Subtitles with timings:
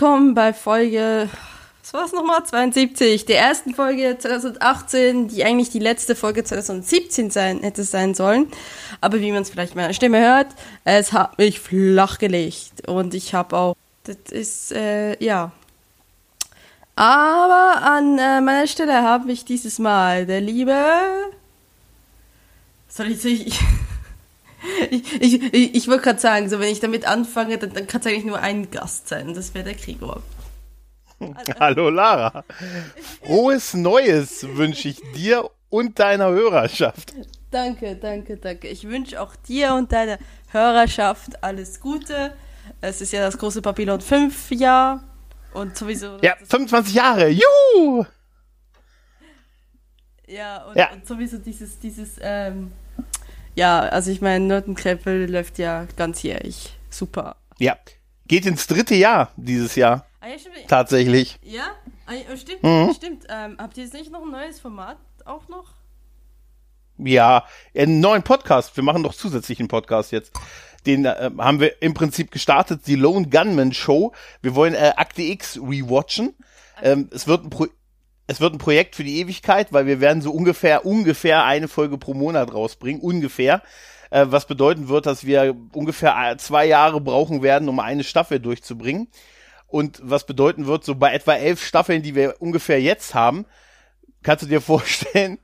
[0.00, 1.28] willkommen bei Folge,
[1.80, 2.44] was war es nochmal?
[2.44, 8.46] 72, der ersten Folge 2018, die eigentlich die letzte Folge 2017 sein, hätte sein sollen.
[9.00, 12.86] Aber wie man es vielleicht meiner Stimme hört, es hat mich flachgelegt.
[12.86, 15.50] Und ich habe auch, das ist, äh, ja.
[16.94, 20.76] Aber an äh, meiner Stelle habe ich dieses Mal der liebe,
[22.86, 23.58] soll ich,
[24.90, 28.00] ich ich, ich, ich, wollte gerade sagen, so wenn ich damit anfange, dann, dann kann
[28.00, 29.34] es eigentlich nur ein Gast sein.
[29.34, 30.22] Das wäre der Gregor.
[31.60, 32.44] Hallo Lara.
[33.24, 37.12] Frohes Neues wünsche ich dir und deiner Hörerschaft.
[37.50, 38.68] Danke, danke, danke.
[38.68, 40.18] Ich wünsche auch dir und deiner
[40.50, 42.34] Hörerschaft alles Gute.
[42.80, 45.02] Es ist ja das große Papillon 5 Jahr
[45.54, 46.18] und sowieso.
[46.22, 47.28] Ja, 25 Jahre.
[47.28, 48.04] Juhu!
[50.26, 50.92] Ja, und, ja.
[50.92, 52.72] und sowieso dieses, dieses, ähm,
[53.58, 56.76] ja, also ich meine, Nörtenkrempel läuft ja ganzjährig.
[56.90, 57.34] Super.
[57.58, 57.76] Ja,
[58.28, 60.06] geht ins dritte Jahr dieses Jahr.
[60.20, 60.68] Ah, ja, stimmt.
[60.68, 61.40] Tatsächlich.
[61.42, 61.64] Ja,
[62.06, 62.94] ah, stimmt, mhm.
[62.94, 63.24] stimmt.
[63.28, 65.74] Ähm, habt ihr jetzt nicht noch ein neues Format auch noch?
[66.98, 68.76] Ja, einen neuen Podcast.
[68.76, 70.32] Wir machen doch zusätzlich einen Podcast jetzt.
[70.86, 74.12] Den äh, haben wir im Prinzip gestartet, die Lone Gunman Show.
[74.40, 76.36] Wir wollen äh, Akte X rewatchen.
[76.80, 77.66] Ähm, es wird ein Pro
[78.28, 81.96] es wird ein Projekt für die Ewigkeit, weil wir werden so ungefähr, ungefähr eine Folge
[81.96, 83.62] pro Monat rausbringen, ungefähr.
[84.10, 89.08] Äh, was bedeuten wird, dass wir ungefähr zwei Jahre brauchen werden, um eine Staffel durchzubringen.
[89.66, 93.46] Und was bedeuten wird, so bei etwa elf Staffeln, die wir ungefähr jetzt haben,
[94.22, 95.38] kannst du dir vorstellen,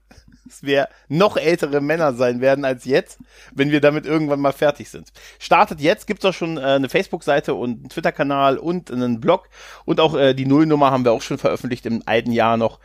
[0.46, 3.18] dass wir noch ältere Männer sein werden als jetzt,
[3.52, 5.12] wenn wir damit irgendwann mal fertig sind.
[5.38, 9.48] Startet jetzt, gibt's auch schon äh, eine Facebook-Seite und einen Twitter-Kanal und einen Blog
[9.84, 12.78] und auch äh, die Nullnummer haben wir auch schon veröffentlicht im alten Jahr noch.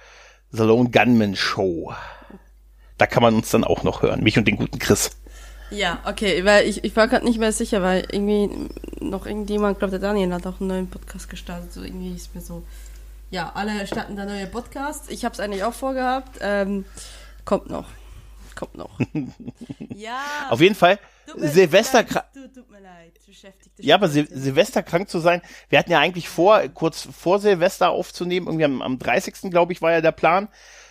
[0.51, 1.93] Salon Gunman Show.
[2.97, 5.11] Da kann man uns dann auch noch hören, mich und den guten Chris.
[5.71, 8.49] Ja, okay, weil ich, ich war gerade nicht mehr sicher, weil irgendwie
[8.99, 12.41] noch irgendjemand, glaube der Daniel hat auch einen neuen Podcast gestartet, so irgendwie ist mir
[12.41, 12.63] so,
[13.29, 15.09] ja, alle starten da neue Podcasts.
[15.09, 16.39] Ich habe es eigentlich auch vorgehabt.
[16.41, 16.85] Ähm,
[17.49, 17.87] Kommt noch.
[18.53, 18.99] Kommt noch.
[19.95, 20.21] ja.
[20.51, 20.99] Auf jeden Fall.
[21.35, 22.27] Silvester krank.
[22.53, 23.13] Tut mir leid.
[23.79, 25.41] Ja, aber Sil Silvester krank zu sein.
[25.67, 28.45] Wir hatten ja eigentlich vor, kurz vor Silvester aufzunehmen.
[28.45, 29.49] Irgendwie am, am 30.
[29.49, 30.47] glaube ich, war ja der Plan.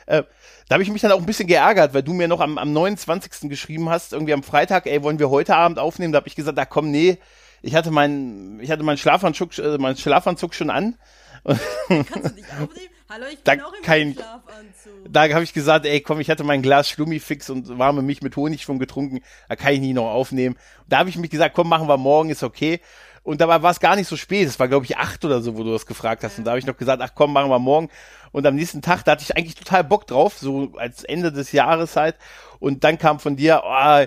[0.06, 0.24] Äh,
[0.68, 2.72] da habe ich mich dann auch ein bisschen geärgert, weil du mir noch am, am
[2.72, 3.48] 29.
[3.48, 6.12] geschrieben hast, irgendwie am Freitag, ey, wollen wir heute Abend aufnehmen?
[6.12, 7.18] Da habe ich gesagt, da komm, nee,
[7.62, 10.98] ich hatte meinen, ich hatte meinen Schlafanzug, äh, meinen Schlafanzug schon an.
[11.44, 12.97] Kannst du dich aufnehmen?
[13.10, 14.92] Hallo, ich bin da auch im kein, Schlafanzug.
[15.08, 18.36] Da habe ich gesagt, ey, komm, ich hatte mein Glas Schlummifix und warme mich mit
[18.36, 20.56] Honig schon getrunken, da kann ich nie noch aufnehmen.
[20.88, 22.80] Da habe ich mich gesagt, komm, machen wir morgen, ist okay.
[23.22, 24.46] Und dabei war es gar nicht so spät.
[24.46, 26.38] Es war, glaube ich, acht oder so, wo du das gefragt hast.
[26.38, 27.88] Und da habe ich noch gesagt, ach komm, machen wir morgen.
[28.30, 31.52] Und am nächsten Tag, da hatte ich eigentlich total Bock drauf, so als Ende des
[31.52, 32.16] Jahres halt.
[32.58, 34.04] Und dann kam von dir, oh,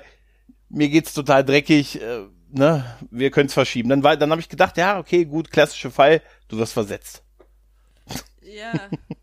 [0.70, 3.90] mir geht's total dreckig, äh, ne, wir können es verschieben.
[3.90, 7.24] Dann war, dann habe ich gedacht, ja, okay, gut, klassischer Fall, du wirst versetzt.
[8.56, 8.74] Ja,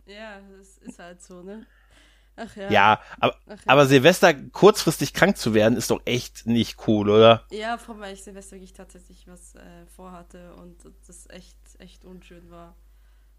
[0.06, 1.66] ja, das ist halt so, ne?
[2.36, 2.70] Ach ja.
[2.70, 3.56] Ja, aber, Ach ja.
[3.66, 7.44] aber Silvester kurzfristig krank zu werden, ist doch echt nicht cool, oder?
[7.50, 12.04] Ja, vor allem, weil ich Silvester wirklich tatsächlich was äh, vorhatte und das echt, echt
[12.04, 12.76] unschön war.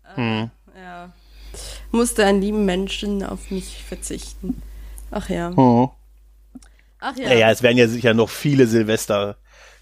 [0.04, 0.52] Äh, hm.
[0.76, 1.14] Ja.
[1.92, 4.62] Musste einen lieben Menschen auf mich verzichten.
[5.12, 5.56] Ach ja.
[5.56, 5.90] Hm.
[7.00, 7.30] Ach ja.
[7.30, 9.38] Ja, ja, es werden ja sicher noch viele Silvester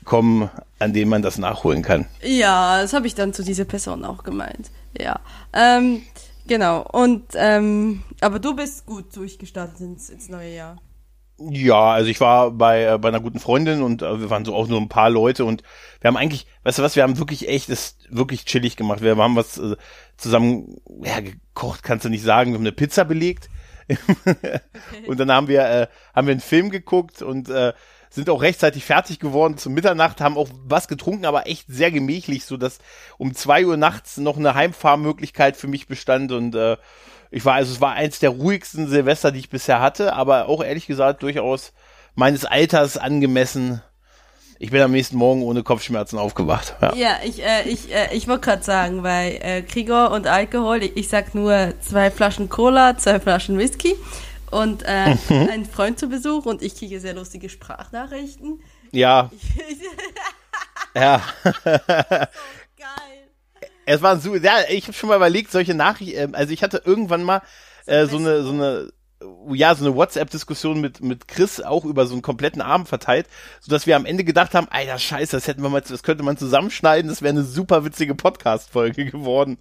[0.07, 2.07] kommen, an denen man das nachholen kann.
[2.23, 4.71] Ja, das habe ich dann zu dieser Person auch gemeint.
[4.97, 5.19] Ja.
[5.53, 6.01] Ähm,
[6.47, 6.81] genau.
[6.81, 10.77] Und ähm, aber du bist gut durchgestartet ins, ins neue Jahr.
[11.39, 14.55] Ja, also ich war bei, äh, bei einer guten Freundin und äh, wir waren so
[14.55, 15.61] auch nur ein paar Leute und
[16.01, 19.01] wir haben eigentlich, weißt du was, wir haben wirklich echt, es wirklich chillig gemacht.
[19.01, 19.75] Wir haben was äh,
[20.15, 23.49] zusammen, ja, gekocht, kannst du nicht sagen, wir haben eine Pizza belegt.
[23.89, 24.59] okay.
[25.05, 27.73] und dann haben wir, äh, haben wir einen Film geguckt und äh,
[28.09, 32.45] sind auch rechtzeitig fertig geworden zum Mitternacht, haben auch was getrunken, aber echt sehr gemächlich,
[32.45, 32.79] so dass
[33.17, 36.77] um zwei Uhr nachts noch eine Heimfahrmöglichkeit für mich bestand und äh,
[37.29, 40.63] ich war, also es war eins der ruhigsten Silvester, die ich bisher hatte, aber auch
[40.63, 41.73] ehrlich gesagt durchaus
[42.15, 43.81] meines Alters angemessen.
[44.59, 46.75] Ich bin am nächsten Morgen ohne Kopfschmerzen aufgewacht.
[46.81, 50.83] Ja, ja ich, äh, ich, äh, ich wollte gerade sagen, weil äh, Krieger und Alkohol,
[50.83, 53.95] ich, ich sag nur zwei Flaschen Cola, zwei Flaschen Whisky
[54.51, 55.49] und äh, mhm.
[55.49, 58.61] einen Freund zu Besuch und ich kriege sehr lustige Sprachnachrichten.
[58.91, 59.29] Ja.
[60.95, 61.21] ja.
[61.43, 62.27] so geil.
[63.85, 64.37] Es war super.
[64.41, 66.33] Ja, ich habe schon mal überlegt, solche Nachrichten.
[66.33, 67.41] Äh, also ich hatte irgendwann mal
[67.85, 68.91] äh, so eine so eine
[69.51, 73.27] ja, so eine WhatsApp-Diskussion mit, mit Chris auch über so einen kompletten Abend verteilt,
[73.59, 76.23] so dass wir am Ende gedacht haben, alter Scheiße, das hätten wir mal, das könnte
[76.23, 79.57] man zusammenschneiden, das wäre eine super witzige Podcast-Folge geworden.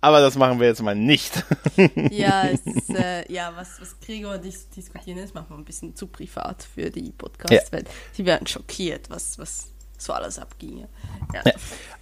[0.00, 1.44] Aber das machen wir jetzt mal nicht.
[2.10, 5.64] ja, es ist, äh, ja, was, was Gregor und ich diskutieren ist, machen wir ein
[5.64, 7.88] bisschen zu privat für die Podcast-Welt.
[7.88, 7.94] Ja.
[8.12, 10.88] Sie werden schockiert, was, was, so alles abginge.
[11.34, 11.42] Ja.
[11.44, 11.52] ja.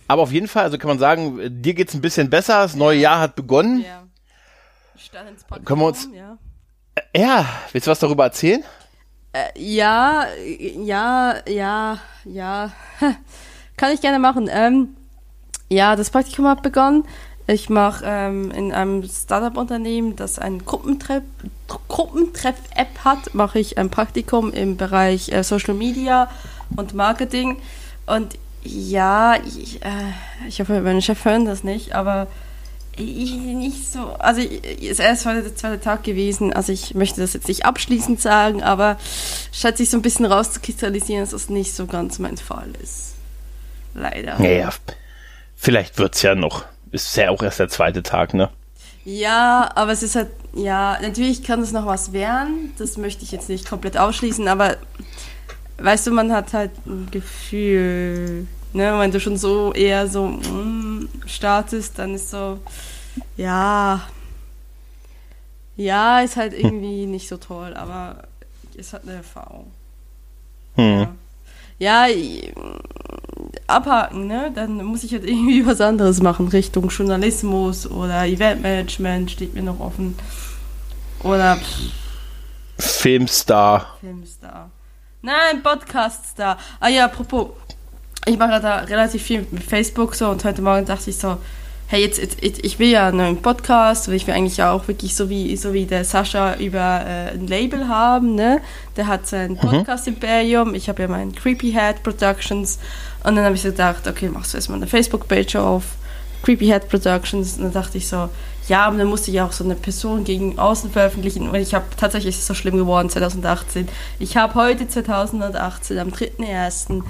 [0.08, 2.98] Aber auf jeden Fall, also kann man sagen, dir geht's ein bisschen besser, das neue
[2.98, 3.82] Jahr hat begonnen.
[3.82, 4.06] Ja.
[4.96, 6.08] Start ins Praktikum, Können wir uns.
[6.14, 6.38] Ja.
[6.94, 8.62] Äh, ja, willst du was darüber erzählen?
[9.32, 12.72] Äh, ja, ja, ja, ja.
[13.76, 14.48] Kann ich gerne machen.
[14.50, 14.96] Ähm,
[15.68, 17.04] ja, das Praktikum hat begonnen.
[17.48, 21.22] Ich mache ähm, in einem Startup-Unternehmen, das ein Gruppentreff-App
[21.88, 22.56] Gruppentreff
[23.04, 26.28] hat, mache ich ein Praktikum im Bereich äh, Social Media
[26.76, 27.58] und Marketing.
[28.06, 32.26] Und ja, ich, äh, ich hoffe, meine Chef hören das nicht, aber
[32.96, 37.34] ich nicht so, also es ist heute der zweite Tag gewesen, also ich möchte das
[37.34, 38.96] jetzt nicht abschließend sagen, aber
[39.52, 43.14] scheint sich so ein bisschen rauszukristallisieren, dass das nicht so ganz mein Fall ist.
[43.94, 44.38] Leider.
[44.38, 44.70] Naja,
[45.56, 46.64] vielleicht wird es ja noch.
[46.90, 48.50] Ist ja auch erst der zweite Tag, ne?
[49.04, 53.30] Ja, aber es ist halt, ja, natürlich kann es noch was werden, das möchte ich
[53.30, 54.76] jetzt nicht komplett ausschließen, aber
[55.78, 61.08] weißt du, man hat halt ein Gefühl, ne, wenn du schon so eher so mm,
[61.26, 62.58] startest, dann ist so,
[63.36, 64.02] ja,
[65.76, 67.10] ja, ist halt irgendwie hm.
[67.10, 68.24] nicht so toll, aber
[68.74, 69.70] ist halt eine Erfahrung.
[70.76, 71.08] Hm.
[71.78, 72.16] Ja, ja
[73.66, 74.52] abhaken, ne?
[74.54, 79.80] Dann muss ich halt irgendwie was anderes machen, Richtung Journalismus oder Eventmanagement steht mir noch
[79.80, 80.16] offen.
[81.22, 81.58] Oder
[82.78, 83.96] Filmstar.
[84.00, 84.70] Filmstar.
[85.22, 86.58] Nein, Podcaststar.
[86.78, 87.48] Ah ja, apropos,
[88.26, 91.38] ich mache da relativ viel mit Facebook so und heute Morgen dachte ich so,
[91.88, 95.28] hey, jetzt, jetzt, ich will ja einen Podcast, weil ich will eigentlich auch wirklich so
[95.28, 98.60] wie, so wie der Sascha über äh, ein Label haben, ne?
[98.96, 99.58] Der hat sein mhm.
[99.58, 102.80] Podcast-Imperium, ich habe ja mein Creepy Head Productions
[103.22, 105.84] und dann habe ich so gedacht, okay, machst du erstmal eine Facebook-Page auf,
[106.42, 108.28] Creepy Head Productions und dann dachte ich so,
[108.68, 111.84] ja, aber dann musste ich auch so eine Person gegen außen veröffentlichen und ich habe
[111.96, 113.88] tatsächlich ist es so schlimm geworden 2018.
[114.18, 117.02] Ich habe heute 2018 am 3.1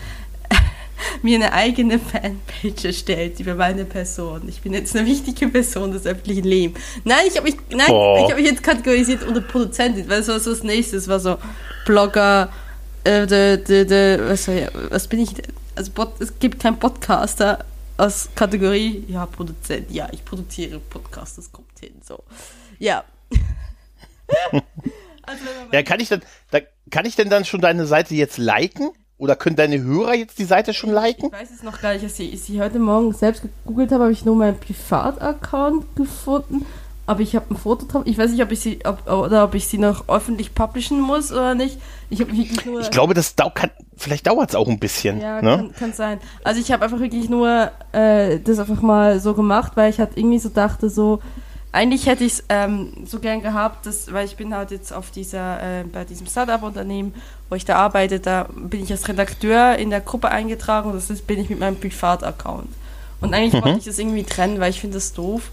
[1.22, 4.48] mir eine eigene Fanpage erstellt über meine Person.
[4.48, 6.78] Ich bin jetzt eine wichtige Person des öffentlichen Lebens.
[7.04, 8.16] Nein, ich habe mich, nein, oh.
[8.18, 11.38] ich habe mich jetzt kategorisiert unter Produzentin, weil so was das nächste war so
[11.84, 12.50] Blogger,
[13.04, 14.48] äh, de, de, de, was,
[14.90, 15.34] was bin ich?
[15.74, 17.64] Also es gibt keinen Podcaster
[17.96, 22.22] aus Kategorie, ja, Produzent, ja, ich produziere Podcasts, das kommt hin, so.
[22.78, 23.04] Ja.
[25.22, 26.60] also, ja, kann ich denn, da,
[26.90, 28.90] kann ich denn dann schon deine Seite jetzt liken?
[29.18, 31.26] Oder können deine Hörer jetzt die Seite schon liken?
[31.26, 32.04] Ich weiß es noch gar nicht.
[32.04, 36.66] Als ich sie heute Morgen selbst gegoogelt habe, habe ich nur meinen Privataccount gefunden.
[37.06, 38.02] Aber ich habe ein Foto drauf.
[38.04, 41.32] Ich weiß nicht, ob ich sie ob, oder ob ich sie noch öffentlich publishen muss
[41.32, 41.78] oder nicht.
[42.10, 42.28] Ich, hab
[42.66, 45.20] nur, ich glaube, das dau kann, vielleicht dauert es auch ein bisschen.
[45.20, 45.56] Ja, ne?
[45.56, 46.20] kann, kann sein.
[46.42, 50.16] Also ich habe einfach wirklich nur äh, das einfach mal so gemacht, weil ich halt
[50.16, 51.20] irgendwie so dachte, so,
[51.76, 55.10] eigentlich hätte ich es ähm, so gern gehabt, dass, weil ich bin halt jetzt auf
[55.10, 57.14] dieser, äh, bei diesem Startup-Unternehmen,
[57.50, 61.10] wo ich da arbeite, da bin ich als Redakteur in der Gruppe eingetragen und das
[61.10, 62.68] ist, bin ich mit meinem Privat-Account.
[63.20, 63.66] Und eigentlich mhm.
[63.66, 65.50] wollte ich das irgendwie trennen, weil ich finde das doof.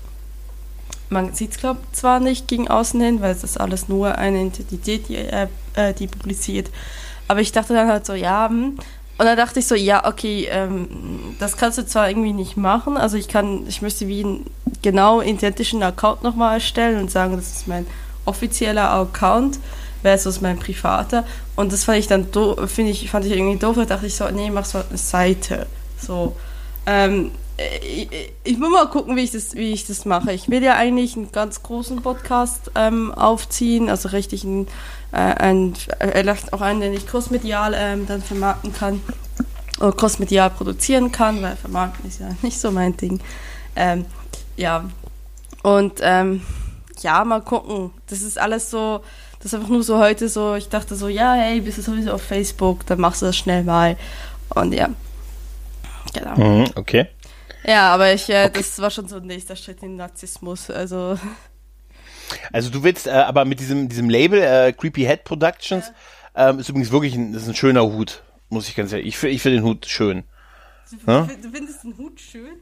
[1.10, 4.18] Man sieht es, glaube ich, zwar nicht gegen außen hin, weil es ist alles nur
[4.18, 6.72] eine Identität, die, äh, äh, die publiziert.
[7.28, 8.78] Aber ich dachte dann halt so, ja, hm,
[9.18, 10.88] und dann dachte ich so, ja, okay, ähm,
[11.40, 14.46] das kannst du zwar irgendwie nicht machen, also ich kann, ich müsste wie einen
[14.82, 17.86] genau identischen Account nochmal erstellen und sagen, das ist mein
[18.26, 19.60] offizieller Account
[20.02, 21.26] versus mein privater.
[21.56, 22.28] Und das fand ich dann
[22.68, 25.68] finde ich, fand ich irgendwie doof, da dachte ich so, nee, mach so eine Seite.
[25.98, 26.36] So.
[26.86, 28.10] Ähm, ich,
[28.44, 30.32] ich, muss mal gucken, wie ich, das, wie ich das mache.
[30.34, 34.68] Ich will ja eigentlich einen ganz großen Podcast ähm, aufziehen, also richtig einen
[35.14, 39.02] äh, ein, vielleicht auch einen, den ich crossmedial ähm, dann vermarkten kann
[39.80, 43.20] oder crossmedial produzieren kann, weil vermarkten ist ja nicht so mein Ding.
[43.76, 44.06] Ähm,
[44.58, 44.86] ja,
[45.62, 46.42] und ähm,
[47.02, 47.92] ja, mal gucken.
[48.08, 49.02] Das ist alles so,
[49.38, 52.14] das ist einfach nur so heute so, ich dachte so, ja, hey, bist du sowieso
[52.14, 53.98] auf Facebook, dann machst du das schnell mal.
[54.50, 54.90] Und ja,
[56.14, 56.36] genau.
[56.38, 57.08] Mhm, okay.
[57.66, 58.60] Ja, aber ich, äh, okay.
[58.60, 61.18] das war schon so ein nächster Schritt in Narzissmus, also
[62.52, 65.92] also du willst äh, aber mit diesem, diesem Label, äh, Creepy Head Productions,
[66.36, 66.50] ja.
[66.50, 69.08] ähm, ist übrigens wirklich ein, ist ein schöner Hut, muss ich ganz ehrlich.
[69.08, 70.24] Ich, ich finde den Hut schön.
[70.92, 71.28] Du, ja?
[71.42, 72.58] du findest den Hut schön?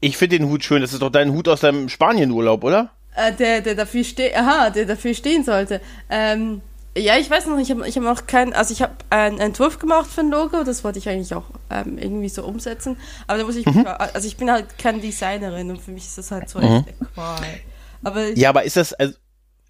[0.00, 0.80] Ich finde den Hut schön.
[0.80, 2.92] Das ist doch dein Hut aus deinem Spanienurlaub, oder?
[3.14, 5.80] Äh, der, der dafür steht, aha, der dafür stehen sollte.
[6.08, 6.62] Ähm,
[6.98, 9.78] ja, ich weiß noch, ich habe ich hab auch keinen, also ich habe einen Entwurf
[9.78, 13.44] gemacht für ein Logo, das wollte ich eigentlich auch ähm, irgendwie so umsetzen, aber da
[13.44, 13.86] muss ich, mhm.
[13.86, 16.64] also ich bin halt keine Designerin und für mich ist das halt so mhm.
[16.64, 17.60] echt eine Qual.
[18.04, 19.14] Aber ja, aber ist das, also,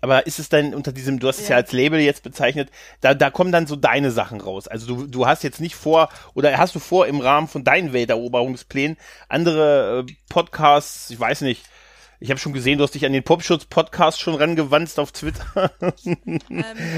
[0.00, 1.56] aber ist es denn unter diesem, du hast es ja.
[1.56, 2.70] ja, als Label jetzt bezeichnet,
[3.00, 4.68] da, da kommen dann so deine Sachen raus.
[4.68, 7.92] Also du, du hast jetzt nicht vor, oder hast du vor, im Rahmen von deinen
[7.92, 8.96] Welteroberungsplänen
[9.28, 11.64] andere äh, Podcasts, ich weiß nicht,
[12.20, 15.72] ich habe schon gesehen, du hast dich an den Popschutz-Podcast schon rangewanzt auf Twitter.
[16.04, 16.40] Ähm,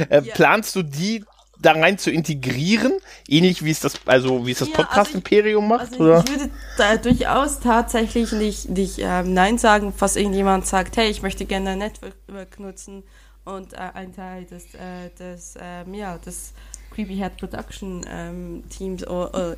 [0.09, 0.35] äh, ja.
[0.35, 1.25] Planst du die
[1.61, 2.93] da rein zu integrieren,
[3.29, 5.93] ähnlich wie es das, also wie es das ja, Podcast-Imperium also macht?
[5.93, 6.25] Also oder?
[6.25, 11.23] Ich würde da durchaus tatsächlich nicht, nicht ähm, Nein sagen, falls irgendjemand sagt, hey, ich
[11.23, 13.03] möchte gerne ein Network nutzen
[13.45, 16.55] und äh, ein Teil des, äh, des ähm, ja, des
[16.91, 19.57] Creepy Head Production ähm, Teams oder äh,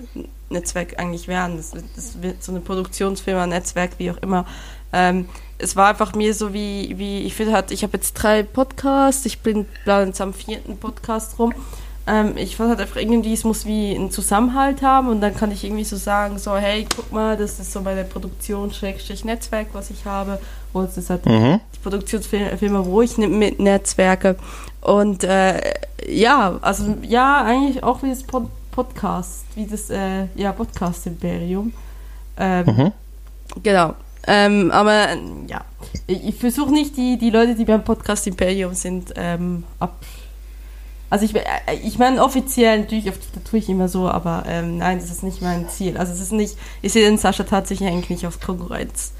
[0.50, 1.56] Netzwerk eigentlich werden.
[1.56, 4.46] Das, das, wird so eine Produktionsfirma, Netzwerk, wie auch immer.
[4.92, 8.42] Ähm, es war einfach mir so wie, wie ich finde halt, ich habe jetzt drei
[8.42, 11.54] Podcasts, ich bin jetzt am vierten Podcast rum.
[12.04, 15.52] Ähm, ich fand halt einfach irgendwie, es muss wie einen Zusammenhalt haben und dann kann
[15.52, 20.04] ich irgendwie so sagen, so, hey, guck mal, das ist so meine Produktion-Netzwerk, was ich
[20.04, 20.40] habe.
[20.72, 21.60] Und das ist halt mhm.
[21.74, 24.36] die Produktionsfirma, wo ich mit Netzwerke.
[24.80, 25.60] Und äh,
[26.08, 31.74] ja, also ja, eigentlich auch wie das Pod Podcast, wie das äh, ja, Podcast-Imperium.
[32.38, 32.92] Ähm, mhm.
[33.62, 33.94] Genau.
[34.26, 35.16] Ähm, aber
[35.48, 35.64] ja,
[36.06, 39.96] ich, ich versuche nicht die, die Leute, die beim Podcast Imperium sind, ähm, ab.
[41.10, 41.42] Also ich, äh,
[41.82, 45.22] ich meine offiziell natürlich, oft, das tue ich immer so, aber ähm, nein, das ist
[45.22, 45.98] nicht mein Ziel.
[45.98, 49.12] Also es ist nicht, ich sehe den Sascha tatsächlich eigentlich nicht auf Konkurrenz,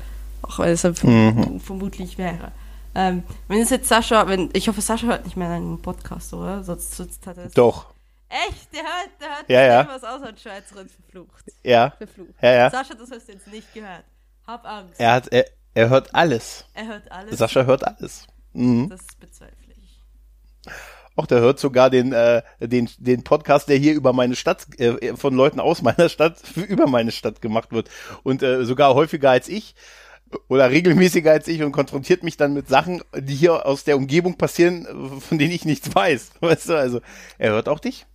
[0.43, 1.61] auch weil es halt mhm.
[1.61, 2.53] vermutlich wäre.
[2.95, 6.63] Ähm, wenn es jetzt Sascha, wenn, ich hoffe, Sascha hört nicht mehr einen Podcast, oder?
[6.63, 7.87] Sonst, sonst hat er Doch.
[8.29, 8.73] Echt?
[8.73, 9.89] Der hört, der hört ja, ja.
[9.89, 11.45] was aus als Schweizerin verflucht.
[11.63, 11.91] Ja.
[11.91, 12.35] Verflucht.
[12.41, 12.71] Ja, ja.
[12.71, 14.05] Sascha, das hast du jetzt nicht gehört.
[14.47, 14.99] Hab Angst.
[14.99, 16.65] Er hat, er, er hört alles.
[16.75, 17.39] Er hört alles.
[17.39, 18.27] Sascha hört alles.
[18.53, 18.89] Mhm.
[18.89, 20.01] Das bezweifle ich.
[21.15, 25.17] Auch der hört sogar den, äh, den, den Podcast, der hier über meine Stadt, äh,
[25.17, 26.37] von Leuten aus meiner Stadt,
[26.69, 27.91] über meine Stadt gemacht wird.
[28.23, 29.75] Und äh, sogar häufiger als ich
[30.49, 34.39] oder regelmäßiger als ich und konfrontiert mich dann mit Sachen, die hier aus der Umgebung
[34.39, 36.33] passieren, von denen ich nichts weiß.
[36.41, 37.01] Weißt du, also
[37.39, 38.07] er hört auch dich.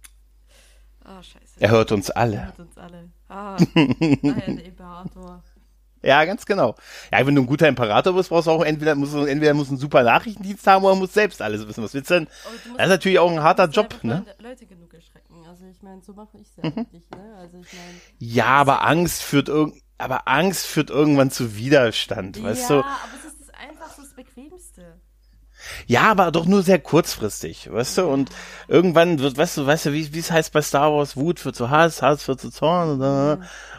[1.05, 1.59] Oh, scheiße.
[1.59, 2.35] Er hört uns alle.
[2.37, 3.09] Er hört uns alle.
[3.29, 5.43] Ah, der Imperator.
[6.07, 6.75] Ja, ganz genau.
[7.11, 9.75] Ja, wenn du ein guter Imperator bist, brauchst du auch entweder muss entweder muss ein
[9.75, 11.83] super Nachrichtendienst haben oder muss selbst alles wissen.
[11.83, 12.27] Was willst du denn?
[12.77, 14.23] Das ist natürlich auch ein harter Job, ne?
[14.39, 15.43] Leute genug erschrecken.
[15.49, 16.85] Also ich meine, so mache ich es ja mhm.
[16.93, 17.35] nicht, ne?
[17.37, 17.99] Also ich meine.
[18.19, 22.81] Ja, aber Angst führt irgend aber Angst führt irgendwann zu Widerstand, weißt ja, du?
[22.81, 25.01] Ja, aber es ist das einfach das Bequemste.
[25.87, 28.07] Ja, aber doch nur sehr kurzfristig, weißt du?
[28.07, 28.29] Und
[28.67, 31.69] irgendwann wird, weißt du, weißt du, wie, es heißt bei Star Wars, Wut führt zu
[31.69, 33.01] Hass, Hass führt zu Zorn,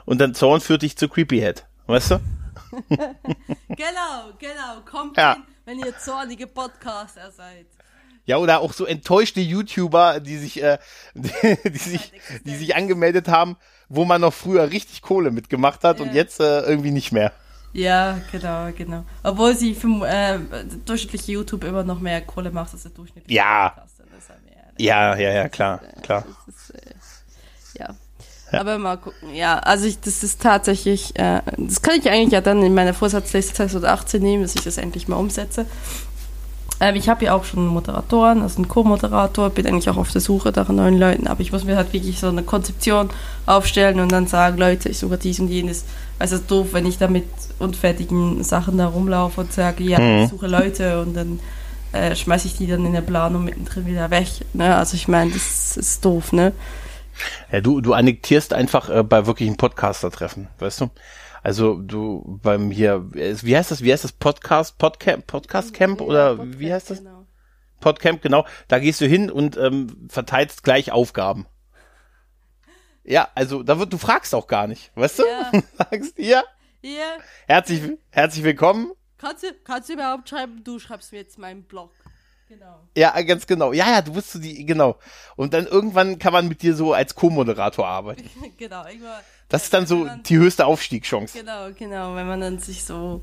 [0.05, 2.21] und dann Zorn führt dich zu Creepyhead, weißt du?
[2.89, 5.35] genau, genau, kommt ja.
[5.35, 7.67] hin, wenn ihr zornige Podcaster seid.
[8.27, 10.79] Ja, oder auch so enttäuschte YouTuber, die sich, äh,
[11.15, 11.31] die,
[11.71, 12.13] die sich,
[12.45, 13.57] die sich angemeldet haben,
[13.89, 16.05] wo man noch früher richtig Kohle mitgemacht hat ja.
[16.05, 17.33] und jetzt äh, irgendwie nicht mehr.
[17.73, 19.05] Ja, genau, genau.
[19.23, 20.39] Obwohl sie für äh,
[20.85, 23.71] durchschnittliche YouTube immer noch mehr Kohle macht als der durchschnittliche ja.
[23.71, 23.99] Podcaster.
[24.79, 26.25] Ja, ja, ja, klar, ist, klar.
[26.47, 26.98] Ist, äh, ja.
[28.53, 28.61] Ja.
[28.61, 29.35] Aber mal gucken.
[29.35, 32.95] Ja, also ich, das ist tatsächlich, äh, das kann ich eigentlich ja dann in meiner
[32.95, 35.67] Vorsatzliste 2018 nehmen, dass ich das endlich mal umsetze.
[36.81, 40.21] Ähm, ich habe ja auch schon Moderatoren, also einen Co-Moderator, bin eigentlich auch auf der
[40.21, 43.11] Suche nach neuen Leuten, aber ich muss mir halt wirklich so eine Konzeption
[43.47, 45.85] aufstellen und dann sagen, Leute, ich suche dies und jenes.
[46.19, 47.27] Also es ist doof, wenn ich da mit
[47.59, 50.25] unfertigen Sachen da rumlaufe und sage, ja, mhm.
[50.25, 51.41] ich suche Leute und dann
[51.93, 54.29] äh, schmeiße ich die dann in der Planung mittendrin wieder weg.
[54.53, 54.77] Ne?
[54.77, 56.53] Also ich meine, das ist doof, ne?
[57.51, 60.91] Ja, du, du annektierst einfach äh, bei wirklichen Podcaster-Treffen, weißt du?
[61.43, 66.37] Also du beim hier, wie heißt das, wie heißt das Podcast, Podcamp, Podcast Camp oder
[66.37, 66.99] Podcast, wie heißt das?
[66.99, 67.27] Genau.
[67.81, 68.45] Podcamp, genau.
[68.67, 71.47] Da gehst du hin und ähm, verteilst gleich Aufgaben.
[73.05, 75.23] Ja, also da wird, du fragst auch gar nicht, weißt du?
[75.27, 75.51] Ja.
[75.79, 76.45] Sagst hier.
[76.83, 77.17] Ja.
[77.47, 78.93] Herzlich, herzlich willkommen.
[79.17, 81.93] Kannst du, kannst du überhaupt schreiben, du schreibst mir jetzt meinen Blog.
[82.49, 82.81] Genau.
[82.97, 83.73] Ja, ganz genau.
[83.73, 84.97] Ja, ja, du bist so die, genau.
[85.37, 88.29] Und dann irgendwann kann man mit dir so als Co-Moderator arbeiten.
[88.59, 91.39] genau, irgendwann das ist dann so man, die höchste Aufstiegschance.
[91.39, 93.23] Genau, genau, wenn man dann sich so,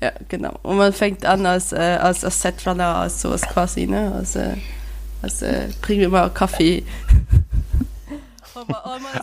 [0.00, 0.58] ja, genau.
[0.62, 4.56] Und man fängt an als, äh, als, als Setrunner, als sowas quasi, ne, als, äh,
[5.20, 6.84] als äh, bring mir mal Kaffee.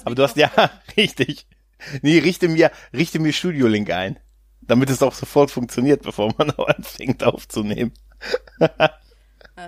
[0.04, 0.52] Aber du hast, ja,
[0.98, 1.48] richtig.
[2.02, 4.20] Nee, richte mir, richte mir Studio-Link ein.
[4.60, 7.94] Damit es auch sofort funktioniert, bevor man anfängt aufzunehmen.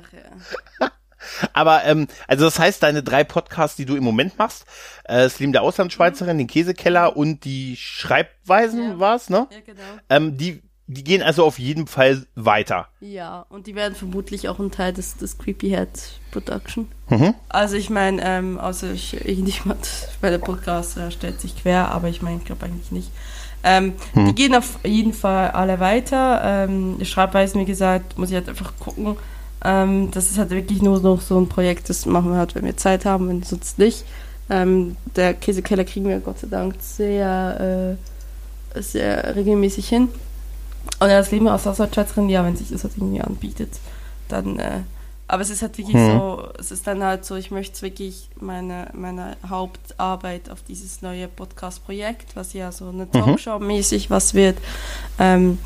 [0.01, 0.89] Ach ja.
[1.53, 4.65] Aber ähm, also das heißt, deine drei Podcasts, die du im Moment machst,
[5.05, 6.39] äh, Leben der Auslandsschweizerin, mhm.
[6.39, 8.99] den Käsekeller und die Schreibweisen ja.
[8.99, 9.47] war's, ne?
[9.49, 9.81] Ja, genau.
[10.09, 12.87] Ähm, die die gehen also auf jeden Fall weiter.
[12.99, 15.89] Ja, und die werden vermutlich auch ein Teil des, des Creepy Head
[16.31, 16.89] Production.
[17.09, 17.33] Mhm.
[17.47, 19.87] Also ich meine, ähm, außer ich, irgendjemand
[20.21, 23.11] bei der Podcast äh, stellt sich quer, aber ich meine, ich glaube eigentlich nicht.
[23.63, 24.25] Ähm, mhm.
[24.25, 26.41] Die gehen auf jeden Fall alle weiter.
[26.43, 29.15] Ähm, Schreibweisen, wie gesagt, muss ich halt einfach gucken,
[29.63, 32.65] ähm, das ist halt wirklich nur noch so ein Projekt, das machen wir halt, wenn
[32.65, 34.03] wir Zeit haben, wenn sonst nicht.
[34.49, 37.97] Ähm, der Käsekeller kriegen wir Gott sei Dank sehr,
[38.75, 40.09] äh, sehr regelmäßig hin.
[40.99, 43.71] Und das Leben aus Auslandschweizerin, ja, wenn sich das halt irgendwie anbietet,
[44.27, 44.81] dann, äh,
[45.27, 46.17] Aber es ist halt wirklich mhm.
[46.17, 51.29] so, es ist dann halt so, ich möchte wirklich meine, meine Hauptarbeit auf dieses neue
[51.29, 53.11] Podcast-Projekt, was ja so eine mhm.
[53.11, 54.57] Talkshow-mäßig was wird,
[55.19, 55.57] ähm,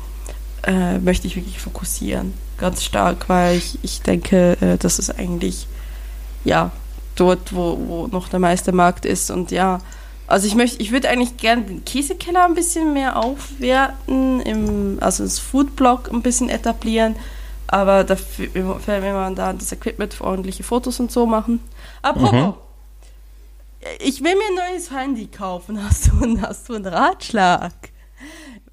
[0.64, 2.34] äh, möchte ich wirklich fokussieren.
[2.58, 5.66] Ganz stark, weil ich, ich denke, äh, das ist eigentlich,
[6.44, 6.70] ja,
[7.16, 9.80] dort, wo, wo noch der meiste Markt ist und ja,
[10.26, 15.24] also ich möchte, ich würde eigentlich gerne den Käsekeller ein bisschen mehr aufwerten, im, also
[15.24, 17.16] das Foodblog ein bisschen etablieren,
[17.66, 21.60] aber dafür will man da das Equipment für ordentliche Fotos und so machen.
[22.02, 22.54] Apropos, mhm.
[24.00, 25.82] ich will mir ein neues Handy kaufen.
[25.88, 27.72] Hast du, hast du einen Ratschlag?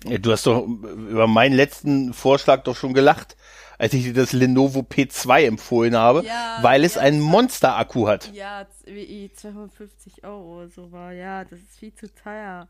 [0.06, 3.36] Du hast doch über meinen letzten Vorschlag doch schon gelacht
[3.78, 8.32] als ich dir das Lenovo P2 empfohlen habe, ja, weil es ja, einen Monster-Akku hat.
[8.34, 12.68] Ja, wie 250 Euro, so war, ja, das ist viel zu teuer.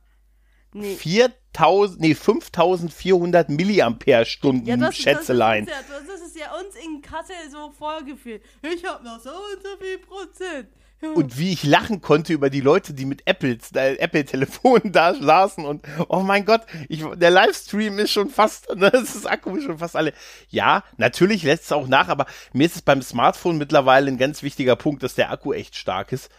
[0.75, 0.95] Nee.
[0.97, 5.65] 4000, nee, 5400 Milliampere-Stunden, ja, Schätzelein.
[5.65, 8.43] Das ist, ja, das ist ja uns in Kassel so vorgeführt.
[8.61, 10.67] Ich hab noch so und so viel Prozent.
[11.13, 15.63] Und wie ich lachen konnte über die Leute, die mit Apples, äh, Apple-Telefonen da saßen
[15.63, 19.63] und oh mein Gott, ich, der Livestream ist schon fast, ne, das ist Akku ist
[19.63, 20.11] schon fast alle.
[20.49, 24.43] Ja, natürlich lässt es auch nach, aber mir ist es beim Smartphone mittlerweile ein ganz
[24.43, 26.29] wichtiger Punkt, dass der Akku echt stark ist.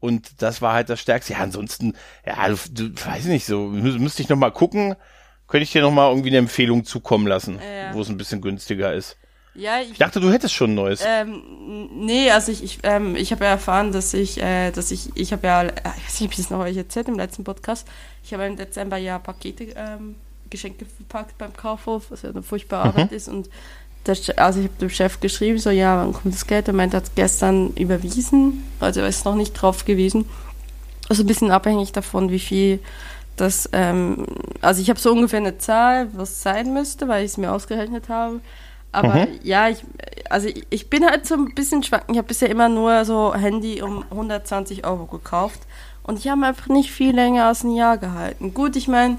[0.00, 1.32] Und das war halt das Stärkste.
[1.32, 4.94] Ja, ansonsten, ja, du, du weiß nicht, so, müsste ich noch mal gucken.
[5.48, 7.94] Könnte ich dir noch mal irgendwie eine Empfehlung zukommen lassen, ja.
[7.94, 9.16] wo es ein bisschen günstiger ist.
[9.54, 11.02] Ja, ich, ich, dachte, du hättest schon ein neues.
[11.04, 11.42] Ähm,
[11.92, 15.32] nee, also ich, ich, ähm, ich habe ja erfahren, dass ich, äh, dass ich, ich
[15.32, 17.88] habe ja, äh, ich weiß nicht, ob ich das noch euch erzählt im letzten Podcast,
[18.22, 20.14] ich habe im Dezember ja Pakete, ähm,
[20.48, 22.90] Geschenke verpackt beim Kaufhof, was ja eine furchtbare mhm.
[22.90, 23.50] Arbeit ist und
[24.06, 26.68] der, also ich habe dem Chef geschrieben, so ja, wann kommt das Geld?
[26.68, 30.26] Er meint, er hat gestern überwiesen, also er ist noch nicht drauf gewesen.
[31.08, 32.80] Also ein bisschen abhängig davon, wie viel
[33.36, 34.26] das, ähm,
[34.60, 38.08] also ich habe so ungefähr eine Zahl, was sein müsste, weil ich es mir ausgerechnet
[38.08, 38.40] habe.
[38.90, 39.38] Aber mhm.
[39.42, 39.84] ja, ich,
[40.30, 42.10] also ich, ich, bin halt so ein bisschen schwankend.
[42.10, 45.60] Ich habe bisher immer nur so Handy um 120 Euro gekauft.
[46.02, 48.54] Und ich habe einfach nicht viel länger als ein Jahr gehalten.
[48.54, 49.18] Gut, ich meine,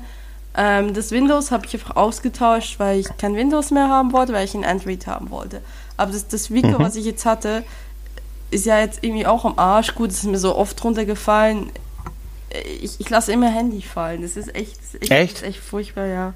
[0.55, 4.45] ähm, das Windows habe ich einfach ausgetauscht, weil ich kein Windows mehr haben wollte, weil
[4.45, 5.62] ich ein Android haben wollte.
[5.97, 6.79] Aber das, das Vico, mhm.
[6.79, 7.63] was ich jetzt hatte,
[8.51, 9.93] ist ja jetzt irgendwie auch am Arsch.
[9.95, 11.71] Gut, es ist mir so oft runtergefallen.
[12.81, 14.21] Ich, ich lasse immer Handy fallen.
[14.23, 15.33] Das ist echt, das ist echt, echt?
[15.33, 16.33] Das ist echt furchtbar, ja.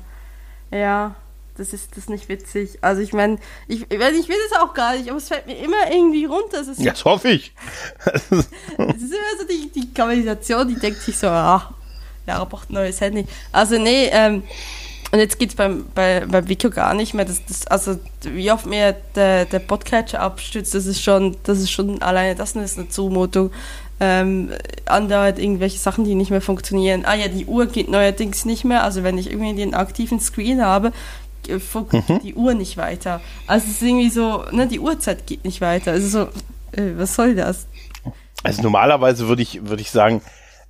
[0.72, 1.16] Ja.
[1.56, 2.80] Das ist das ist nicht witzig.
[2.82, 5.58] Also ich meine, ich, ich, ich will das auch gar nicht, aber es fällt mir
[5.58, 6.64] immer irgendwie runter.
[6.64, 7.54] Das, ja, das hoffe ich.
[8.06, 11.74] das ist immer so die, die Kanalisation, die denkt sich so, ah,
[12.26, 13.26] Lara braucht ein neues Handy.
[13.52, 14.44] Also nee, ähm,
[15.14, 17.24] und jetzt geht es beim, bei, beim Vico gar nicht mehr.
[17.24, 21.70] Das, das, also wie oft mir der, der Podcatcher abstützt, das ist schon, das ist
[21.70, 23.52] schon alleine, das ist eine Zumutung.
[24.00, 24.50] Ähm,
[24.86, 27.06] andauert irgendwelche Sachen, die nicht mehr funktionieren.
[27.06, 28.84] Ah ja, die Uhr geht neuerdings nicht mehr.
[28.84, 30.92] Also wenn ich irgendwie den aktiven Screen habe,
[31.60, 32.20] funkt mhm.
[32.24, 33.22] die Uhr nicht weiter.
[33.46, 35.92] Also es ist irgendwie so, ne, die Uhrzeit geht nicht weiter.
[35.92, 36.22] Also so,
[36.72, 37.68] äh, was soll das?
[38.42, 40.22] Also normalerweise würde ich, würde ich sagen,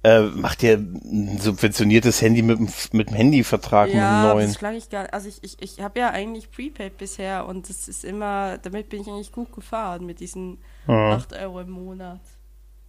[0.04, 2.60] äh, macht ihr ein subventioniertes Handy mit,
[2.94, 4.48] mit einem Handyvertrag ja, mit einem neuen?
[4.48, 7.88] das schlage ich gar Also ich, ich, ich habe ja eigentlich Prepaid bisher und das
[7.88, 10.94] ist immer, damit bin ich eigentlich gut gefahren mit diesen mhm.
[10.94, 12.22] 8 Euro im Monat.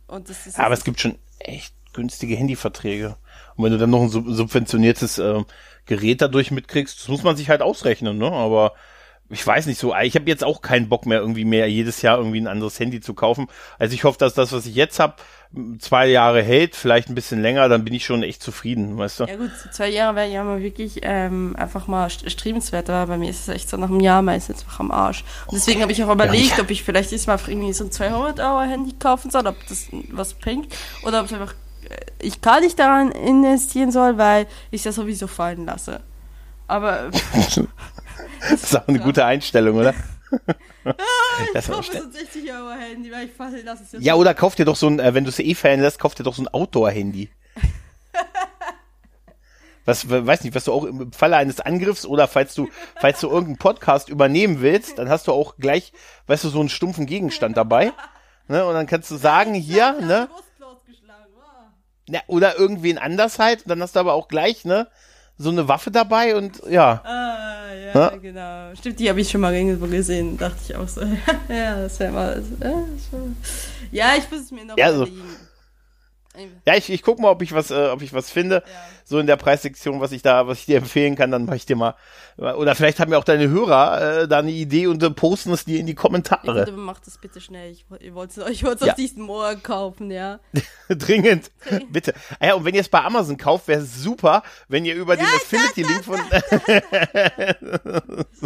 [0.09, 3.17] Und das ist Aber es gibt schon echt günstige Handyverträge.
[3.55, 5.45] Und wenn du dann noch ein subventioniertes äh,
[5.87, 8.31] Gerät dadurch mitkriegst, das muss man sich halt ausrechnen, ne?
[8.31, 8.75] Aber
[9.31, 12.19] ich weiß nicht so, ich habe jetzt auch keinen Bock mehr irgendwie mehr jedes Jahr
[12.19, 13.49] irgendwie ein anderes Handy zu kaufen.
[13.79, 15.17] Also ich hoffe, dass das, was ich jetzt habe,
[15.79, 19.25] zwei Jahre hält, vielleicht ein bisschen länger, dann bin ich schon echt zufrieden, weißt du?
[19.25, 23.31] Ja gut, zwei Jahre wäre ja mal wirklich ähm, einfach mal strebenswert, aber bei mir
[23.31, 25.25] ist es echt so nach einem Jahr meistens einfach am Arsch.
[25.47, 28.63] Und deswegen habe ich auch überlegt, ob ich vielleicht diesmal irgendwie so ein 200 Euro
[28.63, 31.55] Handy kaufen soll, ob das was bringt oder ob es einfach
[32.19, 36.01] ich gar nicht daran investieren soll, weil ich das sowieso fallen lasse.
[36.67, 37.11] Aber.
[38.51, 39.95] das ist auch eine gute Einstellung, oder?
[40.85, 40.95] Ah,
[41.55, 44.01] ich kaufe so ein 60 Euro Handy, weil ich fallen lasse es ja.
[44.01, 46.15] Ja, oder kauf dir doch so ein, äh, wenn du es eh fallen lässt, kauf
[46.15, 47.31] dir doch so ein Outdoor-Handy.
[49.85, 52.69] was, weiß nicht, was du auch im Falle eines Angriffs oder falls du,
[53.01, 55.93] falls du irgendeinen Podcast übernehmen willst, dann hast du auch gleich,
[56.27, 57.93] weißt du, so einen stumpfen Gegenstand dabei.
[58.49, 58.65] Ne?
[58.65, 60.29] Und dann kannst du sagen, hier, ne?
[62.07, 63.63] Ja, oder irgendwen anders halt.
[63.63, 64.89] Und dann hast du aber auch gleich, ne,
[65.37, 67.03] so eine Waffe dabei und ja.
[67.05, 68.17] Ah, ja, ja?
[68.17, 68.75] genau.
[68.75, 71.01] Stimmt, die habe ich schon mal irgendwo gesehen, dachte ich auch so.
[71.49, 72.43] ja, das wäre mal.
[73.91, 75.07] Ja, ich muss es mir noch ja, also,
[76.67, 78.73] Ja, ich, ich guck mal, ob ich was, äh, ob ich was finde, ja.
[79.05, 81.67] so in der Preissektion, was ich da, was ich dir empfehlen kann, dann mache ich
[81.67, 81.95] dir mal.
[82.37, 85.65] Oder vielleicht haben ja auch deine Hörer äh, da eine Idee und äh, posten es
[85.65, 86.47] dir in die Kommentare.
[86.47, 87.71] Ja, bitte macht das bitte schnell.
[87.71, 88.73] Ich, ich wollte es ich ja.
[88.73, 90.41] auf diesen Morgen kaufen, ja.
[90.89, 91.53] Dringend.
[91.91, 92.15] bitte.
[92.41, 95.17] Ah ja, und wenn ihr es bei Amazon kauft, wäre es super, wenn ihr über
[95.17, 96.21] ja, den Affinity-Link von.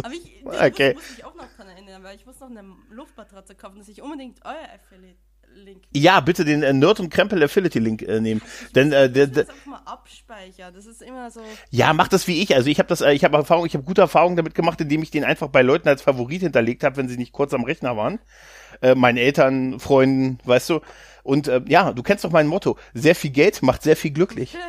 [0.03, 0.93] Aber ich, okay.
[0.93, 4.01] muss ich auch noch dran erinnern, weil ich muss noch eine Luftmatratze kaufen, dass ich
[4.01, 5.17] unbedingt euer Affiliate
[5.55, 5.83] Link.
[5.93, 8.41] Ja, bitte den äh, Nerd und Krempel Affiliate Link äh, nehmen.
[8.75, 10.73] Denn äh, der, der, das auch mal abspeichern.
[10.73, 11.41] Das ist immer so.
[11.69, 12.55] Ja, mach das wie ich.
[12.55, 15.03] Also ich habe das, äh, ich habe Erfahrung, ich habe gute Erfahrungen damit gemacht, indem
[15.03, 17.97] ich den einfach bei Leuten als Favorit hinterlegt habe, wenn sie nicht kurz am Rechner
[17.97, 18.19] waren.
[18.81, 20.81] Äh, meinen Eltern, Freunden, weißt du.
[21.23, 24.57] Und äh, ja, du kennst doch mein Motto: Sehr viel Geld macht sehr viel glücklich.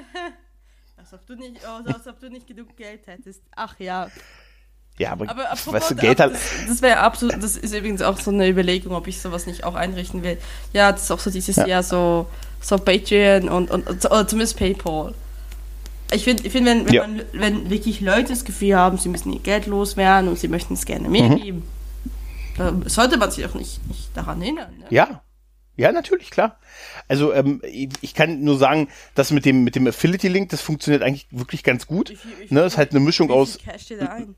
[0.96, 3.42] als ob du nicht, als ob du nicht genug Geld hättest.
[3.56, 4.08] Ach ja.
[4.98, 6.34] Ja, aber, aber weißt du, Geld hat.
[6.34, 9.64] Das, das wäre absolut, das ist übrigens auch so eine Überlegung, ob ich sowas nicht
[9.64, 10.36] auch einrichten will.
[10.74, 11.66] Ja, das ist auch so dieses ja.
[11.66, 12.26] Jahr so,
[12.60, 15.14] so Patreon und, und, oder zumindest PayPal.
[16.12, 17.06] Ich finde, ich find, wenn, wenn, ja.
[17.06, 20.74] man, wenn wirklich Leute das Gefühl haben, sie müssen ihr Geld loswerden und sie möchten
[20.74, 21.62] es gerne mehr mhm.
[22.86, 24.76] sollte man sich auch nicht, nicht daran erinnern.
[24.78, 24.86] Ne?
[24.90, 25.22] Ja.
[25.76, 26.58] Ja, natürlich, klar.
[27.08, 31.02] Also ähm, ich, kann nur sagen, dass mit dem mit dem Affiliate Link, das funktioniert
[31.02, 32.10] eigentlich wirklich ganz gut.
[32.10, 33.56] Ich, ich, ne, ist halt eine Mischung aus.
[33.56, 34.34] Cash dir da ein?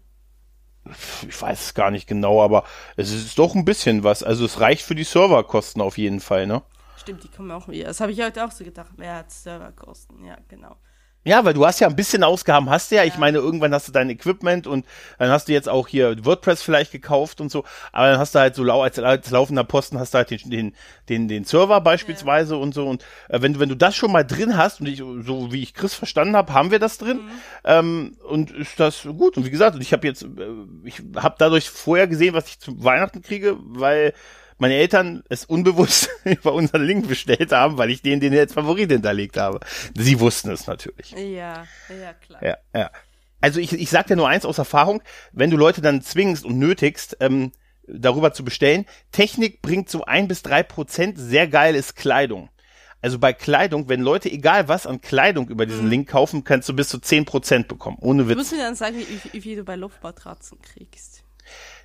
[1.29, 2.65] Ich weiß es gar nicht genau, aber
[2.97, 4.23] es ist doch ein bisschen was.
[4.23, 6.63] Also es reicht für die Serverkosten auf jeden Fall, ne?
[6.97, 7.87] Stimmt, die kommen auch wieder.
[7.87, 8.93] Das habe ich heute auch so gedacht.
[8.97, 10.25] Wer hat Serverkosten?
[10.25, 10.77] Ja, genau.
[11.25, 13.03] Ja, weil du hast ja ein bisschen Ausgaben, hast du ja.
[13.03, 13.09] ja.
[13.09, 14.87] Ich meine, irgendwann hast du dein Equipment und
[15.19, 17.65] dann hast du jetzt auch hier WordPress vielleicht gekauft und so.
[17.93, 20.51] Aber dann hast du halt so lau als, als laufender Posten hast du halt den,
[20.51, 20.75] den,
[21.09, 22.61] den, den Server beispielsweise ja.
[22.61, 22.89] und so.
[22.89, 25.63] Und äh, wenn du, wenn du das schon mal drin hast und ich, so wie
[25.63, 27.19] ich Chris verstanden habe, haben wir das drin.
[27.19, 27.31] Mhm.
[27.65, 29.37] Ähm, und ist das gut.
[29.37, 30.27] Und wie gesagt, ich habe jetzt, äh,
[30.85, 34.13] ich habe dadurch vorher gesehen, was ich zu Weihnachten kriege, weil
[34.59, 38.91] meine Eltern es unbewusst über unseren Link bestellt haben, weil ich den, den als Favorit
[38.91, 39.61] hinterlegt habe.
[39.97, 41.13] Sie wussten es natürlich.
[41.13, 42.43] Ja, ja, klar.
[42.43, 42.91] Ja, ja.
[43.41, 46.59] Also ich, ich sag dir nur eins aus Erfahrung, wenn du Leute dann zwingst und
[46.59, 47.53] nötigst, ähm,
[47.87, 52.49] darüber zu bestellen, Technik bringt so ein bis drei Prozent, sehr geil ist Kleidung.
[53.01, 55.91] Also bei Kleidung, wenn Leute egal was an Kleidung über diesen mhm.
[55.91, 58.35] Link kaufen, kannst du bis zu zehn Prozent bekommen, ohne Witz.
[58.35, 61.25] Du musst mir dann sagen, wie, wie viel du bei Luftmatratzen kriegst.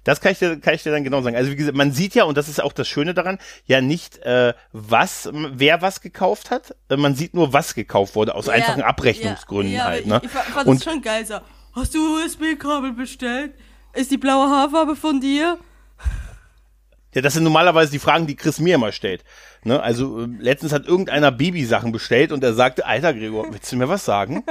[0.08, 1.36] Das kann ich dir, kann ich dir dann genau sagen.
[1.36, 4.20] Also wie gesagt, man sieht ja, und das ist auch das Schöne daran, ja nicht,
[4.20, 6.74] äh, was, wer was gekauft hat.
[6.88, 10.06] Äh, man sieht nur, was gekauft wurde, aus ja, einfachen Abrechnungsgründen ja, ja, halt.
[10.06, 10.22] Ne?
[10.24, 11.26] Ich, ich fand und, das schon geil.
[11.26, 11.39] So,
[11.74, 13.54] hast du USB-Kabel bestellt?
[13.91, 15.58] Ist die blaue Haarfarbe von dir?
[17.17, 19.23] Ja, das sind normalerweise die Fragen, die Chris mir immer stellt.
[19.63, 19.82] Ne?
[19.82, 23.89] Also äh, letztens hat irgendeiner Babysachen bestellt und er sagte, Alter Gregor, willst du mir
[23.89, 24.43] was sagen?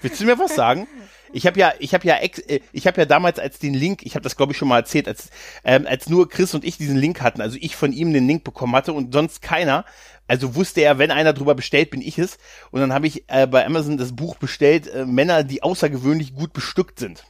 [0.00, 0.88] willst du mir was sagen?
[1.34, 4.14] Ich habe ja, ich habe ja, äh, ich habe ja damals als den Link, ich
[4.14, 5.28] habe das glaube ich schon mal erzählt, als
[5.62, 8.44] ähm, als nur Chris und ich diesen Link hatten, also ich von ihm den Link
[8.44, 9.84] bekommen hatte und sonst keiner.
[10.26, 12.38] Also wusste er, wenn einer drüber bestellt, bin ich es.
[12.70, 16.54] Und dann habe ich äh, bei Amazon das Buch bestellt, äh, Männer, die außergewöhnlich gut
[16.54, 17.24] bestückt sind.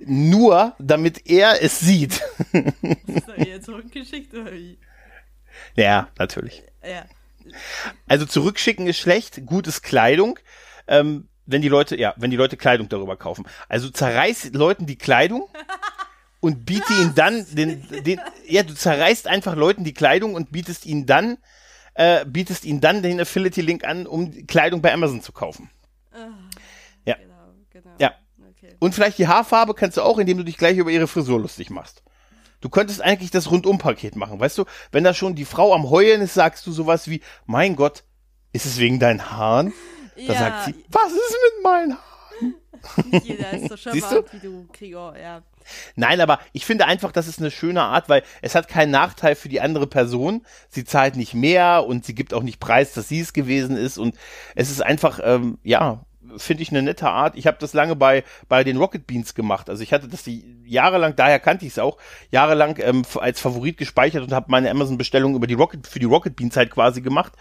[0.00, 2.20] Nur, damit er es sieht.
[3.06, 4.78] Ist er zurückgeschickt oder wie?
[5.76, 6.64] Ja, natürlich.
[6.82, 7.04] Ja.
[8.08, 10.38] Also zurückschicken ist schlecht, gut ist Kleidung.
[10.88, 13.46] Ähm, wenn die Leute, ja, wenn die Leute Kleidung darüber kaufen.
[13.68, 15.48] Also zerreiß Leuten die Kleidung
[16.40, 20.86] und biete ihnen dann den, den, ja, du zerreißt einfach Leuten die Kleidung und bietest
[20.86, 21.38] ihnen dann,
[21.94, 25.70] äh, bietest ihnen dann den Affiliate-Link an, um Kleidung bei Amazon zu kaufen.
[26.12, 26.18] Oh,
[27.04, 27.16] ja.
[27.16, 27.94] Genau, genau.
[27.98, 28.14] Ja.
[28.64, 28.76] Okay.
[28.78, 31.70] Und vielleicht die Haarfarbe kannst du auch, indem du dich gleich über ihre Frisur lustig
[31.70, 32.02] machst.
[32.60, 34.64] Du könntest eigentlich das Rundum-Paket machen, weißt du?
[34.90, 38.04] Wenn da schon die Frau am Heulen ist, sagst du sowas wie, mein Gott,
[38.52, 39.74] ist es wegen deinen Haaren?
[40.16, 40.38] Da ja.
[40.38, 42.54] sagt sie, was ist mit meinen Haaren?
[43.10, 45.42] Nicht jeder ist so charmant wie du, Gregor, ja.
[45.96, 49.34] Nein, aber ich finde einfach, das ist eine schöne Art, weil es hat keinen Nachteil
[49.34, 50.44] für die andere Person.
[50.68, 53.98] Sie zahlt nicht mehr und sie gibt auch nicht preis, dass sie es gewesen ist.
[53.98, 54.16] Und
[54.54, 56.04] es ist einfach, ähm, ja,
[56.36, 57.36] finde ich eine nette Art.
[57.36, 59.70] Ich habe das lange bei bei den Rocket Beans gemacht.
[59.70, 61.98] Also ich hatte das die jahrelang, daher kannte ich es auch,
[62.30, 66.36] jahrelang ähm, als Favorit gespeichert und habe meine Amazon-Bestellung über die Rocket für die Rocket
[66.36, 67.32] Beans halt quasi gemacht.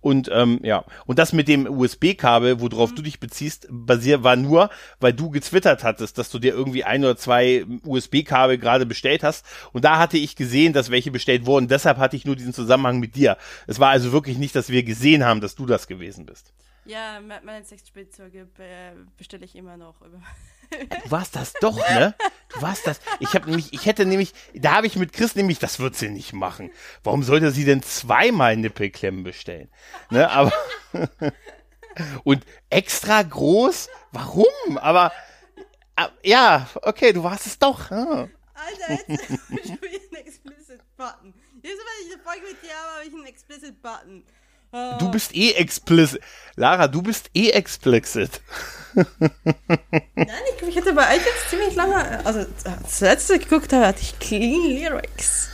[0.00, 2.96] Und ähm, ja, und das mit dem USB-Kabel, worauf mhm.
[2.96, 7.02] du dich beziehst, basiert war nur, weil du gezwittert hattest, dass du dir irgendwie ein
[7.04, 9.44] oder zwei USB-Kabel gerade bestellt hast.
[9.72, 11.66] Und da hatte ich gesehen, dass welche bestellt wurden.
[11.66, 13.36] Deshalb hatte ich nur diesen Zusammenhang mit dir.
[13.66, 16.52] Es war also wirklich nicht, dass wir gesehen haben, dass du das gewesen bist.
[16.88, 18.48] Ja, meine Sexspielzeuge
[19.16, 20.00] bestelle ich immer noch.
[20.70, 22.14] Du warst das doch, ne?
[22.48, 23.00] Du warst das.
[23.20, 26.08] Ich habe nämlich, ich hätte nämlich, da habe ich mit Chris nämlich, das wird sie
[26.08, 26.70] nicht machen.
[27.04, 29.70] Warum sollte sie denn zweimal Nippelklemmen bestellen?
[30.10, 30.52] Ne, aber
[32.24, 33.88] und extra groß?
[34.12, 34.78] Warum?
[34.78, 35.12] Aber
[36.22, 37.90] ja, okay, du warst es doch.
[37.90, 38.28] Ja.
[38.54, 41.34] Alter, jetzt habe ich einen Explicit Button.
[41.62, 44.24] Jedes Mal, wenn ich eine Folge mit dir habe, habe ich einen Explicit Button.
[44.70, 46.20] Du bist eh explicit.
[46.56, 48.40] Lara, du bist eh explicit.
[48.94, 49.30] Nein,
[50.14, 54.62] ich, ich hatte bei iTunes ziemlich lange, also das letzte geguckt habe, hatte ich Clean
[54.62, 55.48] Lyrics.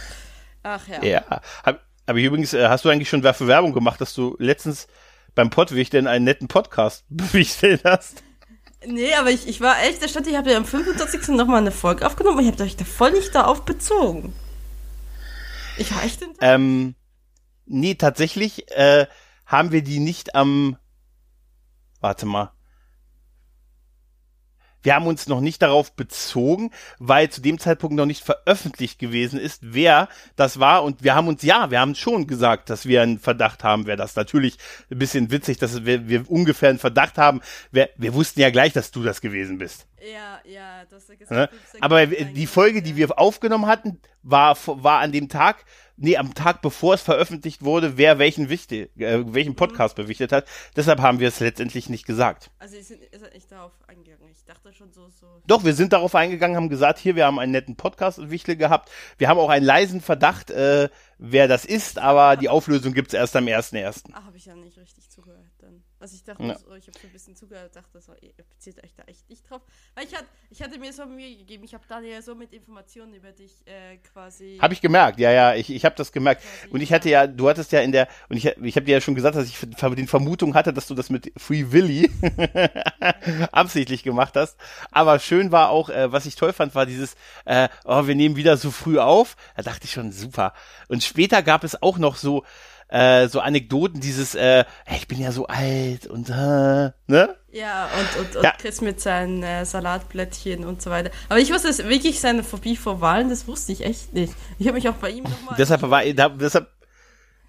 [0.63, 1.03] Ach ja.
[1.05, 4.89] Ja, hab, aber übrigens, äh, hast du eigentlich schon dafür Werbung gemacht, dass du letztens
[5.35, 8.23] beim Pottwichteln einen netten Podcast bewichtet hast?
[8.87, 11.29] Nee, aber ich, ich war echt erstaunt, ich habe ja am 25.
[11.29, 14.35] nochmal eine Folge aufgenommen und ich habe euch da voll nicht darauf bezogen.
[15.79, 16.39] Ich war echt enttäuscht.
[16.43, 16.95] Ähm,
[17.67, 19.07] nee, tatsächlich äh,
[19.47, 20.77] haben wir die nicht am
[22.05, 22.53] warte mal,
[24.83, 29.41] wir haben uns noch nicht darauf bezogen, weil zu dem Zeitpunkt noch nicht veröffentlicht gewesen
[29.41, 30.85] ist, wer das war.
[30.85, 33.97] Und wir haben uns, ja, wir haben schon gesagt, dass wir einen Verdacht haben, wer
[33.97, 34.15] das.
[34.15, 34.59] Natürlich
[34.91, 37.41] ein bisschen witzig, dass wir, wir ungefähr einen Verdacht haben.
[37.73, 39.87] Wir, wir wussten ja gleich, dass du das gewesen bist.
[40.03, 41.49] Ja, ja, das ist ja?
[41.81, 45.65] Aber die Folge, die wir aufgenommen hatten, war, war an dem Tag,
[45.97, 49.55] nee, am Tag bevor es veröffentlicht wurde, wer welchen, wichtig, äh, welchen.
[49.55, 50.03] Podcast mhm.
[50.03, 50.47] bewichtet hat.
[50.75, 52.51] Deshalb haben wir es letztendlich nicht gesagt.
[52.59, 54.29] Also, ist, ist nicht darauf eingegangen.
[54.33, 55.27] Ich dachte schon so, so.
[55.47, 58.91] Doch, wir sind darauf eingegangen, haben gesagt, hier, wir haben einen netten Podcast-Wichtel gehabt.
[59.19, 63.15] Wir haben auch einen leisen Verdacht, äh, wer das ist, aber die Auflösung gibt es
[63.15, 64.05] erst am 1.1.
[64.13, 65.24] Ach, habe ich ja nicht richtig zugehört
[66.05, 66.59] Also ich dachte, ja.
[66.59, 69.49] so, ich habe so ein bisschen zugehört, dachte so, ihr bezieht euch da echt nicht
[69.49, 69.63] drauf.
[69.95, 73.15] Weil ich, hat, ich hatte mir so Mühe gegeben, ich habe Daniel so mit Informationen
[73.15, 74.59] über dich äh, quasi.
[74.61, 76.43] Habe ich gemerkt, ja, ja, ich, ich habe das gemerkt.
[76.43, 78.93] Quasi, und ich hatte ja, du hattest ja in der, und ich, ich habe dir
[78.93, 82.11] ja schon gesagt, dass ich die Vermutung hatte, dass du das mit Free Willy
[83.53, 84.59] absichtlich gemacht hast.
[84.91, 88.37] Aber schön war auch, äh, was ich toll fand, war dieses, äh, oh, wir nehmen
[88.37, 89.39] wieder so früh auf.
[89.57, 90.53] Da dachte ich schon, super.
[90.89, 92.45] Und später gab es auch noch so,
[92.95, 97.37] äh, so Anekdoten, dieses, äh, ich bin ja so alt und, äh, ne?
[97.51, 98.53] Ja, und, und, und ja.
[98.53, 101.11] Chris mit seinen äh, Salatblättchen und so weiter.
[101.29, 104.33] Aber ich wusste es wirklich seine Phobie vor Wahlen, das wusste ich echt nicht.
[104.61, 105.57] Ich habe mich auch bei ihm nochmal.
[105.59, 106.69] deshalb war, da, deshalb,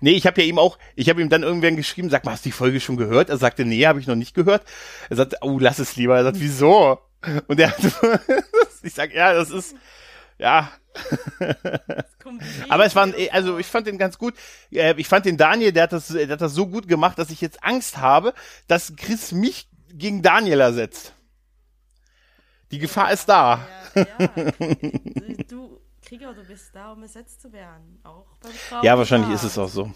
[0.01, 2.43] Nee, ich habe ja ihm auch, ich habe ihm dann irgendwann geschrieben, sag mal, hast
[2.43, 3.29] du die Folge schon gehört?
[3.29, 4.63] Er sagte, nee, habe ich noch nicht gehört.
[5.09, 6.17] Er sagt, oh, lass es lieber.
[6.17, 6.99] Er sagt, wieso?
[7.47, 7.79] Und er hat,
[8.83, 9.75] ich sag, ja, das ist,
[10.37, 10.71] ja,
[12.69, 14.33] aber es waren, also ich fand den ganz gut.
[14.71, 17.29] Äh, ich fand den Daniel, der hat das, der hat das so gut gemacht, dass
[17.29, 18.33] ich jetzt Angst habe,
[18.67, 21.13] dass Chris mich gegen Daniel ersetzt.
[22.71, 23.67] Die Gefahr ist da.
[23.93, 24.29] Ja, ja.
[25.47, 27.99] Du, Krieger, du bist da, um ersetzt zu werden.
[28.03, 29.91] Auch beim Frauen Ja, wahrscheinlich ist es auch so.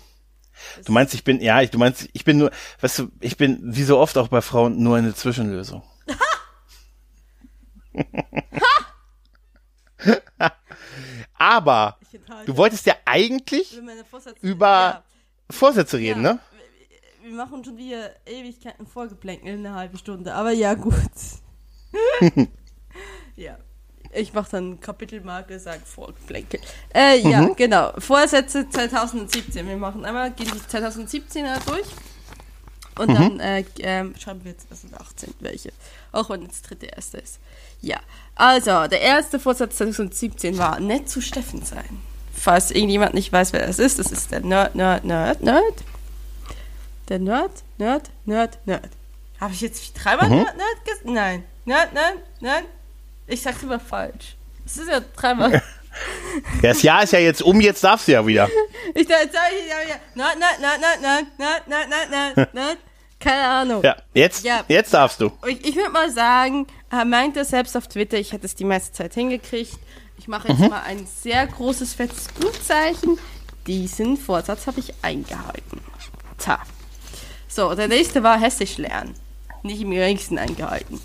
[0.86, 3.60] Du meinst, ich bin, ja, ich, du meinst, ich bin nur, weißt du, ich bin
[3.62, 5.84] wie so oft auch bei Frauen nur eine Zwischenlösung.
[11.38, 11.98] Aber
[12.46, 13.80] du wolltest ja eigentlich
[14.42, 15.04] über ja.
[15.50, 16.34] Vorsätze reden, ja.
[16.34, 16.40] ne?
[17.22, 20.94] Wir machen schon wieder Ewigkeiten Vorgeplänkel in einer halben Stunde, aber ja, gut.
[23.36, 23.58] ja.
[24.12, 26.60] Ich mache dann Kapitelmarke, sage Vorgeplänkel.
[26.94, 27.56] Äh, ja, mhm.
[27.56, 27.92] genau.
[28.00, 29.68] Vorsätze 2017.
[29.68, 31.86] Wir machen einmal, gehen die 2017er durch.
[33.00, 33.16] Und mhm.
[33.16, 35.72] dann äh, äh, schreiben wir 2018 welche.
[36.12, 37.40] Auch wenn es dritte erste ist.
[37.82, 38.00] Ja,
[38.36, 42.02] also der erste Vorsatz 2017 war, nett zu Steffen sein.
[42.34, 45.84] Falls irgendjemand nicht weiß, wer das ist, das ist der Nerd, Nerd, Nerd, Nerd.
[47.08, 48.90] Der Nerd, Nerd, Nerd, Nerd.
[49.40, 50.36] Habe ich jetzt dreimal mhm.
[50.36, 51.06] Nerd, Nerd gesagt?
[51.06, 51.44] Nein.
[51.64, 52.66] Nerd, Nerd, Nerd.
[53.28, 54.36] Ich sag's immer falsch.
[54.66, 55.62] Das ist ja dreimal.
[56.62, 58.48] Das Jahr ist ja jetzt um, jetzt darfst du ja wieder.
[58.94, 60.00] Ich sag jetzt ja wieder.
[60.16, 62.78] Nerd, Nerd, Nerd, Nerd, Nerd, Nerd, Nerd, Nerd, Nerd.
[63.20, 63.84] Keine Ahnung.
[63.84, 64.64] Ja, jetzt, ja.
[64.68, 65.32] jetzt darfst du.
[65.46, 68.94] Ich, ich würde mal sagen, er meinte selbst auf Twitter, ich hätte es die meiste
[68.94, 69.78] Zeit hingekriegt.
[70.18, 70.70] Ich mache jetzt mhm.
[70.70, 73.18] mal ein sehr großes, fettes Gutzeichen.
[73.68, 75.82] Diesen Vorsatz habe ich eingehalten.
[76.38, 76.62] Ta.
[77.48, 79.16] So, der nächste war Hessisch lernen.
[79.64, 81.02] Nicht im geringsten eingehalten.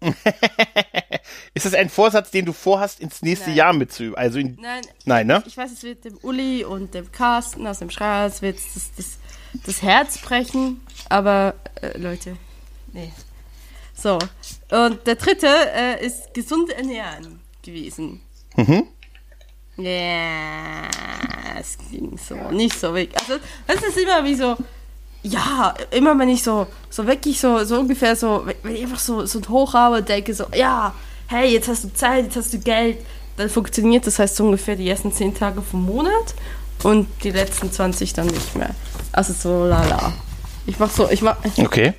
[1.54, 3.56] ist das ein Vorsatz, den du vorhast, ins nächste nein.
[3.56, 4.16] Jahr mitzuüben?
[4.16, 5.42] Also in, nein, nein, ne?
[5.46, 9.18] Ich weiß, es wird dem Uli und dem Carsten aus dem Schreihals wird das, das,
[9.66, 12.36] das Herz brechen, aber äh, Leute,
[12.92, 13.12] nee.
[13.94, 14.18] So,
[14.70, 18.22] und der dritte äh, ist gesund ernähren gewesen.
[18.56, 18.84] Mhm.
[19.76, 20.88] Ja,
[21.58, 23.10] es ging so nicht so weg.
[23.18, 23.34] Also,
[23.66, 24.56] das ist immer wie so,
[25.22, 29.26] ja, immer wenn ich so, so wirklich so, so ungefähr so, wenn ich einfach so,
[29.26, 30.94] so hoch habe denke, so, ja,
[31.26, 32.98] hey, jetzt hast du Zeit, jetzt hast du Geld,
[33.36, 36.34] dann funktioniert das heißt so ungefähr die ersten 10 Tage vom Monat
[36.82, 38.74] und die letzten 20 dann nicht mehr.
[39.12, 40.12] Also so lala.
[40.66, 41.36] Ich mach so, ich mach.
[41.56, 41.94] Okay.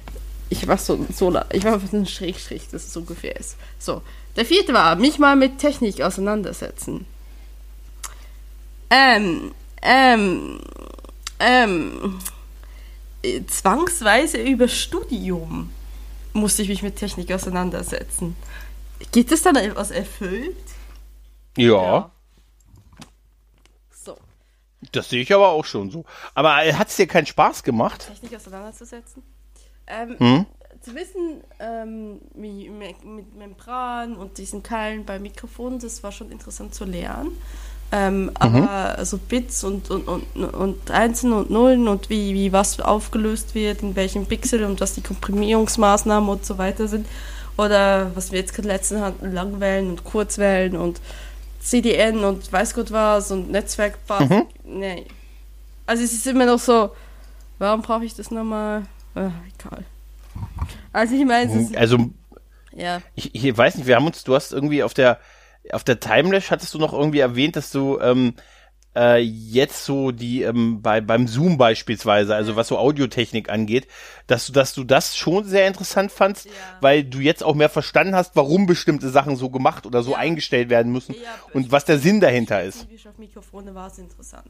[0.50, 3.56] Ich mach so, so ich mach einen Schrägstrich, dass es so ungefähr ist.
[3.80, 4.02] So.
[4.36, 7.06] Der vierte war, mich mal mit Technik auseinandersetzen.
[8.90, 10.60] Ähm, ähm,
[11.40, 12.20] ähm,
[13.48, 15.72] zwangsweise über Studium
[16.34, 18.36] musste ich mich mit Technik auseinandersetzen.
[19.12, 20.56] Geht es dann etwas erfüllt?
[21.58, 21.66] Ja.
[21.66, 22.12] ja.
[24.92, 26.06] Das sehe ich aber auch schon so.
[26.34, 28.08] Aber äh, hat es dir keinen Spaß gemacht?
[28.08, 29.24] Technik auseinanderzusetzen.
[29.88, 30.46] Ähm, hm?
[30.82, 36.74] Zu wissen, ähm, wie, mit Membran und diesen Keilen bei Mikrofonen, das war schon interessant
[36.74, 37.38] zu lernen.
[37.94, 38.32] Ähm, mhm.
[38.40, 43.54] Aber so Bits und, und, und, und Einsen und Nullen und wie, wie was aufgelöst
[43.54, 47.06] wird, in welchem Pixel und was die Komprimierungsmaßnahmen und so weiter sind.
[47.58, 51.02] Oder was wir jetzt gerade letztens hatten, Langwellen und Kurzwellen und
[51.62, 54.28] CDN und weiß Gott was und Netzwerkpass.
[54.30, 54.48] Mhm.
[54.64, 55.06] Nee.
[55.86, 56.92] Also es ist immer noch so,
[57.60, 58.84] warum brauche ich das nochmal?
[59.16, 59.86] Ach, egal.
[60.94, 61.98] Also ich meine, also
[62.74, 63.02] ja.
[63.16, 65.20] Ich, ich weiß nicht, wir haben uns, du hast irgendwie auf der
[65.72, 68.34] auf der Timelash hattest du noch irgendwie erwähnt, dass du ähm,
[68.96, 73.88] äh, jetzt so die ähm, bei beim Zoom beispielsweise, also was so Audiotechnik angeht,
[74.28, 76.52] dass du dass du das schon sehr interessant fandst, ja.
[76.82, 80.18] weil du jetzt auch mehr verstanden hast, warum bestimmte Sachen so gemacht oder so ja.
[80.18, 82.88] eingestellt werden müssen ja, und was der Sinn dahinter ist.
[83.08, 84.48] Auf Mikrofone war es interessant.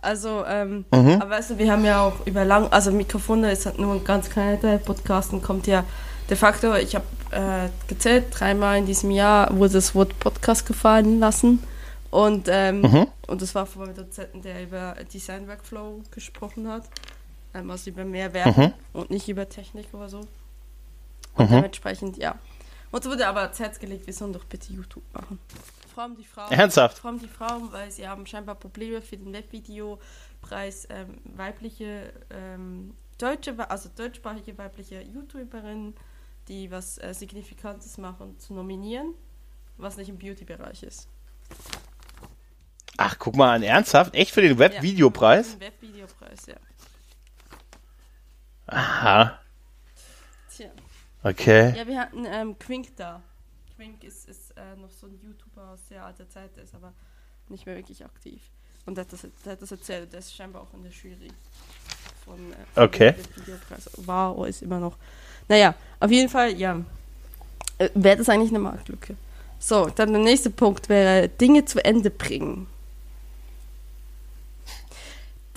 [0.00, 1.20] Also, ähm, mhm.
[1.20, 4.04] aber weißt du, wir haben ja auch über lang, also Mikrofone ist halt nur ein
[4.04, 5.84] ganz kleiner Teil, Podcasten kommt ja
[6.30, 11.18] de facto, ich habe äh, gezählt, dreimal in diesem Jahr wurde das Wort Podcast gefallen
[11.18, 11.62] lassen.
[12.10, 13.06] Und, ähm, mhm.
[13.26, 16.84] und das war von einem Dozenten, der über Design Workflow gesprochen hat.
[17.54, 18.72] Ähm, also über Mehrwert mhm.
[18.92, 20.20] und nicht über Technik oder so.
[21.34, 21.56] Und mhm.
[21.56, 22.38] dementsprechend, ja.
[22.90, 25.38] Und es wurde aber ans Herz gelegt, wir sollen doch bitte YouTube machen.
[25.94, 26.50] Vor allem die Frauen.
[26.50, 26.98] Ernsthaft?
[26.98, 32.94] Vor allem die Frauen, weil sie haben scheinbar Probleme für den Webvideopreis ähm, weibliche, ähm,
[33.18, 35.94] deutsche, also deutschsprachige weibliche YouTuberinnen
[36.48, 39.14] die was äh, Signifikantes machen, zu nominieren,
[39.76, 41.08] was nicht im Beauty-Bereich ist.
[43.00, 44.12] Ach, guck mal an, ernsthaft?
[44.14, 45.52] Echt für den Webvideopreis?
[45.54, 46.56] Ja, Webvideopreis, ja.
[48.66, 49.38] Aha.
[50.54, 50.66] Tja.
[51.22, 51.76] Okay.
[51.76, 53.22] Ja, wir hatten ähm, Quink da.
[53.76, 56.92] Quink ist, ist äh, noch so ein YouTuber aus sehr alter Zeit, der ist aber
[57.48, 58.42] nicht mehr wirklich aktiv.
[58.84, 61.30] Und der hat das, der hat das erzählt, der ist scheinbar auch in der Jury
[62.24, 63.14] von, äh, von okay.
[63.36, 63.90] Videopreis.
[63.98, 64.96] War oder ist immer noch.
[65.46, 66.82] Naja, auf jeden Fall, ja.
[67.78, 69.14] Äh, wäre das eigentlich eine Marktlücke.
[69.60, 72.66] So, dann der nächste Punkt wäre Dinge zu Ende bringen.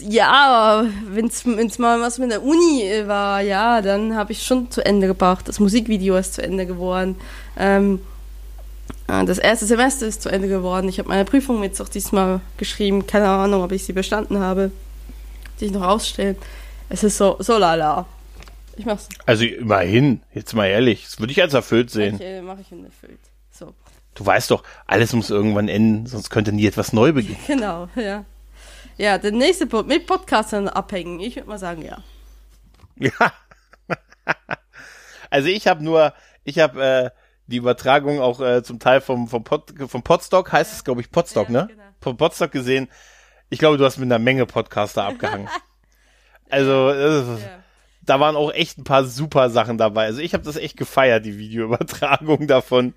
[0.02, 4.72] Ja, wenn es mal was mit der Uni äh, war, ja, dann habe ich schon
[4.72, 5.48] zu Ende gebracht.
[5.48, 7.16] Das Musikvideo ist zu Ende geworden.
[7.58, 8.00] Ähm,
[9.08, 10.90] äh, das erste Semester ist zu Ende geworden.
[10.90, 13.08] Ich habe meine Prüfung jetzt auch diesmal geschrieben.
[13.08, 14.72] Keine Ahnung, ob ich sie bestanden habe.
[15.60, 16.36] Die ich noch ausstellen.
[16.90, 18.06] Es ist so, so lala.
[18.78, 19.10] Ich mach's.
[19.26, 22.16] Also immerhin, jetzt mal ehrlich, das würde ich als erfüllt sehen.
[22.16, 23.20] Ich, äh, mache ich unerfüllt.
[23.52, 23.74] So.
[24.16, 27.38] Du weißt doch, alles muss irgendwann enden, sonst könnte nie etwas neu beginnen.
[27.48, 28.26] Genau, ja.
[28.98, 31.20] Ja, der nächste Punkt, mit Podcastern abhängen.
[31.20, 31.98] Ich würde mal sagen, ja.
[32.98, 33.34] Ja.
[35.30, 37.10] also ich habe nur, ich habe äh,
[37.48, 40.78] die Übertragung auch äh, zum Teil vom, vom, Pod, vom Podstock, heißt ja.
[40.78, 41.68] es, glaube ich, Podstock, ja, ne?
[41.70, 41.84] Genau.
[42.02, 42.88] Vom Podstock gesehen.
[43.50, 45.50] Ich glaube, du hast mit einer Menge Podcaster abgehangen.
[46.50, 47.62] also, äh, ja
[48.02, 50.06] da waren auch echt ein paar super Sachen dabei.
[50.06, 52.94] Also ich habe das echt gefeiert, die Videoübertragung davon.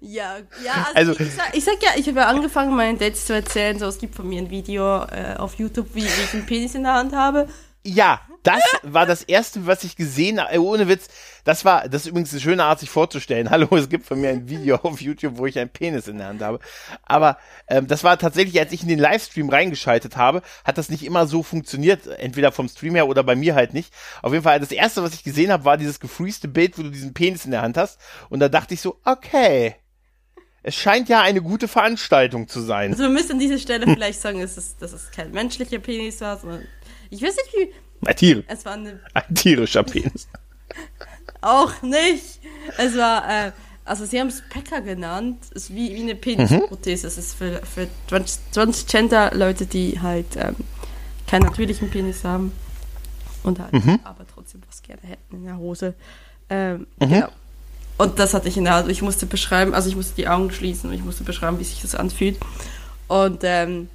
[0.00, 3.26] Ja, ja, also, also ich, sag, ich, sag, ja, ich habe ja angefangen, meinen Dates
[3.26, 6.34] zu erzählen, so es gibt von mir ein Video äh, auf YouTube, wie, wie ich
[6.34, 7.48] einen Penis in der Hand habe.
[7.88, 10.52] Ja, das war das erste, was ich gesehen habe.
[10.52, 11.08] Äh, ohne Witz,
[11.44, 13.48] das war, das ist übrigens eine schöne Art, sich vorzustellen.
[13.50, 16.26] Hallo, es gibt von mir ein Video auf YouTube, wo ich einen Penis in der
[16.26, 16.58] Hand habe.
[17.06, 21.02] Aber ähm, das war tatsächlich, als ich in den Livestream reingeschaltet habe, hat das nicht
[21.02, 23.90] immer so funktioniert, entweder vom Stream her oder bei mir halt nicht.
[24.20, 26.90] Auf jeden Fall, das erste, was ich gesehen habe, war dieses gefreeste Bild, wo du
[26.90, 27.98] diesen Penis in der Hand hast.
[28.28, 29.76] Und da dachte ich so, okay.
[30.62, 32.90] Es scheint ja eine gute Veranstaltung zu sein.
[32.90, 36.20] Also wir müssen an dieser Stelle vielleicht sagen, dass es, dass es kein menschlicher Penis
[36.20, 36.66] war, sondern
[37.10, 37.72] ich weiß nicht, wie,
[38.06, 38.44] ein Tier.
[38.46, 40.28] Es war eine ein tierischer Penis.
[41.40, 42.40] Auch nicht.
[42.76, 43.52] Es war, äh,
[43.84, 45.38] also sie haben es Packer genannt.
[45.50, 47.06] Es ist wie, wie eine Penisprothese.
[47.06, 47.08] Mhm.
[47.08, 47.88] Es ist für, für
[48.52, 50.56] Transgender-Leute, die halt ähm,
[51.26, 52.52] keinen natürlichen Penis haben
[53.42, 54.00] und halt mhm.
[54.04, 55.94] aber trotzdem was gerne hätten in der Hose.
[56.50, 57.08] Ähm, mhm.
[57.08, 57.28] Genau.
[57.98, 58.88] Und das hatte ich in der Hand.
[58.90, 61.82] Ich musste beschreiben, also ich musste die Augen schließen und ich musste beschreiben, wie sich
[61.82, 62.38] das anfühlt.
[63.08, 63.88] Und ähm,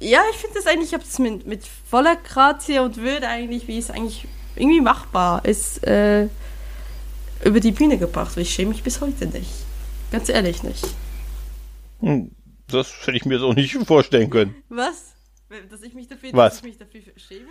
[0.00, 3.68] ja, ich finde das eigentlich, ich habe es mit, mit voller Grazie und Würde eigentlich,
[3.68, 6.28] wie es eigentlich irgendwie machbar ist, äh,
[7.44, 8.36] über die Bühne gebracht.
[8.36, 9.50] Ich schäme mich bis heute nicht.
[10.10, 10.86] Ganz ehrlich nicht.
[12.00, 12.30] Hm,
[12.66, 14.54] das hätte ich mir so nicht vorstellen können.
[14.68, 15.12] Was?
[15.68, 16.54] Dass ich mich dafür, Was?
[16.54, 17.50] Dass ich mich dafür schäme?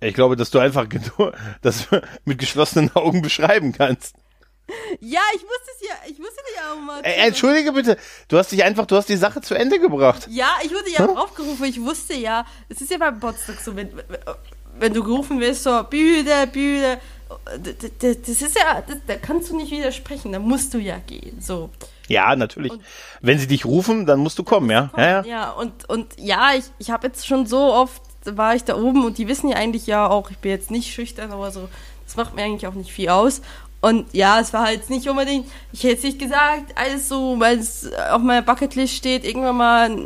[0.00, 0.86] Ich glaube, dass du einfach
[1.62, 1.86] das
[2.24, 4.16] mit geschlossenen Augen beschreiben kannst.
[5.00, 7.00] Ja, ich wusste es ja, ich wusste ja auch mal.
[7.02, 7.98] Äh, entschuldige bitte,
[8.28, 10.28] du hast dich einfach, du hast die Sache zu Ende gebracht.
[10.30, 11.16] Ja, ich wurde ja hm?
[11.16, 13.90] aufgerufen, ich wusste ja, es ist ja beim Botsdog so, wenn,
[14.78, 17.00] wenn du gerufen wirst, so, Bühne, Bühne,
[18.00, 21.70] das ist ja, das, da kannst du nicht widersprechen, da musst du ja gehen, so.
[22.08, 22.72] Ja, natürlich.
[22.72, 22.82] Und
[23.20, 24.88] Wenn sie dich rufen, dann musst du kommen, ja?
[24.92, 25.02] Kommen.
[25.02, 25.22] ja?
[25.22, 25.50] Ja, ja.
[25.50, 29.18] Und, und ja, ich, ich habe jetzt schon so oft, war ich da oben und
[29.18, 31.68] die wissen ja eigentlich ja auch, ich bin jetzt nicht schüchtern, aber so,
[32.06, 33.42] das macht mir eigentlich auch nicht viel aus.
[33.80, 37.58] Und ja, es war halt nicht unbedingt, ich hätte es nicht gesagt, alles so, weil
[37.58, 39.98] es auf meiner Bucketlist steht, irgendwann mal,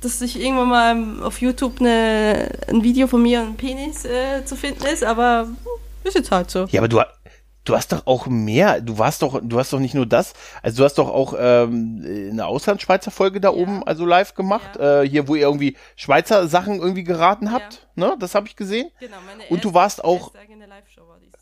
[0.00, 4.56] dass ich irgendwann mal auf YouTube eine, ein Video von mir und Penis äh, zu
[4.56, 5.48] finden ist, aber
[6.02, 6.66] ist jetzt halt so.
[6.70, 7.00] Ja, aber du,
[7.64, 10.78] du hast doch auch mehr, du warst doch, du hast doch nicht nur das, also
[10.78, 13.56] du hast doch auch ähm, eine Auslandsschweizer Folge da ja.
[13.56, 15.02] oben, also live gemacht, ja.
[15.02, 18.08] äh, hier, wo ihr irgendwie Schweizer Sachen irgendwie geraten habt, ja.
[18.08, 18.16] ne?
[18.18, 18.90] Das habe ich gesehen.
[19.00, 20.32] Genau, meine Und du warst auch.
[20.34, 21.32] Live-Show war dies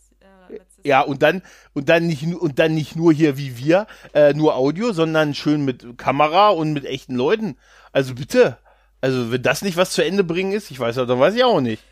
[0.83, 1.43] ja, und dann,
[1.75, 5.65] und dann nicht, und dann nicht nur hier wie wir, äh, nur Audio, sondern schön
[5.65, 7.57] mit Kamera und mit echten Leuten.
[7.93, 8.59] Also bitte.
[9.03, 11.45] Also, wenn das nicht was zu Ende bringen ist, ich weiß ja, dann weiß ich
[11.45, 11.83] auch nicht.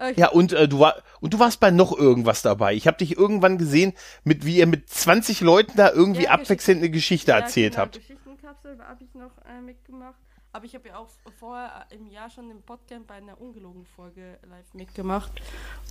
[0.00, 0.06] Ja.
[0.06, 0.20] Ja, okay.
[0.20, 2.74] ja und äh, du war, und du warst bei noch irgendwas dabei.
[2.74, 3.92] Ich habe dich irgendwann gesehen,
[4.24, 7.82] mit wie ihr mit 20 Leuten da irgendwie ja, abwechselnd eine Geschichte ja, erzählt genau,
[7.82, 7.94] habt.
[7.96, 10.18] Geschichtenkapsel habe ich noch äh, mitgemacht.
[10.52, 14.36] Aber ich habe ja auch vorher im Jahr schon im Podcast bei einer ungelogen Folge
[14.48, 15.30] live mitgemacht.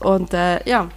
[0.01, 0.89] Und äh, ja,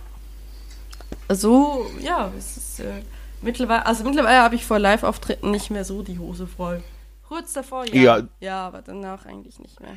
[1.28, 3.02] so, ja, es ist äh,
[3.40, 6.82] mittlerweile, also mittlerweile habe ich vor Live-Auftritten nicht mehr so die Hose voll.
[7.28, 8.18] Kurz davor, ja.
[8.18, 9.96] Ja, ja aber danach eigentlich nicht mehr.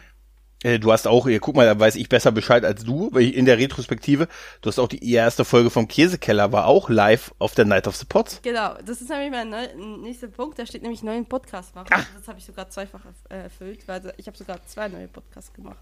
[0.63, 3.35] Äh, du hast auch, guck mal, da weiß ich besser Bescheid als du, weil ich
[3.35, 4.27] in der Retrospektive,
[4.61, 7.95] du hast auch die erste Folge vom Käsekeller, war auch live auf der Night of
[7.95, 8.39] the Pots.
[8.41, 9.53] Genau, das ist nämlich mein
[10.01, 11.87] nächster Punkt, da steht nämlich neuen Podcast machen.
[11.91, 12.05] Ach.
[12.17, 15.77] Das habe ich sogar zweifach äh, erfüllt, weil ich habe sogar zwei neue Podcasts gemacht.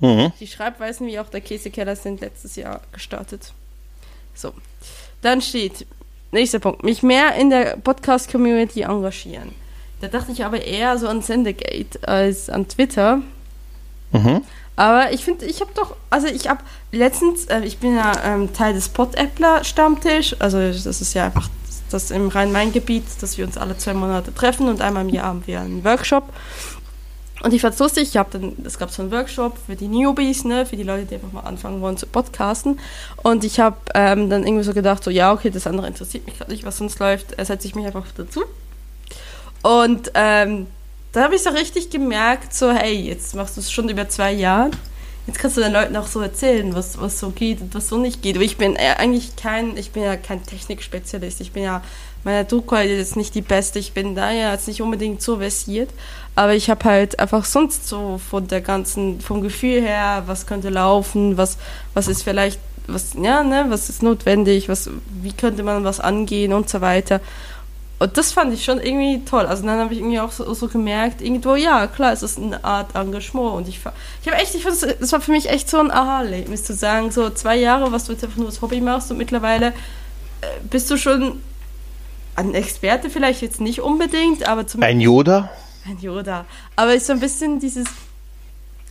[0.00, 0.32] Mhm.
[0.40, 3.52] Die Schreibweisen wie auch der Käsekeller sind letztes Jahr gestartet.
[4.34, 4.52] So.
[5.20, 5.86] Dann steht,
[6.32, 9.54] nächster Punkt, mich mehr in der Podcast-Community engagieren.
[10.00, 13.20] Da dachte ich aber eher so an Sendegate als an Twitter.
[14.12, 14.42] Mhm.
[14.76, 18.52] Aber ich finde, ich habe doch, also ich habe letztens, äh, ich bin ja ähm,
[18.52, 21.48] Teil des Pod-Appler-Stammtisch, also das ist ja einfach
[21.90, 25.42] das im Rhein-Main-Gebiet, dass wir uns alle zwei Monate treffen und einmal im Jahr haben
[25.46, 26.24] wir einen Workshop.
[27.42, 29.88] Und ich fand es lustig, ich habe dann, es gab so einen Workshop für die
[29.88, 32.78] Newbies, ne, für die Leute, die einfach mal anfangen wollen zu podcasten.
[33.22, 36.36] Und ich habe ähm, dann irgendwie so gedacht, so ja, okay, das andere interessiert mich
[36.36, 38.44] gerade nicht, was sonst läuft, äh, setze ich mich einfach dazu.
[39.62, 40.66] Und ähm,
[41.12, 44.32] da habe ich so richtig gemerkt, so hey, jetzt machst du es schon über zwei
[44.32, 44.70] Jahre.
[45.26, 47.98] Jetzt kannst du den Leuten auch so erzählen, was, was so geht und was so
[47.98, 48.36] nicht geht.
[48.36, 51.40] Aber ich bin eigentlich kein, ich bin ja kein Technikspezialist.
[51.40, 51.82] Ich bin ja,
[52.24, 53.78] meine Druckqualität ist nicht die beste.
[53.78, 55.90] Ich bin da ja jetzt nicht unbedingt so versiert.
[56.34, 60.70] Aber ich habe halt einfach sonst so von der ganzen, vom Gefühl her, was könnte
[60.70, 61.58] laufen, was,
[61.92, 64.90] was ist vielleicht, was, ja, ne, was ist notwendig, was,
[65.22, 67.20] wie könnte man was angehen und so weiter.
[68.00, 69.44] Und das fand ich schon irgendwie toll.
[69.44, 72.64] Also dann habe ich irgendwie auch so, so, gemerkt, irgendwo, ja, klar, es ist eine
[72.64, 73.52] Art Engagement.
[73.52, 73.78] Und ich,
[74.22, 77.10] ich habe echt, ich fand, das war für mich echt so ein Aha-Erlebnis zu sagen,
[77.10, 80.90] so zwei Jahre, was du jetzt einfach nur als Hobby machst und mittlerweile äh, bist
[80.90, 81.42] du schon
[82.36, 84.94] ein Experte vielleicht jetzt nicht unbedingt, aber zumindest...
[84.94, 85.50] Ein Yoda?
[85.84, 86.46] Ein Yoda.
[86.76, 87.86] Aber ist so ein bisschen dieses...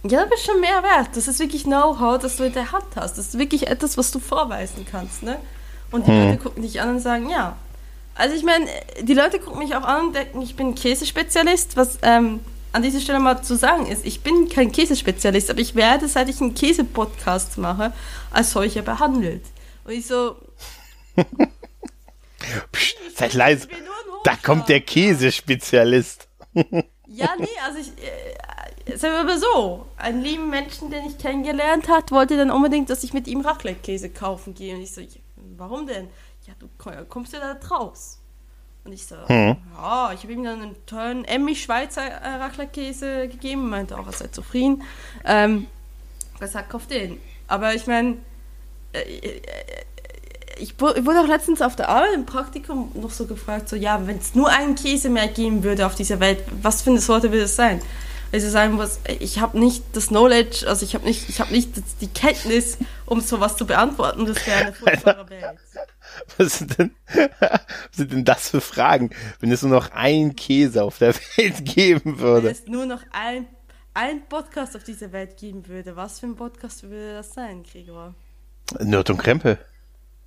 [0.04, 1.10] Ja, du bist schon mehr wert.
[1.16, 3.18] Das ist wirklich Know-how, das du in der Hand hast.
[3.18, 5.38] Das ist wirklich etwas, was du vorweisen kannst, ne?
[5.90, 6.26] Und die hm.
[6.26, 7.58] Leute gucken dich an und sagen, ja,
[8.20, 8.68] also ich meine,
[9.02, 12.42] die Leute gucken mich auch an und denken, ich bin Käsespezialist, was ähm,
[12.74, 14.06] an dieser Stelle mal zu sagen ist.
[14.06, 17.94] Ich bin kein Käsespezialist, aber ich werde, seit ich einen Käse-Podcast mache,
[18.30, 19.44] als solcher behandelt.
[19.86, 20.36] Und ich so...
[22.74, 23.70] Psst, seid leise.
[24.26, 26.28] Da kommt der Käsespezialist.
[27.08, 27.88] ja, nee, also ich...
[28.04, 32.90] Äh, sagen wir mal so, einen lieben Menschen, den ich kennengelernt hat, wollte dann unbedingt,
[32.90, 34.76] dass ich mit ihm Raclette-Käse kaufen gehe.
[34.76, 35.02] Und ich so,
[35.56, 36.10] warum denn?
[36.50, 38.20] Ja, du kommst ja da raus.
[38.84, 39.58] Und ich so, hm.
[39.76, 44.28] ja, ich habe ihm dann einen tollen Emmy Schweizer äh, gegeben, meinte auch, er sei
[44.28, 44.84] zufrieden.
[45.26, 45.68] Ähm,
[46.40, 47.20] gesagt, kauf den.
[47.48, 48.18] Aber ich meine,
[48.94, 49.42] äh, äh,
[50.58, 54.18] ich wurde auch letztens auf der Arbeit im Praktikum noch so gefragt, so, ja, wenn
[54.18, 57.44] es nur einen Käse mehr geben würde auf dieser Welt, was für eine Sorte würde
[57.44, 57.82] es sein?
[58.32, 61.72] Also sagen muss, ich habe nicht das Knowledge, also ich habe nicht, ich habe nicht
[62.02, 64.26] die Kenntnis, um sowas zu beantworten.
[64.26, 65.58] Das wäre eine furchtbare Welt.
[66.38, 66.96] Was sind, denn,
[67.40, 67.62] was
[67.94, 69.10] sind denn das für Fragen,
[69.40, 72.48] wenn es nur noch einen Käse auf der Welt geben würde?
[72.48, 73.48] Wenn es nur noch ein,
[73.94, 78.14] ein Podcast auf dieser Welt geben würde, was für ein Podcast würde das sein, Gregor?
[78.80, 79.58] Nerd und Krempel.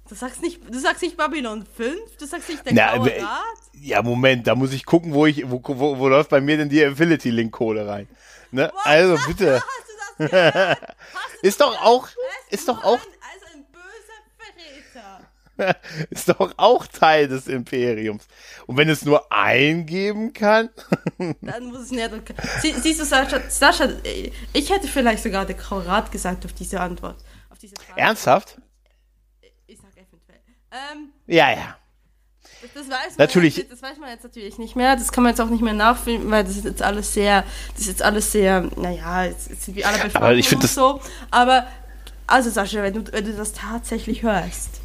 [0.09, 3.41] Du sagst nicht, du sagst nicht Babylon 5, du sagst nicht der Na, Graue Rat?
[3.73, 6.69] Ja, Moment, da muss ich gucken, wo ich, wo, wo, wo läuft bei mir denn
[6.69, 8.09] die Affinity Link Kohle rein.
[8.51, 8.71] Ne?
[8.85, 9.63] Also bitte.
[11.43, 12.09] ist doch auch,
[12.51, 12.99] ist doch auch.
[12.99, 15.21] also ein böser Verräter.
[16.11, 18.27] ist doch auch Teil des Imperiums.
[18.67, 20.71] Und wenn es nur eingeben kann.
[21.41, 22.11] dann muss es nicht.
[22.61, 23.89] Sie, siehst du, Sascha, Sascha,
[24.53, 27.17] ich hätte vielleicht sogar der Graue Rat gesagt auf diese Antwort.
[27.51, 28.01] Auf diese Frage.
[28.01, 28.61] Ernsthaft?
[29.67, 30.41] Ich sag eventuell.
[30.71, 31.77] Ähm, ja, ja.
[32.63, 33.57] Das, das, weiß natürlich.
[33.57, 34.95] Jetzt, das weiß man jetzt natürlich nicht mehr.
[34.95, 37.83] Das kann man jetzt auch nicht mehr nachfinden, weil das ist jetzt alles sehr, das
[37.83, 41.01] ist jetzt alles sehr, naja, jetzt, jetzt sind wir alle Aber ich finde das so.
[41.33, 41.67] Aber,
[42.29, 44.82] also Sascha, wenn du, wenn du das tatsächlich hörst,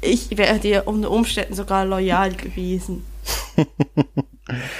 [0.00, 3.04] ich wäre dir unter Umständen sogar loyal gewesen.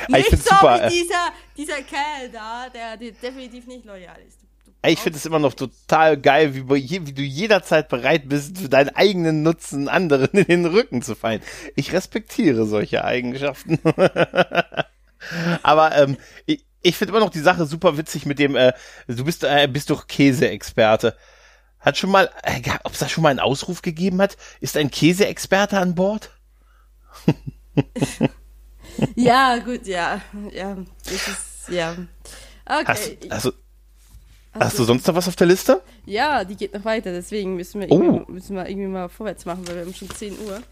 [0.09, 0.81] nicht so super.
[0.81, 0.91] wie äh.
[0.91, 4.39] dieser, dieser Kerl da, der dir definitiv nicht loyal ist.
[4.87, 8.91] Ich finde es immer noch total geil, wie, wie, du jederzeit bereit bist, für deinen
[8.91, 11.43] eigenen Nutzen anderen in den Rücken zu fallen.
[11.75, 13.81] Ich respektiere solche Eigenschaften.
[15.65, 16.17] Aber ähm,
[16.47, 18.73] ich, ich finde immer noch die Sache super witzig mit dem, äh,
[19.09, 21.17] du bist, äh, bist doch Käseexperte.
[21.81, 24.37] Hat schon mal, äh, ob es da schon mal einen Ausruf gegeben hat?
[24.61, 26.31] Ist ein Käseexperte an Bord?
[29.15, 30.21] ja, gut, ja.
[30.53, 31.97] Ja, das ist, ja.
[32.67, 32.85] Okay.
[32.87, 33.53] Hast, also,
[34.53, 35.83] Hast, Hast du sonst noch was auf der Liste?
[36.07, 38.25] Ja, die geht noch weiter, deswegen müssen wir, oh.
[38.29, 40.63] müssen wir irgendwie mal vorwärts machen, weil wir haben schon 10 Uhr.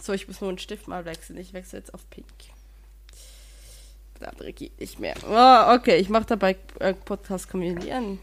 [0.00, 1.38] So, ich muss nur einen Stift mal wechseln.
[1.38, 2.26] Ich wechsle jetzt auf Pink.
[4.20, 5.14] Der andere geht nicht mehr.
[5.28, 8.18] Oh, okay, ich mache dabei äh, Podcast kombinieren.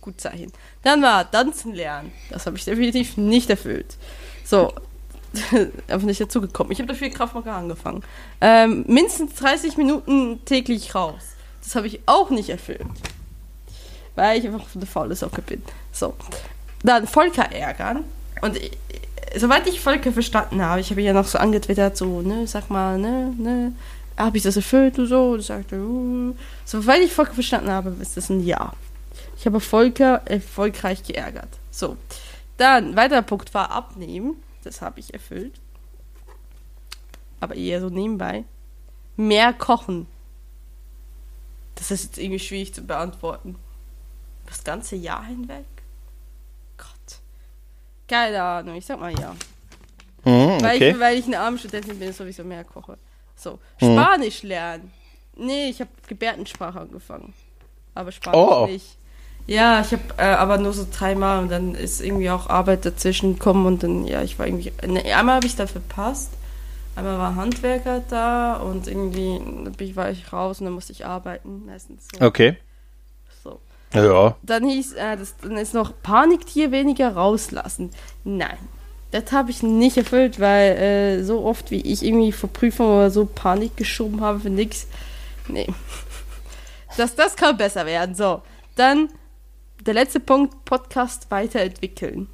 [0.00, 0.52] Gut Zeichen.
[0.82, 2.12] Dann war Tanzen lernen.
[2.30, 3.96] Das habe ich definitiv nicht erfüllt.
[4.44, 4.72] So,
[5.88, 6.72] einfach nicht dazugekommen.
[6.72, 8.02] Ich habe dafür Kraftmacher angefangen.
[8.40, 11.22] Ähm, mindestens 30 Minuten täglich raus.
[11.62, 12.86] Das habe ich auch nicht erfüllt
[14.20, 15.62] weil ich einfach eine faule Socke bin.
[15.92, 16.14] So.
[16.82, 18.04] Dann Volker ärgern.
[18.42, 18.72] Und ich,
[19.36, 22.98] soweit ich Volker verstanden habe, ich habe ja noch so angetwittert, so, ne, sag mal,
[22.98, 23.72] ne, ne,
[24.16, 25.30] habe ich das erfüllt und so?
[25.30, 26.34] Und sagte, uh.
[26.64, 28.72] Soweit ich Volker verstanden habe, ist das ein Ja.
[29.40, 31.48] Ich habe Volker erfolgreich geärgert.
[31.70, 31.96] So.
[32.58, 34.36] Dann, weiterer Punkt war abnehmen.
[34.64, 35.58] Das habe ich erfüllt.
[37.40, 38.44] Aber eher so nebenbei.
[39.16, 40.06] Mehr kochen.
[41.74, 43.56] Das ist jetzt irgendwie schwierig zu beantworten.
[44.44, 45.64] Das ganze Jahr hinweg?
[46.76, 47.20] Gott.
[48.08, 49.34] Keine Ahnung, ich sag mal ja.
[50.24, 52.98] Mhm, weil, ich, weil ich eine arme Studentin bin, sowieso mehr koche.
[53.36, 53.94] So, mhm.
[53.94, 54.92] Spanisch lernen.
[55.34, 57.32] Nee, ich habe Gebärdensprache angefangen.
[57.94, 58.66] Aber Spanisch oh.
[58.66, 58.99] nicht.
[59.50, 63.34] Ja, ich habe äh, aber nur so dreimal und dann ist irgendwie auch Arbeit dazwischen
[63.34, 64.72] gekommen und dann, ja, ich war irgendwie.
[64.86, 66.30] Ne, einmal habe ich da verpasst.
[66.94, 71.66] Einmal war Handwerker da und irgendwie war ich raus und dann musste ich arbeiten.
[71.66, 72.24] Meistens so.
[72.24, 72.58] Okay.
[73.92, 74.36] Ja.
[74.44, 77.90] Dann hieß, äh, das, dann ist noch Paniktier weniger rauslassen.
[78.22, 78.56] Nein,
[79.10, 83.10] das habe ich nicht erfüllt, weil äh, so oft wie ich irgendwie vor Prüfung oder
[83.10, 84.86] so Panik geschoben habe für nichts.
[85.48, 85.66] Nee.
[86.96, 88.16] Das, das kann besser werden.
[88.16, 88.42] So,
[88.74, 89.08] dann
[89.86, 92.28] der letzte Punkt, Podcast weiterentwickeln.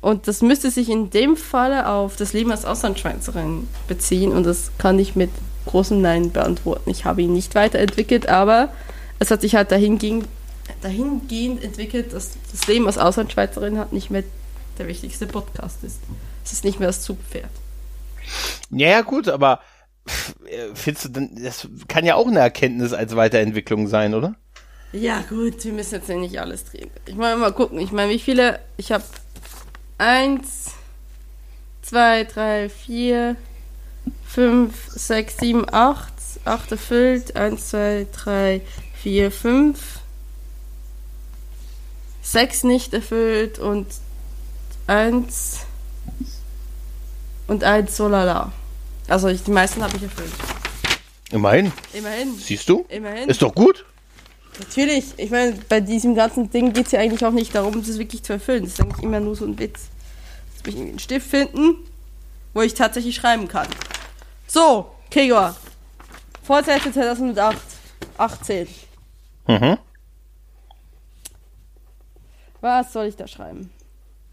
[0.00, 4.72] Und das müsste sich in dem Falle auf das Leben als Auslandschweizerin beziehen und das
[4.78, 5.30] kann ich mit
[5.66, 6.88] großem Nein beantworten.
[6.88, 8.70] Ich habe ihn nicht weiterentwickelt, aber
[9.18, 10.26] es hat sich halt dahingehend
[10.82, 14.24] dahingehend entwickelt, dass das Leben als Auslandschweizerin hat nicht mehr
[14.78, 16.00] der wichtigste Podcast ist.
[16.44, 17.50] Es ist nicht mehr das Zugpferd.
[18.70, 19.60] Ja, ja, gut, aber
[20.74, 24.36] findest du denn, das kann ja auch eine Erkenntnis als Weiterentwicklung sein, oder?
[24.92, 26.90] Ja, gut, wir müssen jetzt nicht alles drehen.
[27.06, 27.78] Ich meine, mal gucken.
[27.78, 28.60] Ich meine, wie viele.
[28.76, 29.04] Ich habe
[29.98, 30.72] eins,
[31.82, 33.36] zwei, drei, vier,
[34.26, 36.12] fünf, sechs, sieben, acht.
[36.44, 37.36] Acht erfüllt.
[37.36, 38.62] Eins, zwei, drei,
[38.94, 40.00] vier, fünf
[42.30, 43.86] sechs nicht erfüllt und
[44.86, 45.60] eins
[47.46, 48.52] und eins so lala.
[49.08, 50.30] Also ich, die meisten habe ich erfüllt.
[51.30, 51.72] Immerhin.
[51.92, 52.36] Immerhin.
[52.38, 52.86] Siehst du?
[52.88, 53.28] Immerhin.
[53.28, 53.84] Ist doch gut.
[54.58, 55.14] Natürlich.
[55.16, 58.22] Ich meine, bei diesem ganzen Ding geht es ja eigentlich auch nicht darum, das wirklich
[58.22, 58.64] zu erfüllen.
[58.64, 59.88] Das ist eigentlich immer nur so ein Witz.
[60.52, 61.76] Jetzt muss ich einen Stift finden,
[62.52, 63.68] wo ich tatsächlich schreiben kann.
[64.46, 65.56] So, Gregor.
[66.42, 67.58] Vorsätze 2008.
[68.20, 68.68] 18.
[69.46, 69.78] Mhm.
[72.60, 73.72] Was soll ich da schreiben?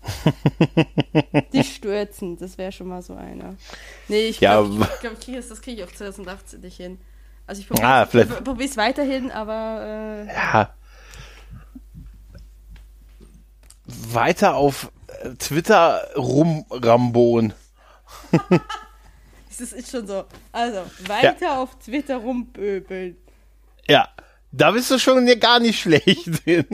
[1.54, 3.56] die stürzen, das wäre schon mal so einer.
[4.08, 7.00] Nee, ich glaube, ja, ich, glaub, ich kriege das kriege ich auch 2018 nicht hin.
[7.48, 10.26] Also ich probiere ah, es weiterhin, aber.
[10.28, 10.74] Äh, ja.
[13.86, 14.92] Weiter auf
[15.24, 17.54] äh, Twitter rumrambon.
[19.60, 20.26] das ist schon so.
[20.52, 21.62] Also, weiter ja.
[21.62, 23.16] auf Twitter rumböbeln.
[23.88, 24.10] Ja,
[24.52, 26.46] da bist du schon gar nicht schlecht.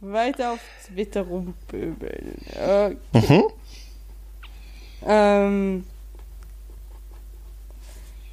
[0.00, 2.34] weiter auf Twitter rumpöbeln.
[2.50, 2.96] Okay.
[3.12, 3.44] Mhm.
[5.04, 5.84] Ähm,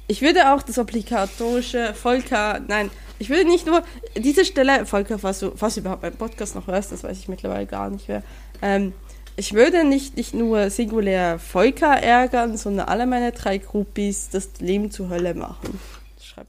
[0.08, 3.82] ich würde auch das obligatorische Volker, nein, ich würde nicht nur
[4.16, 7.28] diese Stelle, Volker, falls du, falls du überhaupt meinen Podcast noch hörst, das weiß ich
[7.28, 8.22] mittlerweile gar nicht mehr.
[8.62, 8.92] Ähm,
[9.36, 14.90] ich würde nicht, nicht nur singulär Volker ärgern, sondern alle meine drei Groupies das Leben
[14.90, 15.78] zur Hölle machen.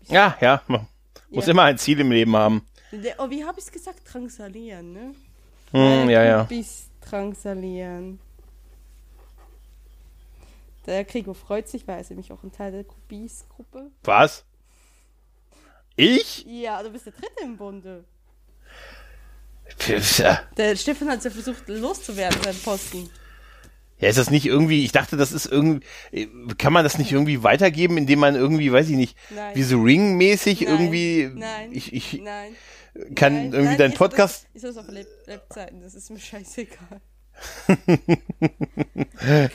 [0.08, 0.88] Ja, ja, man
[1.30, 1.52] muss ja.
[1.52, 2.66] immer ein Ziel im Leben haben.
[3.18, 4.02] Oh, wie habe ich es gesagt?
[4.12, 5.16] Drangsalieren, ne?
[5.72, 6.44] Hm, ja, ja.
[6.44, 8.20] Bis drangsalieren.
[10.88, 13.92] Der Krigo freut sich, weil er ist nämlich auch ein Teil der Kubis-Gruppe.
[14.04, 14.46] Was?
[15.98, 16.46] Ich?
[16.46, 18.06] Ja, du bist der Dritte im Bunde.
[20.58, 23.10] Der Stefan hat ja versucht loszuwerden, seinen Posten.
[24.00, 25.84] Ja, ist das nicht irgendwie, ich dachte, das ist irgendwie,
[26.58, 29.56] kann man das nicht irgendwie weitergeben, indem man irgendwie, weiß ich nicht, nein.
[29.56, 32.56] wie so Ring-mäßig irgendwie, nein, ich, ich nein,
[33.16, 34.46] kann nein, irgendwie deinen Podcast.
[34.54, 37.02] Ich soll es auf Leb Lebzeiten, das ist mir scheißegal.
[37.68, 37.78] Kann,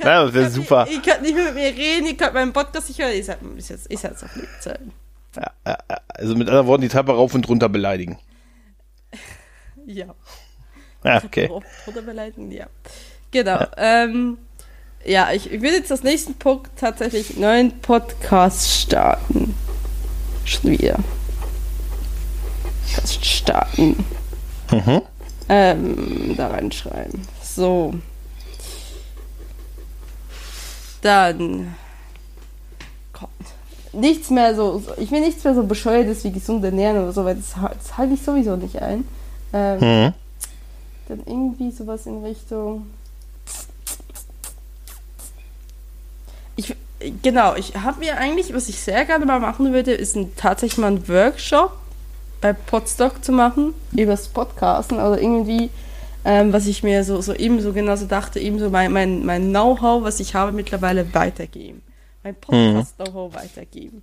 [0.02, 0.86] ja, das wäre super.
[0.90, 3.38] Ihr, könnt nicht mehr mit mir reden, ihr könnt meinen Podcast nicht hören, ich sag,
[3.56, 4.92] ist jetzt, ist jetzt auf Lebzeiten.
[5.36, 5.78] Ja,
[6.08, 8.18] also mit anderen Worten, die Treppe rauf und runter beleidigen.
[9.86, 10.14] ja.
[11.04, 11.46] Ja, okay.
[11.46, 12.66] Rauf und runter beleidigen, ja.
[13.30, 13.58] Genau.
[13.58, 14.38] Ja, ähm,
[15.04, 19.54] ja ich, ich will jetzt das nächsten Punkt tatsächlich neuen Podcast starten.
[20.44, 20.98] Schon wieder.
[22.92, 24.04] Podcast starten.
[24.70, 25.02] Mhm.
[25.48, 27.22] Ähm, da reinschreiben.
[27.54, 27.94] So.
[31.02, 31.74] Dann.
[33.12, 33.30] Kommt.
[33.92, 34.82] Nichts mehr so.
[34.96, 38.14] Ich will nichts mehr so bescheuertes wie gesund ernähren oder so, weil das, das halte
[38.14, 39.06] ich sowieso nicht ein.
[39.52, 40.14] Ähm, mhm.
[41.08, 42.86] Dann irgendwie sowas in Richtung.
[46.56, 46.74] Ich,
[47.22, 50.78] genau, ich habe mir eigentlich, was ich sehr gerne mal machen würde, ist ein, tatsächlich
[50.78, 51.72] mal ein Workshop
[52.40, 55.70] bei Podstock zu machen, übers Podcasten oder irgendwie,
[56.24, 59.50] ähm, was ich mir so, so eben so genauso dachte, eben so mein, mein, mein
[59.50, 61.82] Know-how, was ich habe, mittlerweile weitergeben.
[62.22, 63.36] Mein Podcast-Know-how mhm.
[63.36, 64.02] weitergeben.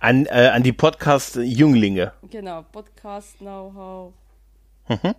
[0.00, 2.12] An, äh, an die Podcast-Jünglinge.
[2.30, 4.12] Genau, Podcast-Know-how.
[4.88, 5.14] Mhm.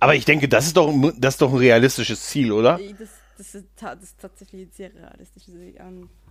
[0.00, 2.78] Aber ich denke, das ist doch, das ist doch ein realistisches Ziel, oder?
[2.98, 5.44] Das, das ist, das ist tatsächlich sehr realistisch.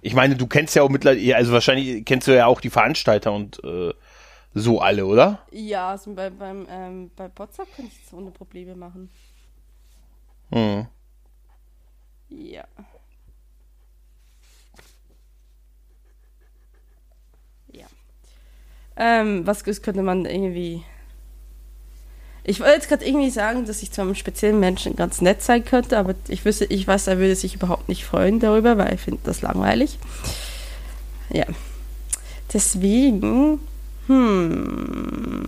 [0.01, 3.31] Ich meine, du kennst ja auch mittlerweile, also wahrscheinlich kennst du ja auch die Veranstalter
[3.31, 3.93] und äh,
[4.55, 5.45] so alle, oder?
[5.51, 9.09] Ja, also bei, beim, ähm, bei WhatsApp könnte ich das ohne Probleme machen.
[10.51, 10.87] Hm.
[12.29, 12.63] Ja.
[17.71, 17.85] Ja.
[18.95, 20.83] Ähm, was könnte man irgendwie
[22.47, 25.65] ich wollte jetzt gerade irgendwie sagen, dass ich zu einem speziellen Menschen ganz nett sein
[25.65, 28.97] könnte, aber ich wüsste, ich weiß, er würde sich überhaupt nicht freuen darüber, weil er
[28.99, 29.97] findet das langweilig.
[31.31, 31.45] Ja.
[32.53, 33.59] Deswegen,
[34.07, 35.45] hm.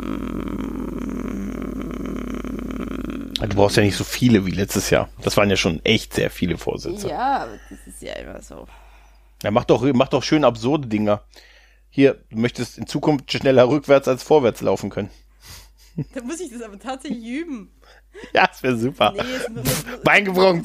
[3.39, 5.09] Du brauchst ja nicht so viele wie letztes Jahr.
[5.21, 7.09] Das waren ja schon echt sehr viele Vorsätze.
[7.09, 8.67] Ja, aber das ist ja immer so.
[9.43, 11.21] Ja, mach doch, mach doch schön absurde Dinger.
[11.89, 15.09] Hier, du möchtest in Zukunft schneller rückwärts als vorwärts laufen können.
[16.13, 17.71] Da muss ich das aber tatsächlich üben.
[18.31, 19.13] Ja, das wäre super.
[19.15, 19.23] Nee,
[20.03, 20.61] Bein gebrochen.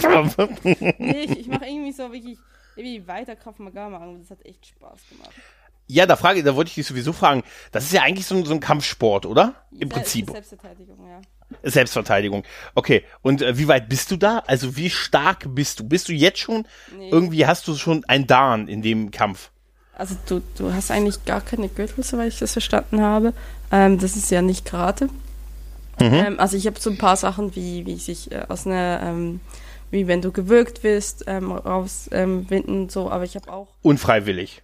[0.98, 2.36] nee, ich, ich mache irgendwie so wirklich
[2.76, 4.18] irgendwie weiter Kraft Maga machen.
[4.20, 5.32] Das hat echt Spaß gemacht.
[5.86, 7.42] Ja, da frage, da wollte ich dich sowieso fragen.
[7.70, 9.54] Das ist ja eigentlich so, so ein Kampfsport, oder?
[9.72, 10.30] Im Se Prinzip.
[10.30, 11.20] Selbstverteidigung, ja.
[11.62, 12.44] Selbstverteidigung.
[12.74, 13.04] Okay.
[13.20, 14.42] Und äh, wie weit bist du da?
[14.46, 15.84] Also wie stark bist du?
[15.84, 16.66] Bist du jetzt schon?
[16.96, 17.10] Nee.
[17.10, 19.50] Irgendwie hast du schon ein Darn in dem Kampf.
[19.94, 23.34] Also du, du hast eigentlich gar keine Gürtel, soweit ich das verstanden habe.
[23.70, 25.06] Ähm, das ist ja nicht Karate.
[26.00, 26.14] Mhm.
[26.14, 29.40] Ähm, also ich habe so ein paar Sachen, wie, wie sich äh, aus einer, ähm,
[29.90, 33.68] wie wenn du gewürgt wirst, ähm, rauswinden ähm, und so, aber ich habe auch.
[33.82, 34.62] Unfreiwillig.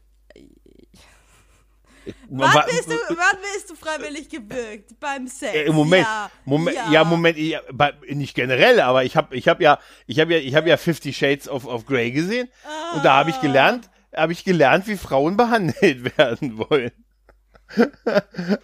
[2.29, 4.99] Wann bist, du, wann bist du freiwillig gewürgt?
[5.01, 5.55] Beim Sex?
[5.55, 9.49] Äh, Moment, ja, Moment, ja, ja Moment, ich, bei, nicht generell, aber ich habe ich
[9.49, 12.97] hab ja, ich habe ja, ich habe ja Fifty Shades of, of Grey gesehen ah.
[12.97, 16.93] und da habe ich gelernt, habe ich gelernt, wie Frauen behandelt werden wollen.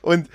[0.03, 0.29] und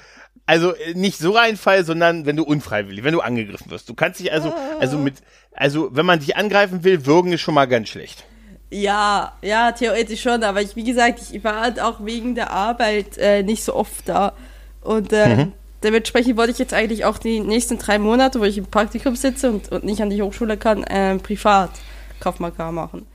[0.46, 3.88] also nicht so ein Fall, sondern wenn du unfreiwillig, wenn du angegriffen wirst.
[3.88, 5.18] Du kannst dich also, also mit,
[5.52, 8.26] also wenn man dich angreifen will, würgen ist schon mal ganz schlecht.
[8.72, 13.18] Ja, ja, theoretisch schon, aber ich, wie gesagt, ich war halt auch wegen der Arbeit
[13.18, 14.34] äh, nicht so oft da.
[14.82, 15.54] Und äh, mhm.
[15.84, 19.50] dementsprechend wollte ich jetzt eigentlich auch die nächsten drei Monate, wo ich im Praktikum sitze
[19.50, 21.72] und, und nicht an die Hochschule kann, äh, privat
[22.20, 23.08] Kaufmagar machen.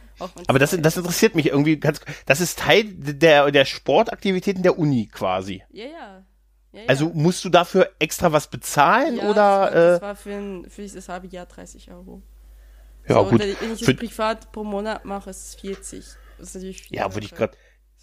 [0.47, 5.09] Aber das, das interessiert mich irgendwie ganz, das ist Teil der, der Sportaktivitäten der Uni
[5.13, 5.63] quasi.
[5.71, 6.25] Ja, ja.
[6.73, 6.89] Ja, ja.
[6.89, 9.71] Also musst du dafür extra was bezahlen ja, oder?
[9.71, 12.23] Das war, das äh, war für, ein, für dieses halbe Jahr 30 Euro.
[13.09, 13.41] Ja, so, gut.
[13.41, 16.05] Wenn ich das privat pro Monat mache, ist es 40.
[16.39, 16.97] Das ist natürlich viel.
[16.97, 17.57] Ja, würde ich gerade.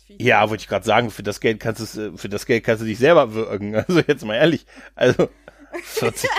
[0.08, 2.86] Ja, wollte ich gerade sagen, für das Geld kannst du für das Geld kannst du
[2.86, 3.76] dich selber wirken.
[3.88, 4.66] Also jetzt mal ehrlich.
[4.96, 5.30] Also
[5.84, 6.30] 40.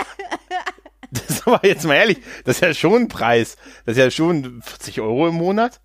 [1.11, 3.57] das ist aber jetzt mal ehrlich, das ist ja schon ein Preis.
[3.85, 5.81] Das ist ja schon 40 Euro im Monat.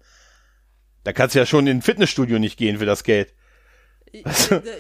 [1.05, 3.33] Da kannst du ja schon in ein Fitnessstudio nicht gehen für das Geld.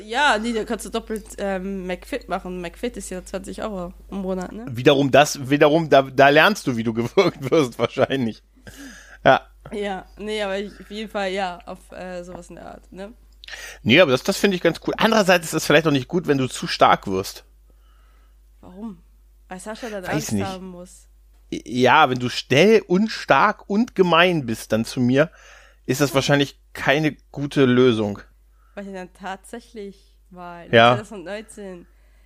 [0.05, 2.61] Ja, nee, da kannst du doppelt ähm, McFit machen.
[2.61, 4.66] McFit ist ja 20 Euro im Monat, ne?
[4.70, 8.43] Wiederum das, wiederum, da, da lernst du, wie du gewirkt wirst, wahrscheinlich.
[9.24, 9.43] Ja.
[9.72, 13.12] Ja, nee, aber ich, auf jeden Fall, ja, auf äh, sowas in der Art, ne?
[13.83, 14.95] Nee, aber das, das finde ich ganz cool.
[14.97, 17.45] Andererseits ist es vielleicht auch nicht gut, wenn du zu stark wirst.
[18.61, 19.03] Warum?
[19.49, 20.47] Weil Sascha dann Weiß Angst nicht.
[20.47, 21.09] haben muss.
[21.51, 25.31] Ja, wenn du schnell und stark und gemein bist dann zu mir,
[25.87, 28.20] ist das wahrscheinlich keine gute Lösung.
[28.79, 30.95] Weil sie dann tatsächlich Wahl Ja.
[30.95, 31.85] 2019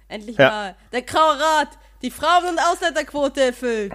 [0.09, 0.51] endlich Ja.
[0.51, 1.69] mal der Graue Rat
[2.03, 3.95] die Frauen- und Ausländerquote erfüllt.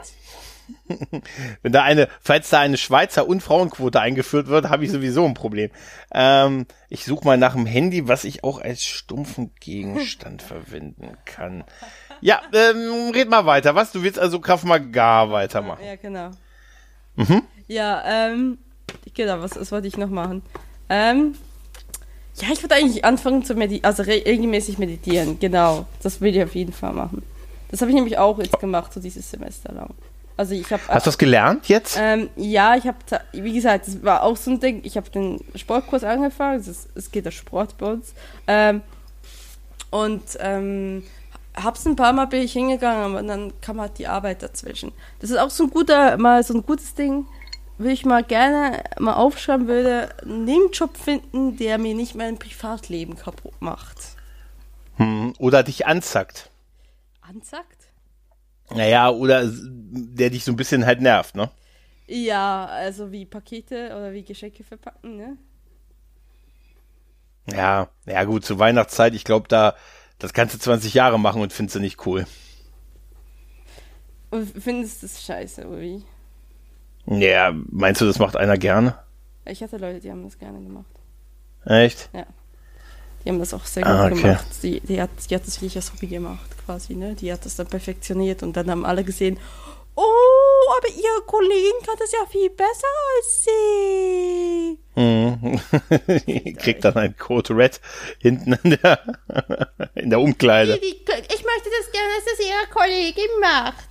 [1.61, 5.35] Wenn da eine, falls da eine Schweizer und Frauenquote eingeführt wird, habe ich sowieso ein
[5.35, 5.69] Problem.
[6.11, 11.63] Ähm, ich suche mal nach einem Handy, was ich auch als stumpfen Gegenstand verwenden kann.
[12.21, 13.75] Ja, ähm, red mal weiter.
[13.75, 13.91] Was?
[13.91, 15.85] Du willst also Kraft Maga weitermachen?
[15.85, 16.31] Ja, genau.
[17.17, 17.43] Mhm.
[17.67, 18.57] Ja, ähm,
[19.13, 20.41] genau, was, was wollte ich noch machen?
[20.89, 21.35] Ähm,
[22.39, 25.85] ja, ich wollte eigentlich anfangen zu meditieren, also re regelmäßig meditieren, genau.
[26.03, 27.23] Das will ich auf jeden Fall machen.
[27.69, 29.93] Das habe ich nämlich auch jetzt gemacht, so dieses Semester lang.
[30.37, 31.97] Also ich habe Hast du das gelernt jetzt?
[31.99, 32.97] Ähm, ja, ich habe,
[33.33, 34.81] wie gesagt, das war auch so ein Ding.
[34.83, 36.59] Ich habe den Sportkurs angefangen.
[36.59, 38.13] Es, es geht der Sport bei uns.
[38.45, 38.83] Ähm,
[39.89, 41.03] und ähm,
[41.55, 44.91] hab's ein paar Mal bin ich hingegangen, aber dann kam halt die Arbeit dazwischen.
[45.19, 47.25] Das ist auch so ein guter, mal so ein gutes Ding,
[47.77, 53.15] will ich mal gerne mal aufschreiben würde, einen Nebenjob finden, der mir nicht mein Privatleben
[53.15, 53.97] kaputt macht.
[54.97, 56.49] Hm, oder dich anzackt.
[57.21, 57.87] Anzackt?
[58.73, 61.49] Naja, oder der dich so ein bisschen halt nervt, ne?
[62.07, 65.37] Ja, also wie Pakete oder wie Geschenke verpacken, ne?
[67.51, 69.75] Ja, ja gut, zur Weihnachtszeit, ich glaube, da,
[70.19, 72.25] das kannst du 20 Jahre machen und findest du nicht cool.
[74.31, 76.03] Und findest du das scheiße, oder wie?
[77.07, 78.97] Ja, meinst du, das macht einer gerne?
[79.45, 80.85] Ich hatte Leute, die haben das gerne gemacht.
[81.65, 82.09] Echt?
[83.23, 84.21] Die haben das auch sehr gut Ah, okay.
[84.21, 84.45] gemacht.
[84.63, 87.15] Die, die, hat, die hat das wirklich als Hobby gemacht, quasi, ne?
[87.15, 89.37] Die hat das dann perfektioniert und dann haben alle gesehen,
[89.95, 90.03] oh,
[90.77, 92.87] aber ihre Kollegin kann das ja viel besser
[93.17, 94.79] als sie.
[94.95, 96.55] Hm.
[96.57, 97.79] Kriegt dann ein Code Red
[98.19, 98.99] hinten in der,
[99.95, 100.75] in der Umkleide.
[100.77, 103.86] ich möchte das gerne, dass das ihre Kollegin macht.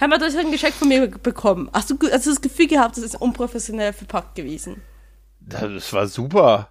[0.00, 1.68] Haben wir das ein Geschenk von mir bekommen?
[1.72, 4.80] Hast du, hast du das Gefühl gehabt, das ist unprofessionell verpackt gewesen?
[5.40, 6.70] Das war super.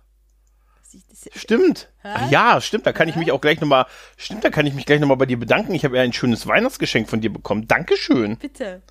[1.35, 1.89] Stimmt.
[2.01, 2.85] Ach ja, stimmt.
[2.87, 3.85] Da kann ich mich auch gleich nochmal,
[4.17, 5.75] stimmt, da kann ich mich gleich nochmal bei dir bedanken.
[5.75, 7.67] Ich habe ja ein schönes Weihnachtsgeschenk von dir bekommen.
[7.67, 8.37] Dankeschön.
[8.37, 8.81] Bitte.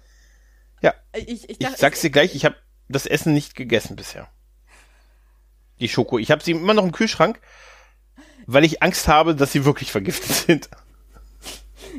[0.82, 0.94] Ja.
[1.14, 2.54] Ich, ich, Ich dachte- sag's dir gleich, ich habe
[2.88, 4.28] das Essen nicht gegessen bisher.
[5.80, 6.18] Die Schoko.
[6.18, 7.40] Ich habe sie immer noch im Kühlschrank,
[8.46, 10.68] weil ich Angst habe, dass sie wirklich vergiftet sind.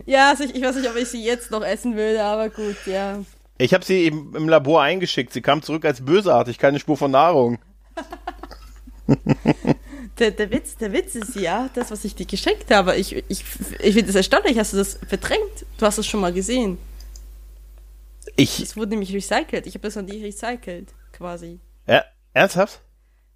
[0.06, 2.78] Ja, also ich, ich weiß nicht, ob ich sie jetzt noch essen würde, aber gut,
[2.86, 3.24] ja.
[3.58, 5.34] Ich habe sie eben im Labor eingeschickt.
[5.34, 7.60] Sie kam zurück als bösartig, keine Spur von Nahrung.
[10.20, 12.98] Der, der, Witz, der Witz ist ja, das, was ich dir geschenkt habe.
[12.98, 15.66] Ich, ich, ich finde es erstaunlich, hast du das verdrängt?
[15.78, 16.78] Du hast es schon mal gesehen.
[18.36, 19.66] Ich, Es wurde nämlich recycelt.
[19.66, 21.62] Ich habe das an die recycelt, quasi.
[21.88, 22.82] ja, ernsthaft?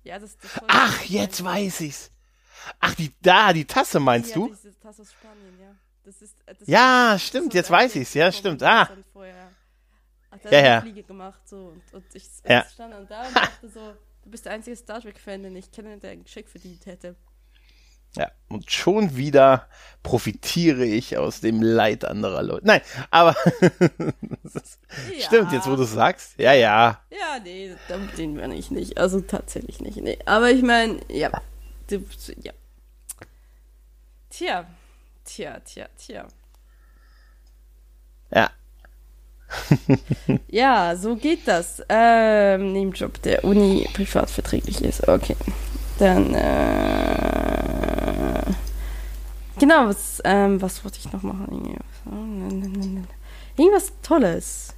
[0.04, 2.12] Ja, das, das Ach, jetzt weiß ich's.
[2.82, 4.48] Ach, die, da, die Tasse meinst ja, du?
[4.50, 5.76] Diese Tasse aus Spanien, ja.
[6.04, 8.64] Das ist, äh, das Ja, stimmt, so jetzt weiß ein ich's, ja, vom stimmt.
[8.64, 8.90] Ah.
[10.32, 10.72] Hat Ja, ja.
[10.74, 11.68] eine Fliege gemacht, so.
[11.68, 12.66] Und, und ich, ich Ja.
[12.66, 13.94] stand dann da und dachte so,
[14.24, 17.16] du bist der einzige Star Trek-Fan, den ich kenne, der ein Geschenk verdient hätte.
[18.16, 19.68] Ja, und schon wieder
[20.04, 22.68] profitiere ich aus dem Leid anderer Leute.
[22.68, 23.36] Nein, aber
[25.12, 25.26] Ja.
[25.26, 26.38] stimmt, jetzt wo du es sagst.
[26.38, 27.02] Ja, ja.
[27.10, 27.76] Ja, nee,
[28.18, 29.00] den meine ich nicht.
[29.00, 29.98] Also tatsächlich nicht.
[29.98, 30.20] Nee.
[30.26, 31.32] Aber ich meine, ja.
[31.90, 32.54] Ja.
[34.30, 34.66] Tja.
[35.26, 36.28] Tja, tja, tja.
[38.32, 38.50] Ja.
[40.48, 41.82] Ja, so geht das.
[41.90, 45.08] Ähm, Nebenjob der Uni privat verträglich ist.
[45.08, 45.36] Okay.
[46.00, 48.44] Dann, äh,
[49.60, 51.80] genau, was, ähm, was wollte ich noch machen?
[52.06, 53.08] Irgendwas,
[53.58, 54.74] Irgendwas Tolles.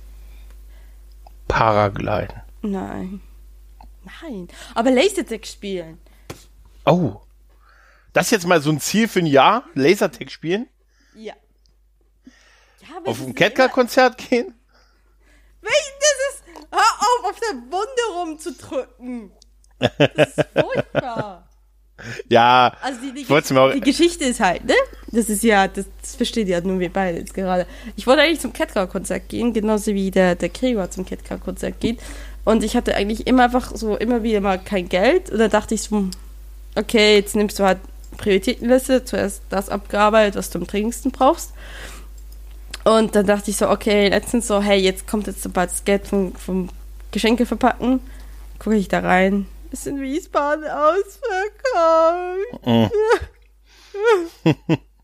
[1.47, 2.41] Paragliden.
[2.61, 3.21] Nein.
[4.21, 4.47] Nein.
[4.73, 5.99] Aber Lasertag spielen.
[6.85, 7.21] Oh.
[8.15, 9.65] Das ist jetzt mal so ein Ziel für ein Jahr?
[9.73, 10.67] Lasertag spielen?
[11.15, 11.33] Ja.
[12.79, 14.53] ja Auf ein Catcar-Konzert gehen?
[15.61, 15.71] das
[16.29, 16.43] ist.
[16.71, 19.31] Hör auf, auf der Wunde rumzudrücken.
[19.79, 21.49] Das ist furchtbar.
[22.29, 22.77] Ja.
[22.81, 24.75] Also die, die, die Geschichte ist halt, ne?
[25.11, 27.67] Das ist ja, das, das versteht ja nur wir beide jetzt gerade.
[27.97, 31.99] Ich wollte eigentlich zum Catcar-Konzert gehen, genauso wie der, der Gregor zum Catcar-Konzert geht.
[32.45, 35.31] Und ich hatte eigentlich immer einfach so immer wieder mal kein Geld.
[35.31, 36.11] Und dann dachte ich so, hm,
[36.75, 37.79] okay, jetzt nimmst du halt
[38.15, 41.53] Prioritätenliste, zuerst das abgearbeitet, was du am dringendsten brauchst.
[42.83, 46.07] Und dann dachte ich so, okay, letztens so, hey, jetzt kommt jetzt bald das Geld
[46.07, 46.69] vom, vom
[47.11, 47.99] Geschenke verpacken.
[48.59, 49.47] Gucke ich da rein.
[49.71, 51.21] Ist in Wiesbaden ausverkauft.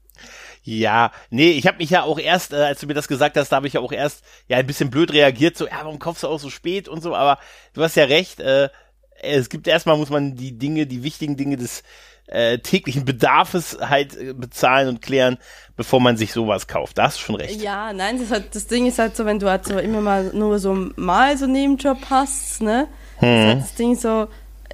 [0.64, 3.50] Ja, nee, ich habe mich ja auch erst, äh, als du mir das gesagt hast,
[3.52, 6.22] da habe ich ja auch erst ja ein bisschen blöd reagiert, so, ja, warum kaufst
[6.22, 7.40] du auch so spät und so, aber
[7.74, 8.70] du hast ja recht, äh,
[9.22, 11.84] es gibt erstmal muss man die Dinge, die wichtigen Dinge des
[12.28, 15.38] äh, täglichen Bedarfes halt äh, bezahlen und klären,
[15.76, 16.98] bevor man sich sowas kauft.
[16.98, 17.62] Da hast du schon recht.
[17.62, 20.32] Ja, nein, das, halt, das Ding ist halt so, wenn du halt so immer mal
[20.34, 22.88] nur so mal so einen Nebenjob hast, ne?
[23.18, 23.28] Hm.
[23.28, 24.28] Das, halt das Ding so,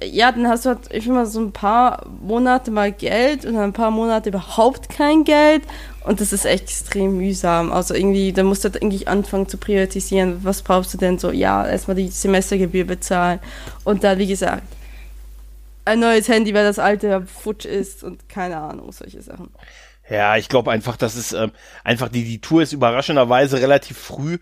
[0.04, 3.64] ja, dann hast du halt ich immer so ein paar Monate mal Geld und dann
[3.64, 5.62] ein paar Monate überhaupt kein Geld
[6.04, 7.72] und das ist echt extrem mühsam.
[7.72, 11.32] Also irgendwie, da musst du halt irgendwie anfangen zu priorisieren, was brauchst du denn so?
[11.32, 13.40] Ja, erstmal die Semestergebühr bezahlen
[13.84, 14.62] und dann, wie gesagt,
[15.88, 19.50] ein neues Handy, weil das alte futsch ist und keine Ahnung, solche Sachen.
[20.08, 21.52] Ja, ich glaube einfach, dass es ähm,
[21.84, 24.38] einfach die, die Tour ist überraschenderweise relativ früh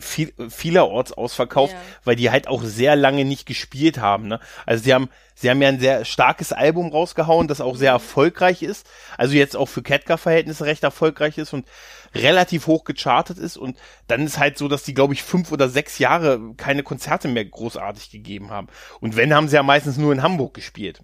[0.00, 1.80] viel, vielerorts ausverkauft, ja.
[2.04, 4.28] weil die halt auch sehr lange nicht gespielt haben.
[4.28, 4.40] Ne?
[4.66, 8.62] Also sie haben, sie haben ja ein sehr starkes Album rausgehauen, das auch sehr erfolgreich
[8.62, 8.88] ist.
[9.16, 11.66] Also jetzt auch für Ketka-Verhältnisse recht erfolgreich ist und
[12.14, 13.56] relativ hoch gechartet ist.
[13.56, 17.28] Und dann ist halt so, dass die, glaube ich, fünf oder sechs Jahre keine Konzerte
[17.28, 18.68] mehr großartig gegeben haben.
[19.00, 21.02] Und wenn, haben sie ja meistens nur in Hamburg gespielt.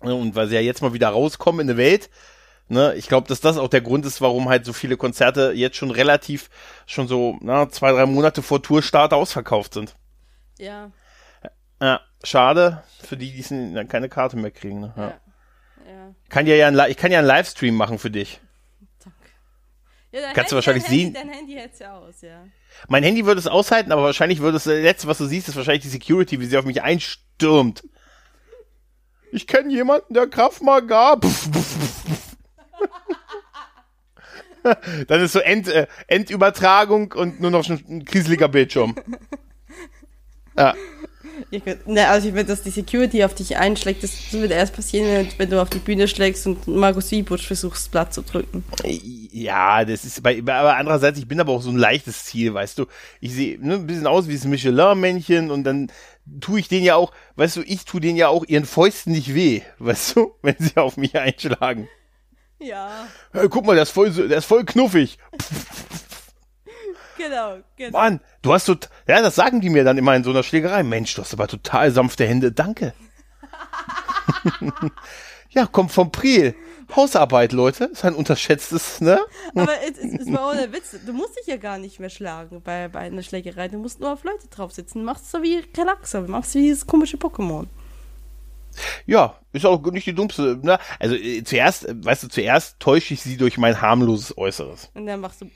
[0.00, 2.10] Und weil sie ja jetzt mal wieder rauskommen in die Welt,
[2.70, 5.76] Ne, ich glaube, dass das auch der Grund ist, warum halt so viele Konzerte jetzt
[5.76, 6.50] schon relativ,
[6.84, 9.94] schon so na, zwei, drei Monate vor Tourstart ausverkauft sind.
[10.58, 10.90] Ja.
[11.80, 14.80] Ja, schade für die, die keine Karte mehr kriegen.
[14.80, 14.92] Ne?
[14.96, 15.14] Ja.
[15.90, 16.14] ja.
[16.28, 18.40] Kann ja, ja ein, ich kann ja einen Livestream machen für dich.
[20.10, 21.14] Ja, Kannst Handy, du wahrscheinlich dein sehen.
[21.14, 22.46] Dein Handy hält's ja aus, ja.
[22.88, 25.56] Mein Handy würde es aushalten, aber wahrscheinlich würde es, das letzte, was du siehst, ist
[25.56, 27.82] wahrscheinlich die Security, wie sie auf mich einstürmt.
[29.32, 31.26] Ich kenne jemanden, der Kraft mal gab.
[35.06, 38.94] Dann ist so End, äh, Endübertragung und nur noch ein kriseliger Bildschirm.
[40.56, 40.74] Ja.
[41.50, 45.28] Ich, ne, also ich finde, dass die Security auf dich einschlägt, das wird erst passieren,
[45.36, 48.64] wenn, du auf die Bühne schlägst und Markus Wiebusch versuchst, Blatt zu drücken.
[48.84, 52.78] Ja, das ist bei, aber andererseits, ich bin aber auch so ein leichtes Ziel, weißt
[52.78, 52.86] du.
[53.20, 55.90] Ich sehe ne, ein bisschen aus wie das Michelin-Männchen und dann
[56.40, 59.34] tue ich den ja auch, weißt du, ich tue denen ja auch ihren Fäusten nicht
[59.34, 61.88] weh, weißt du, wenn sie auf mich einschlagen.
[62.60, 63.06] Ja.
[63.32, 65.18] Hey, guck mal, der ist voll, der ist voll knuffig.
[67.18, 67.98] Genau, genau.
[67.98, 70.82] Mann, du hast so, ja, das sagen die mir dann immer in so einer Schlägerei.
[70.82, 72.52] Mensch, du hast aber total sanfte Hände.
[72.52, 72.94] Danke.
[75.50, 76.54] ja, kommt vom Priel.
[76.96, 79.20] Hausarbeit, Leute, ist ein unterschätztes, ne?
[79.54, 80.96] Aber es, es, es war ohne Witz.
[81.04, 83.68] Du musst dich ja gar nicht mehr schlagen bei, bei einer Schlägerei.
[83.68, 85.00] Du musst nur auf Leute drauf sitzen.
[85.00, 87.66] Du machst so wie Relaxer, du machst wie dieses komische Pokémon.
[89.06, 90.58] Ja, ist auch nicht die dummste.
[90.62, 90.78] Ne?
[90.98, 94.90] Also äh, zuerst, äh, weißt du, zuerst täusche ich sie durch mein harmloses Äußeres.
[94.94, 95.50] Und dann machst du.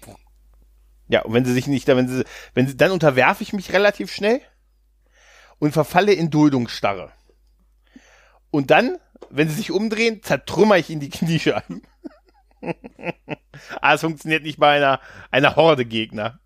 [1.12, 4.10] Ja, und wenn sie sich nicht, wenn sie, wenn sie, dann unterwerfe ich mich relativ
[4.10, 4.40] schnell
[5.58, 7.12] und verfalle in Duldungsstarre.
[8.50, 8.96] Und dann,
[9.28, 11.82] wenn sie sich umdrehen, zertrümmer ich in die Kniescheiben.
[13.82, 15.00] ah, es funktioniert nicht bei einer,
[15.30, 16.40] einer Horde Gegner.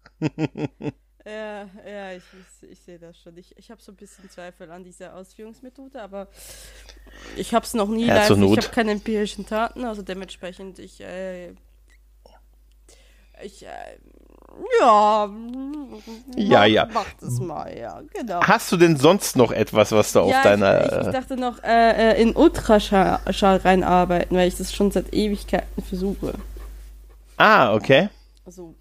[1.25, 2.25] Ja, ja, ich,
[2.63, 3.37] ich, ich sehe das schon.
[3.37, 6.27] Ich, ich habe so ein bisschen Zweifel an dieser Ausführungsmethode, aber
[7.37, 8.31] ich habe es noch nie live.
[8.31, 11.51] Ich habe keine empirischen Taten, also dementsprechend ich, äh,
[13.43, 13.99] ich, äh,
[14.81, 15.31] ja,
[16.37, 16.89] ja, mach, ja.
[16.93, 18.41] Mach das mal, ja, genau.
[18.43, 20.85] Hast du denn sonst noch etwas, was da ja, auf deiner.
[20.85, 25.13] Ich, ich, ich dachte noch äh, äh in Ultraschall reinarbeiten, weil ich das schon seit
[25.13, 26.35] Ewigkeiten versuche.
[27.37, 28.09] Ah, okay.
[28.45, 28.75] Also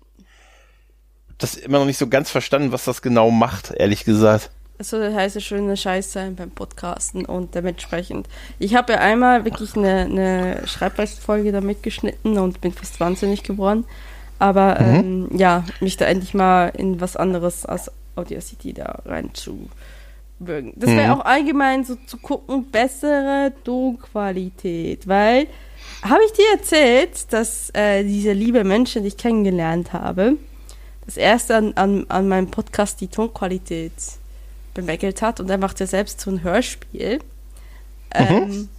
[1.38, 4.52] das immer noch nicht so ganz verstanden, was das genau macht, ehrlich gesagt.
[4.78, 8.28] Also das heißt, es schöne Scheiß sein beim Podcasten und dementsprechend.
[8.60, 13.86] Ich habe ja einmal wirklich eine, eine Schreibweisfolge da mitgeschnitten und bin fast wahnsinnig geworden.
[14.40, 14.96] Aber mhm.
[14.96, 19.70] ähm, ja, mich da endlich mal in was anderes als Audacity da rein zu
[20.40, 20.74] würgen.
[20.76, 21.22] Das wäre mhm.
[21.22, 25.48] auch allgemein so zu gucken, bessere Tonqualität, weil
[26.02, 30.38] habe ich dir erzählt, dass äh, diese liebe Menschen, die ich kennengelernt habe,
[31.06, 33.94] das erste an, an, an meinem Podcast die Tonqualität
[34.74, 37.20] bemängelt hat und er macht ja selbst so ein Hörspiel.
[38.18, 38.70] Mhm.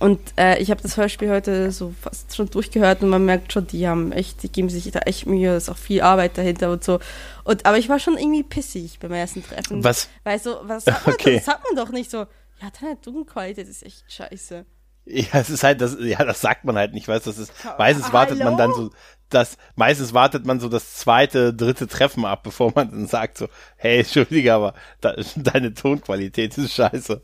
[0.00, 3.66] Und äh, ich habe das Hörspiel heute so fast schon durchgehört und man merkt schon,
[3.66, 6.72] die haben echt, die geben sich da echt Mühe, da ist auch viel Arbeit dahinter
[6.72, 6.98] und so.
[7.44, 9.84] Und aber ich war schon irgendwie pissig beim ersten Treffen.
[9.84, 10.08] Was?
[10.24, 11.36] Weil so, was sagt man, okay.
[11.36, 14.66] das sagt man doch nicht so, ja, deine Tonqualität ist echt scheiße.
[15.06, 17.52] Ja, es ist halt, das, ja, das sagt man halt nicht, weißt du, das ist,
[17.78, 18.50] meistens wartet Hallo?
[18.50, 18.90] man dann so,
[19.28, 23.48] das, meistens wartet man so das zweite, dritte Treffen ab, bevor man dann sagt so,
[23.76, 27.20] hey, Entschuldige, aber da, deine Tonqualität ist scheiße.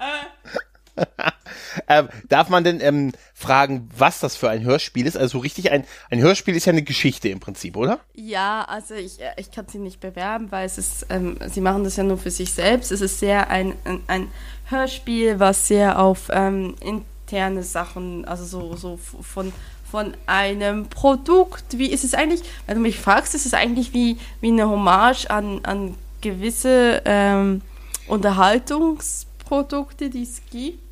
[0.96, 1.06] Äh.
[1.88, 5.16] ähm, darf man denn ähm, fragen, was das für ein Hörspiel ist?
[5.16, 8.00] Also richtig ein, ein Hörspiel ist ja eine Geschichte im Prinzip, oder?
[8.14, 11.84] Ja, also ich, äh, ich kann sie nicht bewerben, weil es ist, ähm, sie machen
[11.84, 12.92] das ja nur für sich selbst.
[12.92, 14.28] Es ist sehr ein, ein, ein
[14.66, 19.52] Hörspiel, was sehr auf ähm, in, interne Sachen, also so, so von,
[19.88, 21.78] von einem Produkt.
[21.78, 25.30] Wie ist es eigentlich, wenn du mich fragst, ist es eigentlich wie, wie eine Hommage
[25.30, 27.62] an, an gewisse ähm,
[28.08, 30.89] Unterhaltungsprodukte, die es gibt.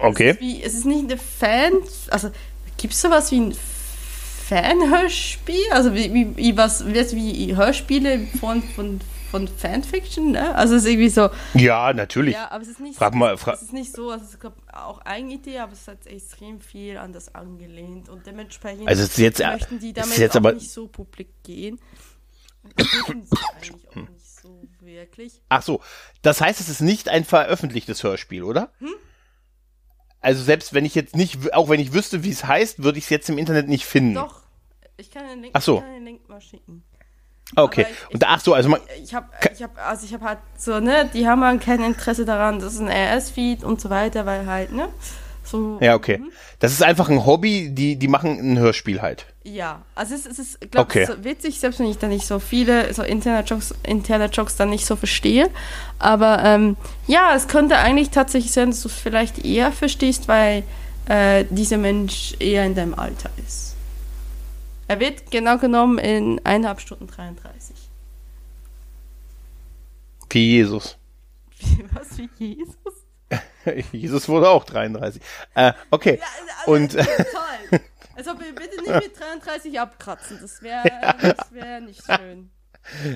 [0.00, 0.30] Okay.
[0.30, 1.72] Es ist, wie, es ist nicht eine Fan,
[2.10, 2.30] also
[2.76, 3.54] gibt es sowas wie ein
[4.52, 5.70] Fan-Hörspiel?
[5.70, 9.00] Also wie, wie, wie was wie Hörspiele von, von,
[9.30, 10.54] von Fanfiction, ne?
[10.54, 11.30] Also es ist irgendwie so.
[11.54, 12.34] Ja, natürlich.
[12.34, 14.38] Ja, aber es ist nicht frag so, mal, frag es ist nicht so, also es
[14.38, 19.38] gab auch Eigenidee, aber es hat extrem viel an das angelehnt und dementsprechend also jetzt,
[19.38, 21.80] möchten die damit jetzt auch aber, nicht so publik gehen.
[22.76, 25.40] Das dürfen sie eigentlich auch nicht so wirklich.
[25.48, 25.80] Ach so,
[26.22, 28.72] das heißt, es ist nicht ein veröffentlichtes Hörspiel, oder?
[28.78, 28.94] Hm?
[30.20, 33.04] Also selbst wenn ich jetzt nicht, auch wenn ich wüsste, wie es heißt, würde ich
[33.04, 34.14] es jetzt im Internet nicht finden.
[34.14, 34.42] Doch,
[34.96, 35.80] ich kann den Link, ach so.
[35.80, 36.84] kann den Link mal schicken.
[37.54, 37.86] Okay.
[38.08, 38.80] Ich, und ach so, also man.
[39.02, 42.24] Ich habe, ich habe, also ich habe halt so, ne, die haben halt kein Interesse
[42.24, 44.88] daran, das ist ein RS-Feed und so weiter, weil halt, ne,
[45.52, 45.78] so.
[45.80, 46.18] Ja, okay.
[46.18, 46.32] Mhm.
[46.58, 49.26] Das ist einfach ein Hobby, die, die machen ein Hörspiel halt.
[49.44, 51.08] Ja, also es, es ist, glaube okay.
[51.08, 54.86] ich, witzig, selbst wenn ich da nicht so viele so Internet-Jokes Internet -Jokes dann nicht
[54.86, 55.50] so verstehe.
[55.98, 56.76] Aber ähm,
[57.06, 60.64] ja, es könnte eigentlich tatsächlich sein, dass du es vielleicht eher verstehst, weil
[61.08, 63.76] äh, dieser Mensch eher in deinem Alter ist.
[64.88, 67.76] Er wird genau genommen in eineinhalb Stunden 33.
[70.30, 70.96] Wie Jesus.
[71.92, 73.01] Was wie Jesus?
[73.92, 75.22] Jesus wurde auch 33.
[75.54, 76.18] Äh, okay.
[76.20, 76.26] Ja,
[76.60, 77.80] also, und toll.
[78.14, 80.38] Also bitte nicht mit 33 abkratzen.
[80.40, 81.34] Das wäre ja.
[81.50, 82.50] wär nicht schön.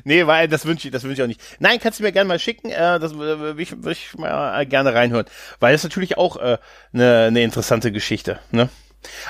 [0.04, 1.42] Nee, weil das wünsche ich, das wünsche ich auch nicht.
[1.58, 4.64] Nein, kannst du mir gerne mal schicken, äh, das würde ich, würd ich mal äh,
[4.64, 5.26] gerne reinhören.
[5.60, 6.58] Weil das ist natürlich auch eine äh,
[6.92, 8.68] ne, ne interessante Geschichte, ne?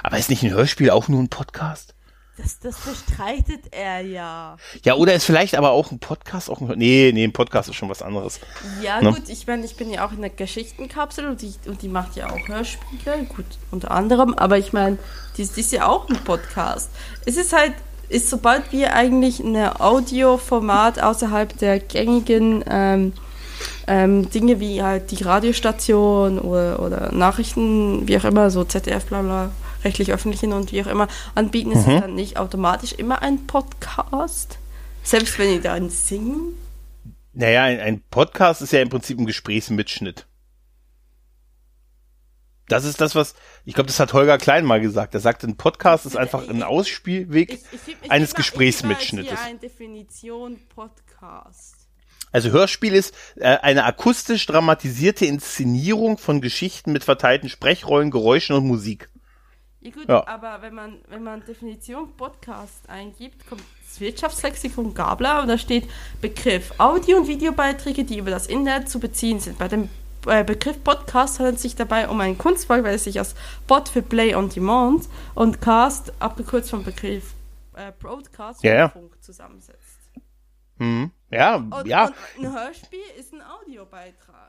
[0.03, 1.96] Aber ist nicht ein Hörspiel auch nur ein Podcast?
[2.37, 4.59] Das, das bestreitet er ja.
[4.85, 7.77] Ja, oder ist vielleicht aber auch ein Podcast auch ein, Nee, nee, ein Podcast ist
[7.77, 8.41] schon was anderes.
[8.83, 9.13] Ja, ne?
[9.13, 12.15] gut, ich meine, ich bin ja auch in der Geschichtenkapsel und die, und die macht
[12.15, 14.99] ja auch Hörspiele, gut, unter anderem, aber ich meine,
[15.39, 16.91] die, die ist ja auch ein Podcast.
[17.25, 17.73] Es ist halt,
[18.11, 23.15] ist sobald wir eigentlich ein Audioformat außerhalb der gängigen ähm,
[23.87, 29.23] ähm, Dinge wie halt die Radiostation oder, oder Nachrichten, wie auch immer, so ZDF, bla
[29.23, 29.51] bla,
[29.87, 31.95] rechtlich-öffentlichen und wie auch immer anbieten, ist mhm.
[31.95, 34.59] es dann nicht automatisch immer ein Podcast?
[35.03, 36.59] Selbst wenn die dann singen?
[37.33, 40.27] Naja, ein, ein Podcast ist ja im Prinzip ein Gesprächsmitschnitt.
[42.69, 43.35] Das ist das, was,
[43.65, 45.15] ich glaube, das hat Holger Klein mal gesagt.
[45.15, 49.39] Er sagte, ein Podcast ist einfach ein Ausspielweg ich, ich, ich, eines Gesprächsmitschnittes.
[49.45, 51.77] Eine Definition Podcast.
[52.33, 58.67] Also Hörspiel ist äh, eine akustisch dramatisierte Inszenierung von Geschichten mit verteilten Sprechrollen, Geräuschen und
[58.67, 59.09] Musik.
[59.87, 60.27] Ja gut, ja.
[60.27, 65.89] aber wenn man, wenn man Definition Podcast eingibt, kommt das Wirtschaftslexikon Gabler und da steht
[66.21, 69.59] Begriff Audio- und Videobeiträge, die über das Internet zu beziehen sind.
[69.59, 69.89] Bei dem
[70.27, 73.37] äh, Begriff Podcast handelt es sich dabei um ein Kunstwerk, weil es sich aus
[73.69, 77.35] Pod für Play on Demand und Cast, abgekürzt vom Begriff
[77.75, 78.89] äh, Broadcast, ja.
[78.89, 80.01] Funk zusammensetzt.
[80.79, 81.13] Mhm.
[81.31, 82.07] Ja, und, ja.
[82.07, 84.46] Und ein Hörspiel ist ein Audiobeitrag.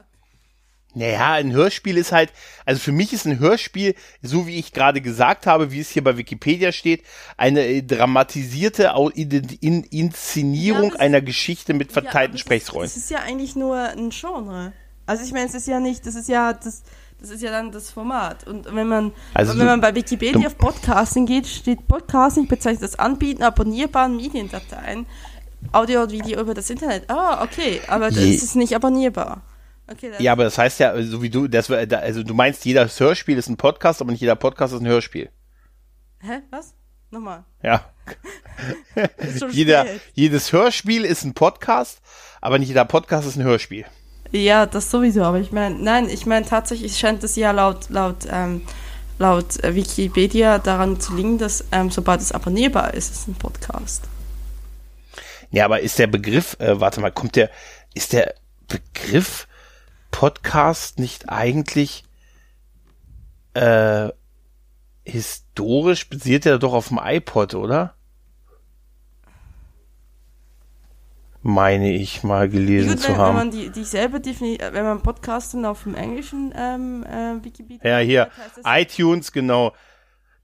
[0.98, 2.34] Naja, ein Hörspiel ist halt,
[2.66, 3.94] also für mich ist ein Hörspiel,
[4.24, 7.04] so wie ich gerade gesagt habe, wie es hier bei Wikipedia steht,
[7.38, 12.88] eine äh, dramatisierte Inszenierung ja, einer Geschichte mit verteilten ja, Sprechräumen.
[12.88, 14.74] Das ist ja eigentlich nur ein Genre.
[15.06, 16.82] Also ich meine, es ist ja nicht, das ist ja das,
[17.22, 18.48] das ist ja dann das Format.
[18.48, 22.98] Und wenn man, also wenn man bei Wikipedia auf Podcasting geht, steht Podcasting bezeichnet das
[22.98, 25.06] Anbieten abonnierbaren Mediendateien,
[25.72, 27.08] Audio und Video über das Internet.
[27.08, 29.44] Ah, okay, aber das ist nicht abonnierbar.
[29.90, 33.38] Okay, ja, aber das heißt ja, so wie du, das, also du meinst, jeder Hörspiel
[33.38, 35.30] ist ein Podcast, aber nicht jeder Podcast ist ein Hörspiel.
[36.20, 36.42] Hä?
[36.52, 36.74] Was?
[37.10, 37.46] Nochmal.
[37.64, 37.86] Ja.
[39.52, 42.02] jeder, jedes Hörspiel ist ein Podcast,
[42.42, 43.86] aber nicht jeder Podcast ist ein Hörspiel.
[44.32, 48.28] Ja, das sowieso, aber ich meine, nein, ich meine tatsächlich scheint es ja laut, laut,
[48.30, 48.64] ähm,
[49.20, 53.36] laut äh, Wikipedia daran zu liegen, dass ähm, sobald es abonnierbar ist, ist es ein
[53.36, 54.04] Podcast.
[55.50, 57.50] Ja, aber ist der Begriff, äh, warte mal, kommt der,
[57.94, 58.36] ist der
[58.68, 59.48] Begriff
[60.18, 62.04] Podcast nicht eigentlich
[63.54, 64.10] äh,
[65.06, 67.94] historisch basiert er doch auf dem iPod, oder?
[71.44, 73.38] Meine ich mal gelesen gut, zu wenn, haben.
[73.38, 78.00] Wenn man die, dieselbe Definition, wenn man Podcasten auf dem englischen ähm, äh, Wikipedia.
[78.00, 78.32] Ja, hier,
[78.66, 79.74] iTunes, genau.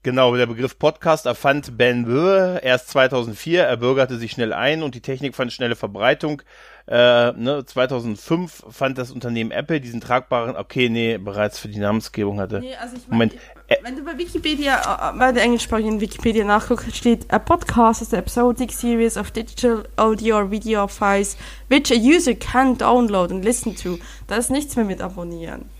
[0.04, 3.64] Genau, der Begriff Podcast erfand Ben Wöhe erst 2004.
[3.64, 6.42] Er bürgerte sich schnell ein und die Technik fand schnelle Verbreitung.
[6.86, 12.38] Äh, ne, 2005 fand das Unternehmen Apple diesen tragbaren, okay, nee, bereits für die Namensgebung
[12.38, 12.60] hatte.
[12.60, 13.34] Nee, also ich mein, Moment.
[13.66, 18.12] Äh, wenn du bei Wikipedia, äh, bei der englischsprachigen Wikipedia nachguckst, steht, a podcast is
[18.12, 21.38] an episodic series of digital audio or video files
[21.70, 23.98] which a user can download and listen to.
[24.26, 25.70] Da ist nichts mehr mit abonnieren.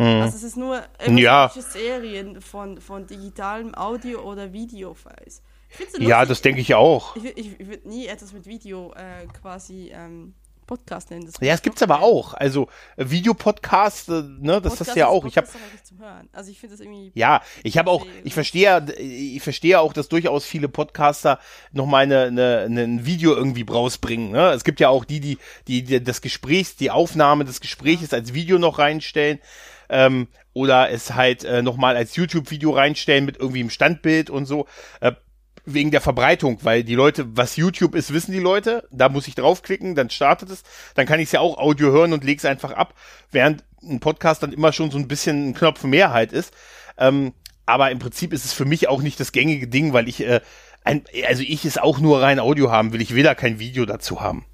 [0.00, 0.22] Hm.
[0.22, 1.52] Also es ist nur ja.
[1.54, 5.42] Serien von, von digitalem Audio- oder Videofiles.
[5.92, 7.14] So ja, das denke ich auch.
[7.16, 10.32] Ich, ich, ich würde nie etwas mit Video äh, quasi ähm,
[10.66, 11.30] Podcast nennen.
[11.40, 12.32] ja, es gibt's aber auch.
[12.32, 15.26] Also äh, Videopodcast, äh, ne, das Podcast ist ja auch.
[15.26, 15.48] Ich habe
[16.32, 20.08] also ich finde das irgendwie Ja, ich habe auch ich verstehe ich verstehe auch, dass
[20.08, 21.40] durchaus viele Podcaster
[21.72, 24.52] noch mal eine, eine, ein Video irgendwie rausbringen, ne?
[24.52, 25.38] Es gibt ja auch die, die
[25.68, 29.40] die, die das Gesprächs, die Aufnahme des Gespräches als Video noch reinstellen.
[29.90, 34.66] Ähm, oder es halt äh, nochmal als YouTube-Video reinstellen mit irgendwie im Standbild und so.
[35.00, 35.12] Äh,
[35.64, 38.88] wegen der Verbreitung, weil die Leute, was YouTube ist, wissen die Leute.
[38.90, 40.62] Da muss ich draufklicken, dann startet es.
[40.94, 42.94] Dann kann ich es ja auch Audio hören und lege es einfach ab,
[43.30, 46.54] während ein Podcast dann immer schon so ein bisschen ein Knopf Mehrheit ist.
[46.98, 47.32] Ähm,
[47.66, 50.40] aber im Prinzip ist es für mich auch nicht das gängige Ding, weil ich, äh,
[50.84, 53.00] ein, also ich es auch nur rein Audio haben will.
[53.00, 54.44] Ich will da kein Video dazu haben.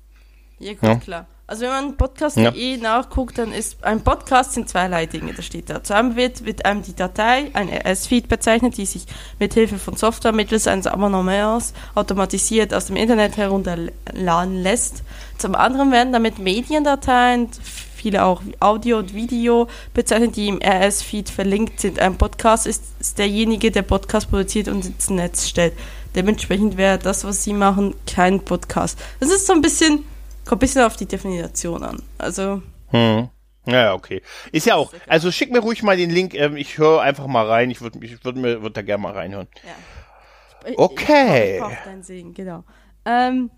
[0.59, 0.97] Ja, gut, ja?
[0.97, 1.27] klar.
[1.49, 2.77] Also wenn man Podcast.de ja.
[2.77, 5.81] nachguckt, dann ist ein Podcast sind zweierlei Dinge, das steht da.
[5.81, 9.07] Zusammen wird, wird einem die Datei, ein RS-Feed bezeichnet, die sich
[9.39, 15.05] mit Hilfe von Software mittels eines Abonnements automatisiert aus dem Internet herunterladen lässt.
[15.39, 17.49] Zum anderen werden damit Mediendateien,
[17.95, 22.01] viele auch Audio und Video bezeichnet, die im RS-Feed verlinkt sind.
[22.01, 25.75] Ein Podcast ist, ist derjenige, der Podcast produziert und ins Netz stellt.
[26.17, 28.99] Dementsprechend wäre das, was sie machen, kein Podcast.
[29.21, 30.03] Das ist so ein bisschen
[30.47, 32.03] Kommt ein bisschen auf die Definition an.
[32.19, 32.63] Also.
[32.89, 33.29] Hm.
[33.67, 34.23] Ja, okay.
[34.53, 34.93] Ist ja auch.
[35.09, 36.35] Also schick mir ruhig mal den Link.
[36.35, 37.71] Ähm, ich höre einfach mal rein.
[37.71, 39.49] Ich würde ich würd mir würd da gerne mal reinhören.
[39.65, 40.71] Ja.
[40.71, 41.59] Ich, okay.
[41.59, 42.65] Ich, ich, ich deinen Segen, genau.
[43.05, 43.51] Ähm,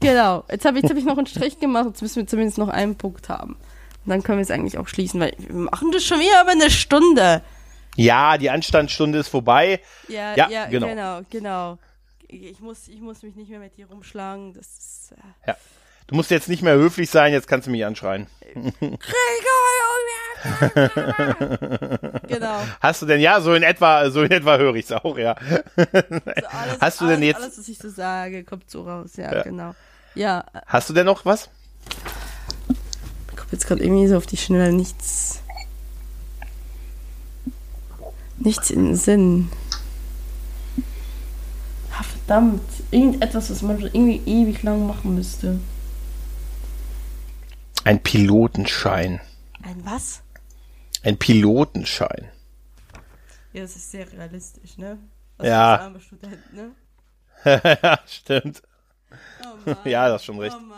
[0.00, 0.44] genau.
[0.48, 1.86] Jetzt habe ich, hab ich noch einen Strich gemacht.
[1.86, 3.54] Jetzt müssen wir zumindest noch einen Punkt haben.
[4.04, 6.52] Und dann können wir es eigentlich auch schließen, weil wir machen das schon wieder aber
[6.52, 7.42] eine Stunde.
[7.96, 9.80] Ja, die Anstandsstunde ist vorbei.
[10.08, 10.86] Ja, ja, ja genau.
[10.86, 11.78] genau, genau.
[12.28, 14.52] Ich muss, ich muss mich nicht mehr mit dir rumschlagen.
[14.54, 15.12] Das ist.
[15.12, 15.56] Äh, ja.
[16.06, 18.26] Du musst jetzt nicht mehr höflich sein, jetzt kannst du mich anschreien.
[22.28, 22.60] genau.
[22.80, 25.34] Hast du denn, ja, so in etwa, so in etwa höre ich es auch, ja.
[25.76, 27.40] Alles, Hast du denn jetzt.
[27.40, 29.42] Alles, was ich so sage, kommt so raus, ja, ja.
[29.42, 29.74] genau.
[30.14, 30.44] Ja.
[30.66, 31.48] Hast du denn noch was?
[33.30, 35.40] Ich komme jetzt gerade irgendwie so auf die Schnelle nichts.
[38.36, 39.50] Nichts in den Sinn.
[41.96, 42.62] Ah, verdammt.
[42.90, 45.58] Irgendetwas, was man irgendwie ewig lang machen müsste.
[47.84, 49.20] Ein Pilotenschein.
[49.62, 50.22] Ein was?
[51.02, 52.30] Ein Pilotenschein.
[53.52, 54.98] Ja, das ist sehr realistisch, ne?
[55.36, 55.80] Also ja.
[55.80, 56.70] Arme Student, ne?
[57.82, 58.62] ja, stimmt.
[59.66, 60.56] Oh ja, das ist schon recht.
[60.58, 60.74] Oh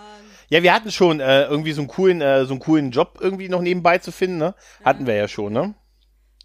[0.49, 3.49] ja, wir hatten schon äh, irgendwie so einen coolen, äh, so einen coolen Job irgendwie
[3.49, 4.55] noch nebenbei zu finden, ne?
[4.85, 5.07] Hatten ja.
[5.07, 5.75] wir ja schon, ne?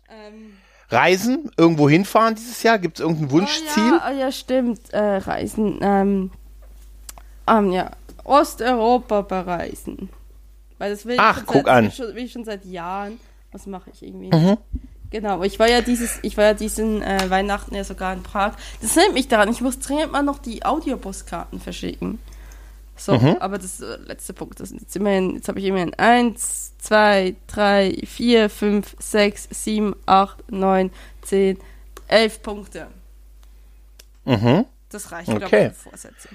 [0.09, 0.57] Ähm.
[0.89, 2.77] Reisen, irgendwo hinfahren dieses Jahr?
[2.77, 3.93] Gibt es irgendein Wunschziel?
[3.93, 4.93] Oh ja, oh ja, stimmt.
[4.93, 6.31] Äh, Reisen, ähm,
[7.47, 7.91] ähm, ja,
[8.25, 10.09] Osteuropa bereisen.
[10.81, 13.19] Weil das will Ach, ich guck seit, schon, will ich schon seit Jahren.
[13.51, 14.35] Was mache ich irgendwie?
[14.35, 14.57] Mhm.
[15.11, 18.53] Genau, ich war ja dieses, ich war ja diesen äh, Weihnachten ja sogar in Prag.
[18.81, 22.17] Das nimmt mich daran, ich muss dringend mal noch die Audiobuskarten verschicken.
[22.95, 23.37] So, mhm.
[23.39, 24.59] aber das ist der letzte Punkt.
[24.59, 29.95] Das sind jetzt immerhin, jetzt habe ich immerhin 1, 2, 3, 4, 5, 6, 7,
[30.07, 31.59] 8, 9, 10,
[32.07, 32.87] 11 Punkte.
[34.25, 34.65] Mhm.
[34.89, 35.37] Das reicht, okay.
[35.37, 36.29] glaube ich, für Vorsätze.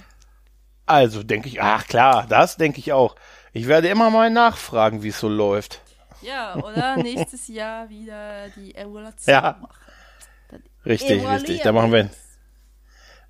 [0.87, 3.17] Also denke ich, ach klar, das denke ich auch.
[3.57, 5.81] Ich werde immer mal nachfragen, wie es so läuft.
[6.21, 9.57] Ja, oder nächstes Jahr wieder die Evaluation ja.
[9.59, 10.63] machen.
[10.85, 11.63] richtig, richtig.
[11.63, 12.11] Da machen wir,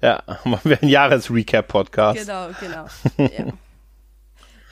[0.03, 2.19] ja, machen wir einen Jahresrecap-Podcast.
[2.19, 2.87] Genau, genau.
[3.19, 3.53] ja.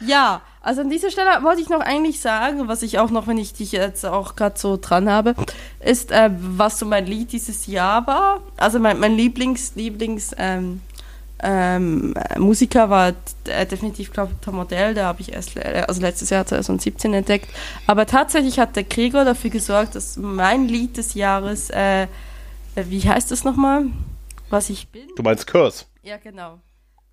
[0.00, 3.38] ja, also an dieser Stelle wollte ich noch eigentlich sagen, was ich auch noch, wenn
[3.38, 5.36] ich dich jetzt auch gerade so dran habe,
[5.78, 8.40] ist, äh, was so mein Lied dieses Jahr war.
[8.56, 10.80] Also mein, mein Lieblings, Lieblings, ähm,
[11.44, 13.12] ähm, Musiker war
[13.44, 17.12] äh, definitiv, glaube ich, Tom Modell, der habe ich erst äh, also letztes Jahr 2017
[17.14, 17.48] entdeckt.
[17.86, 22.06] Aber tatsächlich hat der Gregor dafür gesorgt, dass mein Lied des Jahres, äh, äh
[22.74, 23.86] wie heißt das nochmal?
[24.50, 25.08] Was ich bin?
[25.16, 25.84] Du meinst Curse?
[26.02, 26.60] Ja, genau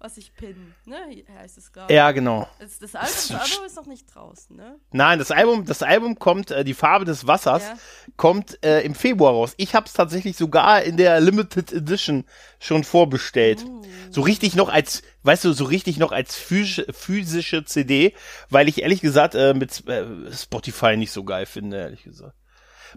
[0.02, 0.98] was ich pin, ne?
[1.38, 1.94] Heißt es gerade.
[1.94, 2.48] Ja, genau.
[2.60, 4.80] Das, das, Album, das, Album, ist noch nicht draußen, ne?
[4.92, 7.76] Nein, das Album, das Album kommt, äh, die Farbe des Wassers ja.
[8.18, 9.54] kommt äh, im Februar raus.
[9.58, 12.26] Ich habe es tatsächlich sogar in der Limited Edition
[12.60, 13.64] schon vorbestellt.
[13.64, 13.82] Uh.
[14.10, 18.16] So richtig noch als, weißt du, so richtig noch als phys physische CD,
[18.50, 22.36] weil ich ehrlich gesagt äh, mit äh, Spotify nicht so geil finde, ehrlich gesagt.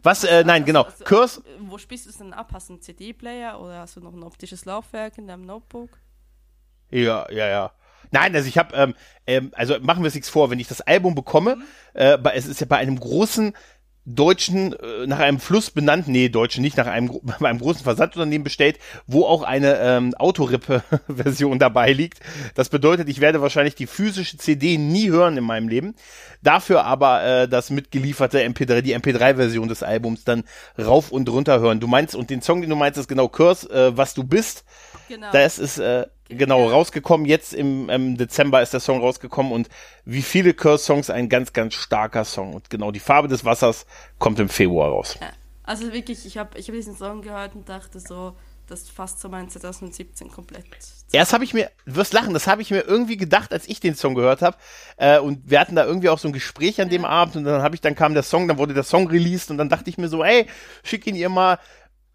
[0.03, 0.83] Was, äh, nein, also, genau.
[0.83, 1.43] Also, Kurs.
[1.61, 2.51] Wo spielst du es denn ab?
[2.53, 5.91] Hast du einen CD-Player oder hast du noch ein optisches Laufwerk in deinem Notebook?
[6.95, 7.73] Ja, ja, ja.
[8.13, 8.95] Nein, also ich habe, ähm,
[9.27, 11.59] ähm, also machen wir es nichts vor, wenn ich das Album bekomme,
[11.95, 13.53] äh, es ist ja bei einem großen
[14.07, 18.45] deutschen, äh, nach einem Fluss benannten, nee, deutschen nicht, nach einem, bei einem großen Versandunternehmen
[18.45, 22.21] bestellt, wo auch eine ähm, Autorippe-Version dabei liegt.
[22.55, 25.97] Das bedeutet, ich werde wahrscheinlich die physische CD nie hören in meinem Leben.
[26.43, 30.45] Dafür aber äh, das mitgelieferte MP3, die MP3-Version des Albums dann
[30.79, 31.81] rauf und runter hören.
[31.81, 34.65] Du meinst, und den Song, den du meinst, ist genau Curse, äh, was du bist.
[35.09, 35.33] Genau.
[35.33, 37.27] Das ist, äh, Genau, rausgekommen.
[37.27, 39.69] Jetzt im, im Dezember ist der Song rausgekommen und
[40.05, 42.55] wie viele Curse-Songs ein ganz, ganz starker Song.
[42.55, 43.87] Und genau, die Farbe des Wassers
[44.19, 45.19] kommt im Februar raus.
[45.21, 45.29] Ja.
[45.67, 48.37] Also wirklich, ich habe ich hab diesen Song gehört und dachte so,
[48.67, 50.65] das fasst so mein 2017 komplett.
[51.13, 53.81] Erst habe ich mir, du wirst lachen, das habe ich mir irgendwie gedacht, als ich
[53.81, 54.57] den Song gehört habe.
[54.97, 56.93] Äh, und wir hatten da irgendwie auch so ein Gespräch an ja.
[56.93, 59.51] dem Abend und dann habe ich, dann kam der Song, dann wurde der Song released
[59.51, 60.47] und dann dachte ich mir so, ey,
[60.83, 61.59] schick ihn ihr mal,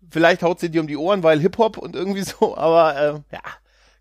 [0.09, 3.41] vielleicht haut sie dir um die Ohren, weil Hip-Hop und irgendwie so, aber äh, ja.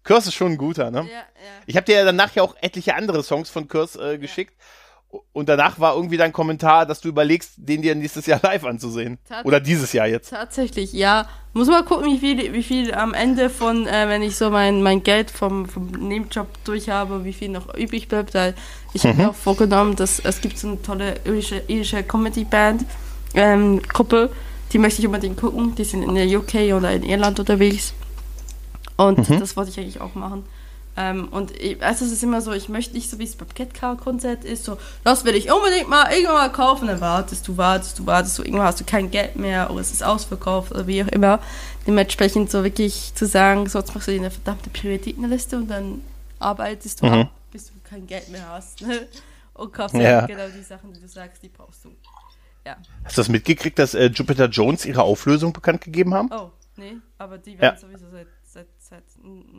[0.08, 1.00] Curse ist schon ein guter, ne?
[1.00, 1.22] Ja, ja.
[1.66, 4.54] Ich habe dir ja danach ja auch etliche andere Songs von Curse äh, geschickt.
[5.12, 5.18] Ja.
[5.34, 9.18] Und danach war irgendwie dein Kommentar, dass du überlegst, den dir nächstes Jahr live anzusehen.
[9.44, 10.30] Oder dieses Jahr jetzt.
[10.30, 11.28] Tatsächlich, ja.
[11.52, 14.82] Muss mal gucken, wie viel, wie viel am Ende von, äh, wenn ich so mein,
[14.82, 18.32] mein Geld vom, vom Nebenjob durch habe, wie viel noch übrig bleibt.
[18.32, 18.54] Weil
[18.94, 19.08] ich mhm.
[19.10, 22.86] habe mir auch vorgenommen, dass es gibt so eine tolle irische, irische Comedy-Band,
[23.34, 24.30] ähm, Gruppe,
[24.72, 25.74] die möchte ich unbedingt gucken.
[25.74, 27.92] Die sind in der UK oder in Irland unterwegs.
[28.98, 29.40] Und mhm.
[29.40, 30.44] das wollte ich eigentlich auch machen.
[30.96, 33.48] Ähm, und ich, also es ist immer so, ich möchte nicht so, wie es beim
[33.54, 36.88] Catcar-Konzert ist, so, das will ich unbedingt mal irgendwann mal kaufen.
[36.88, 39.92] Dann wartest du, wartest du, wartest du, irgendwann hast du kein Geld mehr oder es
[39.92, 41.38] ist ausverkauft oder wie auch immer.
[41.86, 46.02] Dementsprechend so wirklich zu sagen, so, jetzt machst du dir eine verdammte Prioritätenliste und dann
[46.40, 47.12] arbeitest du mhm.
[47.12, 48.82] ab, bis du kein Geld mehr hast.
[48.82, 49.06] Ne?
[49.54, 50.26] Und kaufst ja.
[50.26, 51.90] genau die Sachen, die du sagst, die brauchst du.
[52.66, 52.76] Ja.
[53.04, 56.28] Hast du das mitgekriegt, dass äh, Jupiter Jones ihre Auflösung bekannt gegeben haben?
[56.32, 57.80] Oh, nee, aber die werden ja.
[57.80, 58.26] sowieso seit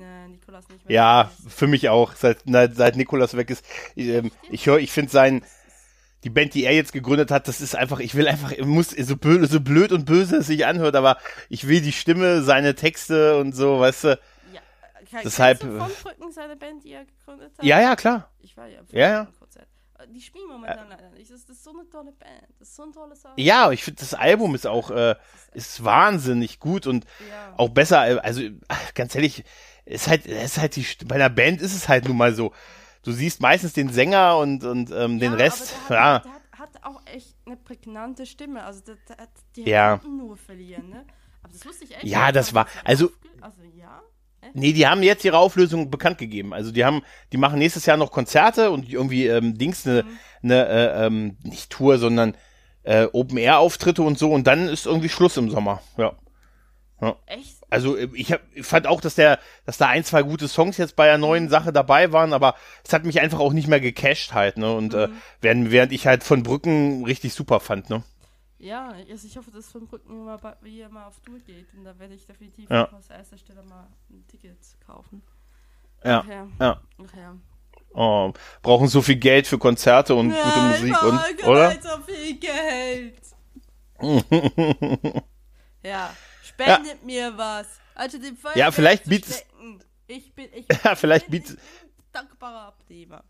[0.02, 0.96] äh, Nikolas nicht mehr.
[0.96, 3.66] Ja, für mich auch, seit, na, seit Nikolas weg ist.
[3.96, 5.44] Ähm, ich höre, ich finde sein,
[6.24, 9.16] die Band, die er jetzt gegründet hat, das ist einfach, ich will einfach, muss, so
[9.16, 11.18] blöd, so blöd und böse es sich anhört, aber
[11.48, 14.20] ich will die Stimme, seine Texte und so, weißt du.
[14.54, 14.62] Ja,
[15.10, 15.62] kann, Deshalb.
[15.62, 17.66] Du von Brücken seine Band, die er gegründet hat?
[17.66, 18.30] Ja, ja, klar.
[18.41, 18.82] Ich war ja.
[18.91, 19.28] Ja, ja.
[20.08, 21.30] Die spielen momentan äh, leider nicht.
[21.30, 22.48] Das, das, ist so eine tolle Band.
[22.58, 23.44] Das ist so ein tolles Album.
[23.44, 25.16] Ja, ich finde, das Album ist auch äh,
[25.54, 27.54] ist wahnsinnig gut und ja.
[27.58, 28.24] auch besser.
[28.24, 28.42] Also,
[28.96, 29.44] ganz ehrlich,
[29.86, 32.54] ist halt, ist halt die, bei einer Band ist es halt nun mal so.
[33.04, 35.74] Du siehst meistens den Sänger und, und ähm, den Rest.
[35.74, 36.20] Der hat, ja.
[36.20, 38.64] der hat, hat, auch echt eine prägnante Stimme.
[38.64, 40.00] Also, der, der, die ja.
[40.06, 41.06] nur verlieren, ne?
[41.42, 42.04] Aber das wusste ich echt.
[42.06, 43.12] Ja, das war, also.
[43.42, 44.02] Also, ja.
[44.53, 46.53] Nee, die haben jetzt ihre Auflösung bekannt gegeben.
[46.53, 47.02] Also die haben,
[47.32, 50.10] die machen nächstes Jahr noch Konzerte und irgendwie ähm, Dings eine, mhm.
[50.44, 52.36] eine äh, ähm, nicht Tour, sondern
[52.84, 55.82] äh, Open Air Auftritte und so und dann ist irgendwie Schluss im Sommer.
[55.98, 56.14] Ja.
[57.02, 57.16] ja.
[57.28, 57.57] Echt?
[57.70, 60.78] Also äh, ich, hab, ich fand auch, dass der, dass da ein zwei gute Songs
[60.78, 61.49] jetzt bei der neuen mhm.
[61.49, 64.57] Sache dabei waren, aber es hat mich einfach auch nicht mehr gecasht halt.
[64.57, 64.74] Ne?
[64.74, 65.14] Und äh, mhm.
[65.14, 67.90] äh, während, während ich halt von Brücken richtig super fand.
[67.90, 68.03] Ne?
[68.60, 71.73] Ja, also ich hoffe, dass von Brücken mal, wie mal auf Tour geht.
[71.73, 72.91] Und da werde ich definitiv ja.
[72.91, 75.22] aus erster Stelle mal ein Ticket kaufen.
[76.03, 76.19] Ja.
[76.19, 76.44] Okay.
[76.60, 76.81] Ja.
[76.98, 77.30] Okay.
[77.94, 81.81] Oh, brauchen so viel Geld für Konzerte und ja, gute Musik und oder?
[81.81, 83.22] so viel Geld.
[85.84, 86.14] ja,
[86.44, 87.06] spendet ja.
[87.06, 87.68] mir was.
[87.95, 89.45] Also den ja, vielleicht bietet.
[90.07, 91.60] Ich bin, ich ja, vielleicht bietet.
[92.11, 93.23] Dankbarer Abnehmer.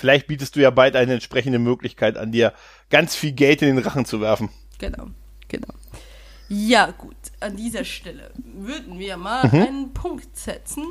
[0.00, 2.54] Vielleicht bietest du ja bald eine entsprechende Möglichkeit an dir,
[2.88, 4.48] ganz viel Geld in den Rachen zu werfen.
[4.78, 5.08] Genau,
[5.46, 5.74] genau.
[6.48, 7.16] Ja, gut.
[7.38, 9.62] An dieser Stelle würden wir mal mhm.
[9.62, 10.84] einen Punkt setzen.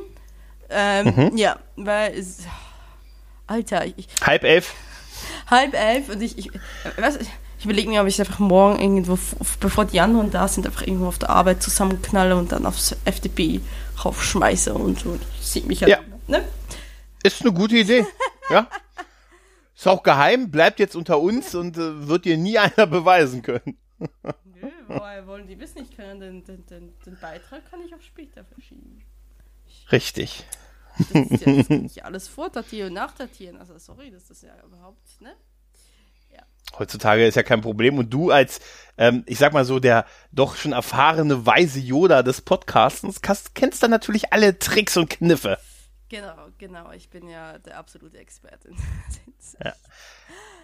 [0.69, 1.37] Ähm, mhm.
[1.37, 2.43] Ja, weil es.
[3.47, 4.07] Alter, ich.
[4.21, 4.75] Halb elf.
[5.47, 6.37] Halb elf und ich.
[6.37, 6.51] Ich,
[6.97, 9.17] was, ich überlege mir, ob ich einfach morgen irgendwo,
[9.59, 13.59] bevor die anderen da sind, einfach irgendwo auf der Arbeit zusammenknalle und dann aufs FDP
[14.05, 15.17] raufschmeiße und so.
[15.41, 15.89] Sieht mich halt.
[15.89, 15.99] Ja.
[16.27, 16.43] Ne?
[17.23, 18.05] Ist eine gute Idee.
[18.51, 18.67] ja.
[19.79, 23.77] Ist auch geheim, bleibt jetzt unter uns und äh, wird dir nie einer beweisen können.
[24.43, 25.83] Nö, woher wollen die wissen?
[25.83, 29.01] Ich kann den, den, den, den Beitrag kann ich auf später verschieben.
[29.65, 30.45] Ich, Richtig.
[30.97, 33.55] Das, ist ja, das kann ich alles vordatieren und nachdatieren.
[33.55, 35.33] Also sorry, das ist ja überhaupt, ne?
[36.29, 36.43] Ja.
[36.77, 37.97] Heutzutage ist ja kein Problem.
[37.99, 38.59] Und du als,
[38.97, 43.91] ähm, ich sag mal so, der doch schon erfahrene weise Yoda des Podcastens, kennst dann
[43.91, 45.57] natürlich alle Tricks und Kniffe.
[46.09, 46.91] Genau, genau.
[46.91, 48.75] Ich bin ja der absolute Expertin.
[49.63, 49.73] ja.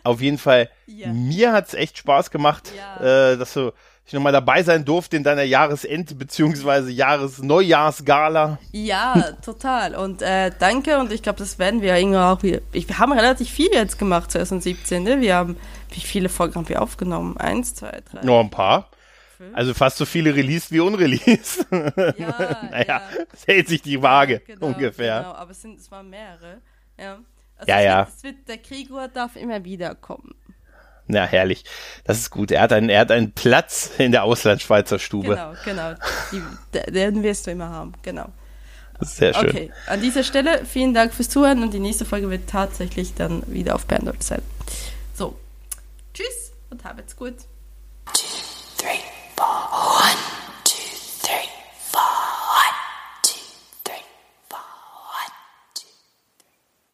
[0.04, 1.08] Auf jeden Fall, ja.
[1.12, 3.32] mir hat es echt Spaß gemacht, ja.
[3.32, 3.72] äh, dass du
[4.08, 6.92] ich nochmal dabei sein durfte in deiner Jahresend- bzw.
[6.92, 8.60] Jahresneujahrsgala.
[8.72, 9.96] Ja, total.
[9.96, 12.60] Und äh, danke und ich glaube, das werden wir irgendwie auch wieder.
[12.72, 15.02] Wir haben relativ viel jetzt gemacht 2017.
[15.02, 15.22] Ne?
[15.22, 15.58] Wir haben,
[15.90, 17.38] wie viele Folgen haben wir aufgenommen?
[17.38, 18.24] Eins, zwei, drei.
[18.24, 18.90] Nur ein paar.
[19.54, 21.66] Also fast so viele released wie unreleased.
[22.18, 23.02] Ja, naja, ja.
[23.32, 25.20] das hält sich die Waage ja, genau, ungefähr.
[25.20, 26.62] Genau, aber es, sind, es waren mehrere.
[26.98, 27.20] Ja,
[27.58, 27.82] also ja.
[27.82, 28.08] ja.
[28.22, 30.36] Wird, wird, der Gregor darf immer wieder kommen.
[31.08, 31.64] Ja, herrlich.
[32.04, 32.52] Das ist gut.
[32.52, 35.36] Er hat einen, er hat einen Platz in der Auslandschweizer Stube.
[35.36, 36.00] Genau, genau.
[36.32, 37.94] Die, den wirst du immer haben.
[38.02, 38.30] Genau.
[39.02, 39.50] Sehr schön.
[39.50, 43.44] Okay, an dieser Stelle vielen Dank fürs Zuhören und die nächste Folge wird tatsächlich dann
[43.48, 44.42] wieder auf Berndeutsch sein.
[45.14, 45.38] So,
[46.14, 47.36] tschüss und habt's gut.
[49.36, 50.35] 保安。